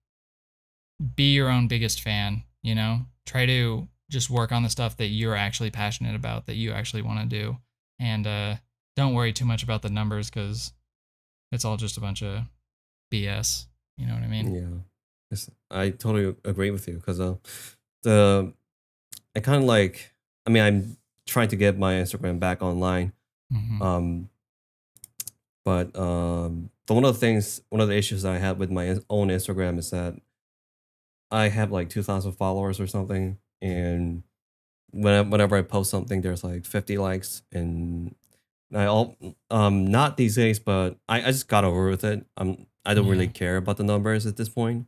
[1.16, 2.44] be your own biggest fan.
[2.62, 6.56] You know, try to just work on the stuff that you're actually passionate about that
[6.56, 7.56] you actually want to do
[7.98, 8.56] and uh,
[8.96, 10.72] don't worry too much about the numbers because
[11.52, 12.42] it's all just a bunch of
[13.12, 13.66] BS.
[13.96, 14.54] You know what I mean?
[14.54, 14.82] Yeah,
[15.30, 17.36] Yes, I totally agree with you because uh,
[18.02, 18.52] the
[19.36, 20.12] I kind of like.
[20.46, 20.96] I mean, I'm
[21.26, 23.12] trying to get my Instagram back online.
[23.52, 23.80] Mhm.
[23.80, 24.30] Um,
[25.64, 28.70] but um, the one of the things, one of the issues that I have with
[28.70, 30.14] my own Instagram is that
[31.30, 34.22] I have like two thousand followers or something, and
[34.92, 38.14] when whenever I post something, there's like fifty likes, and
[38.74, 39.16] I all
[39.50, 42.26] um not these days, but I, I just got over with it.
[42.36, 44.86] I'm I don't really care about the numbers at this point.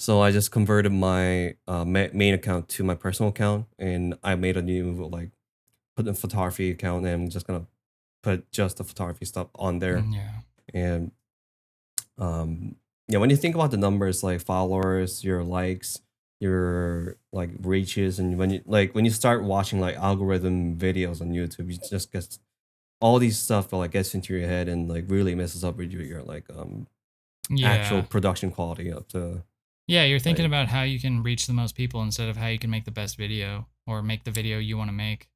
[0.00, 4.34] So I just converted my uh, ma- main account to my personal account, and I
[4.36, 5.30] made a new like
[5.96, 7.66] put a photography account, and I'm just gonna
[8.22, 9.98] put just the photography stuff on there.
[9.98, 10.30] Mm, Yeah.
[10.74, 11.12] And
[12.18, 12.76] um,
[13.08, 16.00] yeah, when you think about the numbers, like followers, your likes,
[16.40, 21.30] your like reaches, and when you like when you start watching like algorithm videos on
[21.30, 22.38] YouTube, you just get
[23.00, 25.90] all these stuff that like gets into your head and like really messes up with
[25.92, 26.86] your, your like um
[27.50, 27.68] Yeah.
[27.70, 29.42] actual production quality of the
[29.86, 32.48] Yeah, you're thinking Like- about how you can reach the most people instead of how
[32.48, 35.28] you can make the best video or make the video you want to make,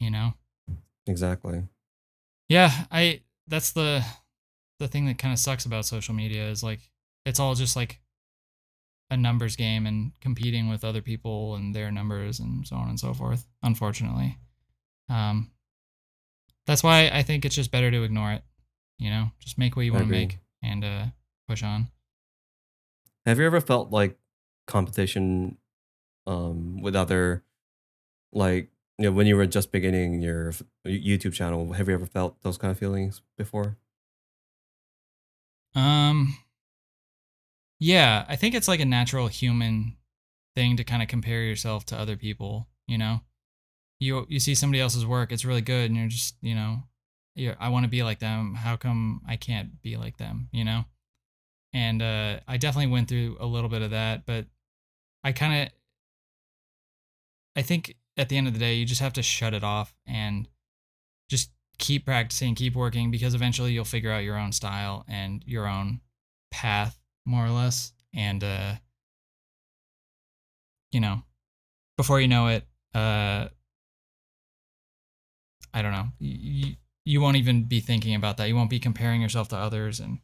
[0.00, 0.34] you know?
[1.06, 1.64] exactly.
[2.48, 4.04] Yeah, I that's the
[4.78, 6.80] the thing that kind of sucks about social media is like
[7.26, 8.00] it's all just like
[9.10, 13.00] a numbers game and competing with other people and their numbers and so on and
[13.00, 14.38] so forth, unfortunately.
[15.08, 15.50] Um
[16.66, 18.42] that's why I think it's just better to ignore it,
[18.98, 19.30] you know?
[19.40, 21.04] Just make what you want to make and uh
[21.48, 21.88] push on.
[23.24, 24.18] Have you ever felt like
[24.66, 25.56] competition
[26.26, 27.42] um with other
[28.32, 28.68] like
[28.98, 30.52] you know when you were just beginning your
[30.86, 31.72] YouTube channel?
[31.72, 33.78] Have you ever felt those kind of feelings before?
[35.74, 36.36] Um
[37.80, 39.96] yeah, I think it's like a natural human
[40.56, 43.20] thing to kind of compare yourself to other people, you know?
[44.00, 46.82] You you see somebody else's work, it's really good and you're just, you know,
[47.34, 48.54] you I want to be like them.
[48.54, 50.84] How come I can't be like them, you know?
[51.72, 54.46] And uh I definitely went through a little bit of that, but
[55.24, 55.72] I kind of
[57.56, 59.94] I think at the end of the day, you just have to shut it off
[60.06, 60.48] and
[61.28, 65.68] just keep practicing, keep working because eventually you'll figure out your own style and your
[65.68, 66.00] own
[66.50, 66.97] path
[67.28, 68.74] more or less and uh
[70.90, 71.22] you know,
[71.96, 72.64] before you know it,
[72.94, 73.48] uh
[75.74, 76.06] I don't know.
[76.18, 78.48] You, you won't even be thinking about that.
[78.48, 80.18] You won't be comparing yourself to others and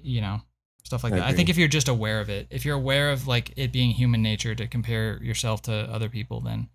[0.00, 0.40] you know,
[0.84, 1.28] stuff like I that.
[1.28, 3.90] I think if you're just aware of it, if you're aware of like it being
[3.90, 6.68] human nature to compare yourself to other people, then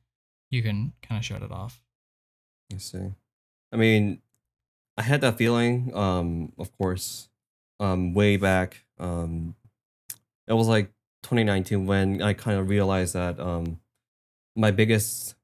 [0.50, 1.82] you can kind of shut it off.
[2.74, 3.14] I see.
[3.72, 4.22] I mean,
[4.98, 7.30] I had that feeling, um, of course,
[7.80, 8.86] um, way back.
[9.04, 9.56] Um,
[10.48, 10.92] it was like
[11.24, 13.80] 2019 when I kind of realized that um,
[14.56, 15.36] my biggest,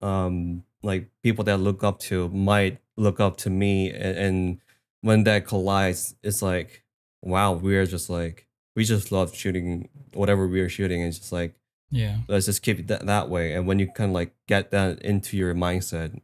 [0.00, 4.60] um, like people that I look up to might look up to me, and, and
[5.00, 6.84] when that collides, it's like,
[7.22, 8.46] wow, we're just like
[8.76, 11.54] we just love shooting whatever we are shooting, and it's just like
[11.90, 12.18] Yeah.
[12.28, 13.52] let's just keep it that, that way.
[13.54, 16.20] And when you kind of like get that into your mindset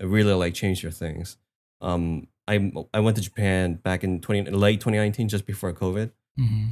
[0.00, 1.36] it really like change your things.
[1.80, 6.66] Um i i went to japan back in 20 late 2019 just before covid hmm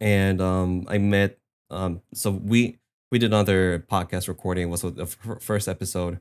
[0.00, 1.38] and um i met
[1.70, 2.76] um so we
[3.10, 6.18] we did another podcast recording was the f- first episode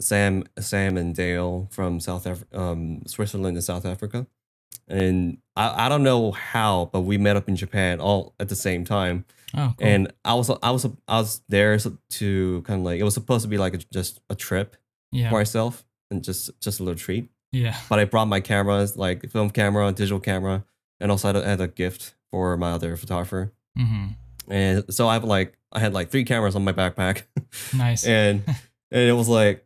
[0.00, 4.26] sam sam and dale from south Af- um switzerland and south africa
[4.88, 8.56] and I, I don't know how but we met up in japan all at the
[8.56, 9.24] same time
[9.56, 9.86] Oh, cool.
[9.86, 13.42] and I was I was I was there to kind of like it was supposed
[13.44, 14.76] to be like a, just a trip
[15.12, 15.30] yeah.
[15.30, 17.28] for myself and just just a little treat.
[17.52, 17.76] Yeah.
[17.88, 20.64] But I brought my cameras, like film camera, digital camera,
[21.00, 23.52] and also I had a, had a gift for my other photographer.
[23.76, 24.06] hmm
[24.48, 27.22] And so I have like I had like three cameras on my backpack,
[27.76, 28.04] Nice.
[28.06, 28.42] and
[28.90, 29.64] and it was like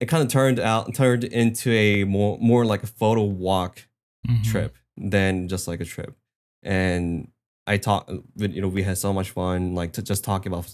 [0.00, 3.86] it kind of turned out turned into a more more like a photo walk
[4.28, 4.44] Mhm.
[4.50, 6.16] trip than just like a trip.
[6.62, 7.30] And
[7.66, 10.66] I talked, you know, we had so much fun, like to just talking about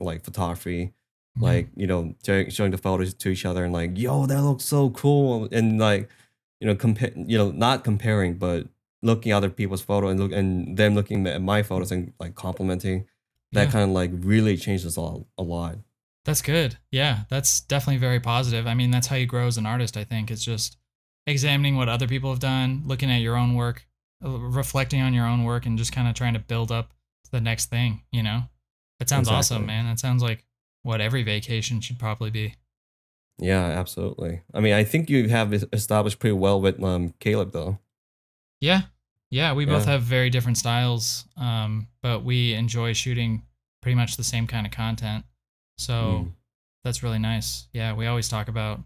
[0.00, 0.92] like photography,
[1.36, 1.42] Yeah.
[1.48, 4.64] like you know, showing, showing the photos to each other and like, yo, that looks
[4.64, 6.08] so cool, and like,
[6.60, 8.66] you know, compare, you know, not comparing, but
[9.02, 12.34] looking at other people's photo and look and them looking at my photos and like
[12.34, 13.06] complimenting.
[13.52, 13.70] That Yeah.
[13.72, 15.26] kind of like really changes a lot.
[15.36, 15.76] A lot.
[16.24, 16.78] That's good.
[16.90, 18.66] Yeah, that's definitely very positive.
[18.66, 20.30] I mean, that's how you grow as an artist, I think.
[20.30, 20.76] It's just
[21.26, 23.86] examining what other people have done, looking at your own work,
[24.24, 26.92] uh, reflecting on your own work, and just kind of trying to build up
[27.32, 28.42] the next thing, you know?
[29.00, 29.84] That sounds awesome, man.
[29.86, 30.46] That sounds like
[30.84, 32.54] what every vacation should probably be.
[33.38, 34.42] Yeah, absolutely.
[34.54, 37.78] I mean, I think you have established pretty well with um Caleb though.
[38.60, 38.82] Yeah.
[39.32, 39.92] Yeah, we both Yeah.
[39.92, 43.46] have very different styles, um, but we enjoy shooting
[43.80, 45.24] pretty much the same kind of content.
[45.78, 46.32] So Mm.
[46.84, 47.66] that's really nice.
[47.72, 48.84] Yeah, we always talk about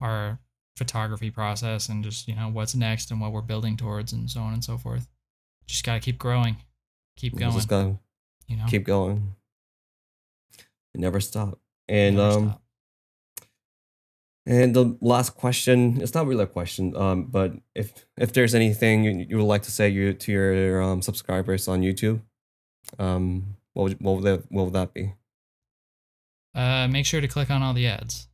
[0.00, 0.40] our
[0.76, 4.40] photography process and just, you know, what's next and what we're building towards and so
[4.42, 5.06] on and so forth.
[5.66, 6.56] Just got to keep growing,
[7.16, 7.98] keep going, Just gotta
[8.48, 8.66] you know.
[8.66, 9.36] keep going.
[10.96, 11.60] Never stop.
[11.88, 12.63] And Never um stop.
[14.46, 19.04] And the last question, it's not really a question, um, but if if there's anything
[19.04, 22.20] you, you would like to say you to your um subscribers on YouTube,
[22.98, 25.14] um what would what would that what would that be?
[26.54, 28.28] Uh, make sure to click on all the ads.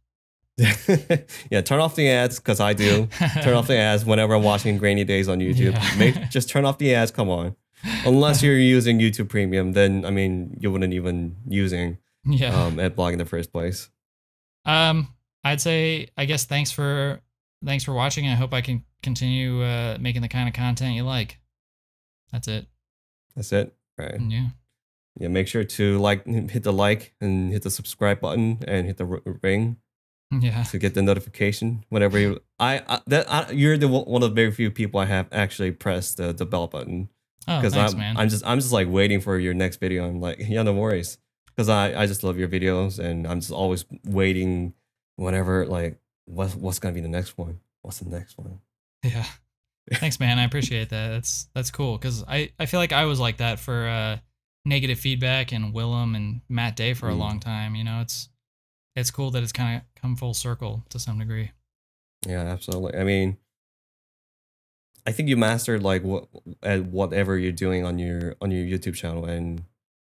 [1.51, 3.09] yeah, turn off the ads because I do.
[3.43, 5.73] turn off the ads whenever I'm watching Grainy Days on YouTube.
[5.73, 5.99] Yeah.
[5.99, 7.11] Make just turn off the ads.
[7.11, 7.57] Come on.
[8.05, 12.65] Unless you're using YouTube Premium, then I mean you wouldn't even using yeah.
[12.65, 13.89] um AdBlock in the first place.
[14.67, 15.15] Um,
[15.45, 17.21] I'd say I guess thanks for
[17.65, 18.27] thanks for watching.
[18.29, 21.39] I hope I can continue uh, making the kind of content you like.
[22.33, 22.67] That's it.
[23.35, 23.75] That's it.
[23.99, 24.21] Right.
[24.21, 24.49] Yeah.
[25.19, 25.29] Yeah.
[25.29, 29.05] Make sure to like, hit the like, and hit the subscribe button, and hit the
[29.43, 29.77] ring
[30.31, 30.63] Yeah.
[30.65, 32.41] to get the notification whenever you.
[32.59, 35.73] I, I that I, you're the one of the very few people I have actually
[35.73, 37.09] pressed the, the bell button
[37.49, 38.17] Oh, because thanks, I'm man.
[38.17, 40.07] I'm just I'm just like waiting for your next video.
[40.07, 43.51] I'm like, yeah, no worries, because I I just love your videos, and I'm just
[43.53, 44.75] always waiting
[45.21, 47.61] whenever like what's what's gonna be the next one?
[47.83, 48.61] What's the next one?
[49.05, 49.27] yeah.
[49.95, 50.39] Thanks, man.
[50.39, 51.09] I appreciate that.
[51.09, 54.19] That's that's cool because I I feel like I was like that for uh,
[54.65, 57.19] negative feedback and Willem and Matt Day for a Mm.
[57.19, 57.75] long time.
[57.75, 58.29] You know, it's
[58.97, 61.51] it's cool that it's kind of come full circle to some degree.
[62.27, 62.99] Yeah, absolutely.
[63.01, 63.39] I mean,
[65.07, 66.29] I think you mastered like what
[66.63, 69.65] at whatever you're doing on your on your YouTube channel, and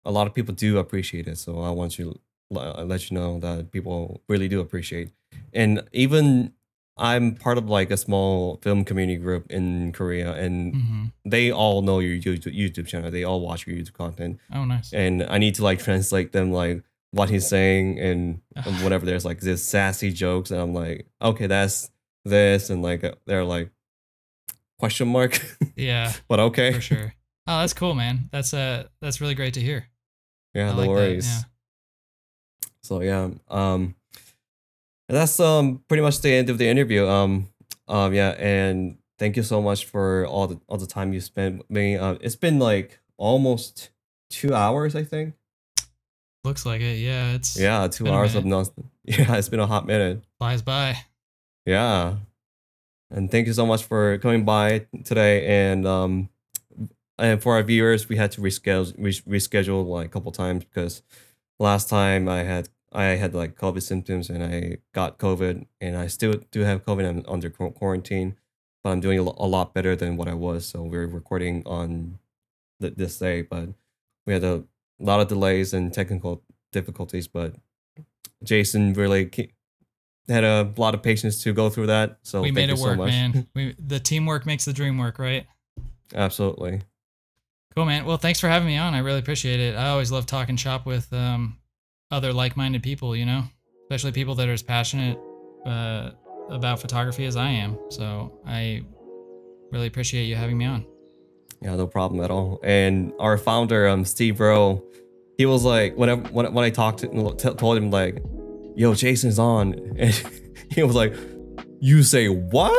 [0.06, 1.38] a lot of people do appreciate it.
[1.38, 5.12] So I want l- let you know that people really do appreciate,
[5.54, 6.54] and even
[6.98, 11.82] I'm part of like a small film community group in Korea, and hmm they all
[11.82, 13.10] know your YouTube YouTube channel.
[13.10, 14.94] They all watch your YouTube content, Oh, nice.
[14.94, 19.26] and I need to like translate them like what he's saying and and whatever there's
[19.26, 21.90] like this sassy jokes and I'm like okay that's
[22.26, 23.72] this and like they're like
[24.80, 25.42] question mark
[25.76, 27.14] Yeah, but okay for sure.
[27.48, 28.30] Oh, that's cool, man.
[28.32, 29.88] That's uh that's really great to hear.
[30.54, 31.42] yeah I no like that, yeah.
[32.86, 33.96] So yeah um
[35.10, 37.48] that's um pretty much the end of the interview um
[37.88, 41.70] um yeah and thank you so much for all the all the time you spent
[41.70, 43.90] me uh, it's been like almost
[44.30, 45.34] two hours I think
[46.46, 47.00] Looks like it.
[47.00, 48.68] Yeah, it's yeah two hours of non
[49.04, 50.96] yeah it's been a hot minute flies by.
[51.66, 52.18] Yeah.
[53.10, 55.48] And thank you so much for coming by today.
[55.48, 56.30] And um,
[57.18, 61.02] and for our viewers, we had to reschedule re- reschedule like a couple times because
[61.60, 66.08] last time I had I had like COVID symptoms and I got COVID and I
[66.08, 67.08] still do have COVID.
[67.08, 68.38] I'm under quarantine,
[68.84, 70.66] but I'm doing a lot better than what I was.
[70.66, 72.20] So we're recording on
[72.82, 73.70] th- this day, but
[74.26, 74.64] we had a
[75.00, 76.42] lot of delays and technical
[76.72, 77.28] difficulties.
[77.28, 77.56] But
[78.44, 79.52] Jason really ke-
[80.30, 82.20] had a lot of patience to go through that.
[82.24, 83.10] So we thank made you it so work, much.
[83.10, 83.48] man.
[83.56, 85.46] We the teamwork makes the dream work, right?
[86.14, 86.82] Absolutely.
[87.76, 88.06] Cool, man.
[88.06, 88.94] Well, thanks for having me on.
[88.94, 89.76] I really appreciate it.
[89.76, 91.58] I always love talking shop with um,
[92.16, 93.16] other like-minded people.
[93.16, 93.44] You know,
[93.84, 95.18] especially people that are as passionate
[95.66, 96.12] uh,
[96.50, 97.78] about photography as I am.
[97.90, 98.84] So I
[99.72, 100.86] really appreciate you having me on.
[101.62, 102.60] Yeah, no problem at all.
[102.64, 104.84] And our founder, um, Steve Rowe,
[105.38, 108.24] he was like, whenever when, when I talked to t- told him like,
[108.76, 110.14] "Yo, Jason's on," and
[110.72, 111.14] he was like,
[111.80, 112.72] "You say what?"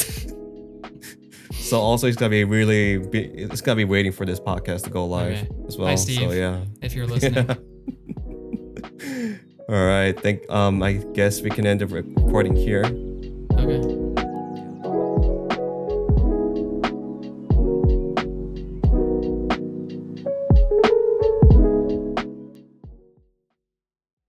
[1.52, 4.90] so also, he's gonna be really, be, it's gonna be waiting for this podcast to
[4.90, 5.48] go live Okay.
[5.68, 5.88] as well.
[5.88, 6.64] Hi, So yeah.
[6.82, 7.46] If you're listening,
[9.68, 10.18] all right.
[10.18, 10.48] Think.
[10.50, 12.84] Um, I guess we can end the recording here.
[13.58, 14.03] okay.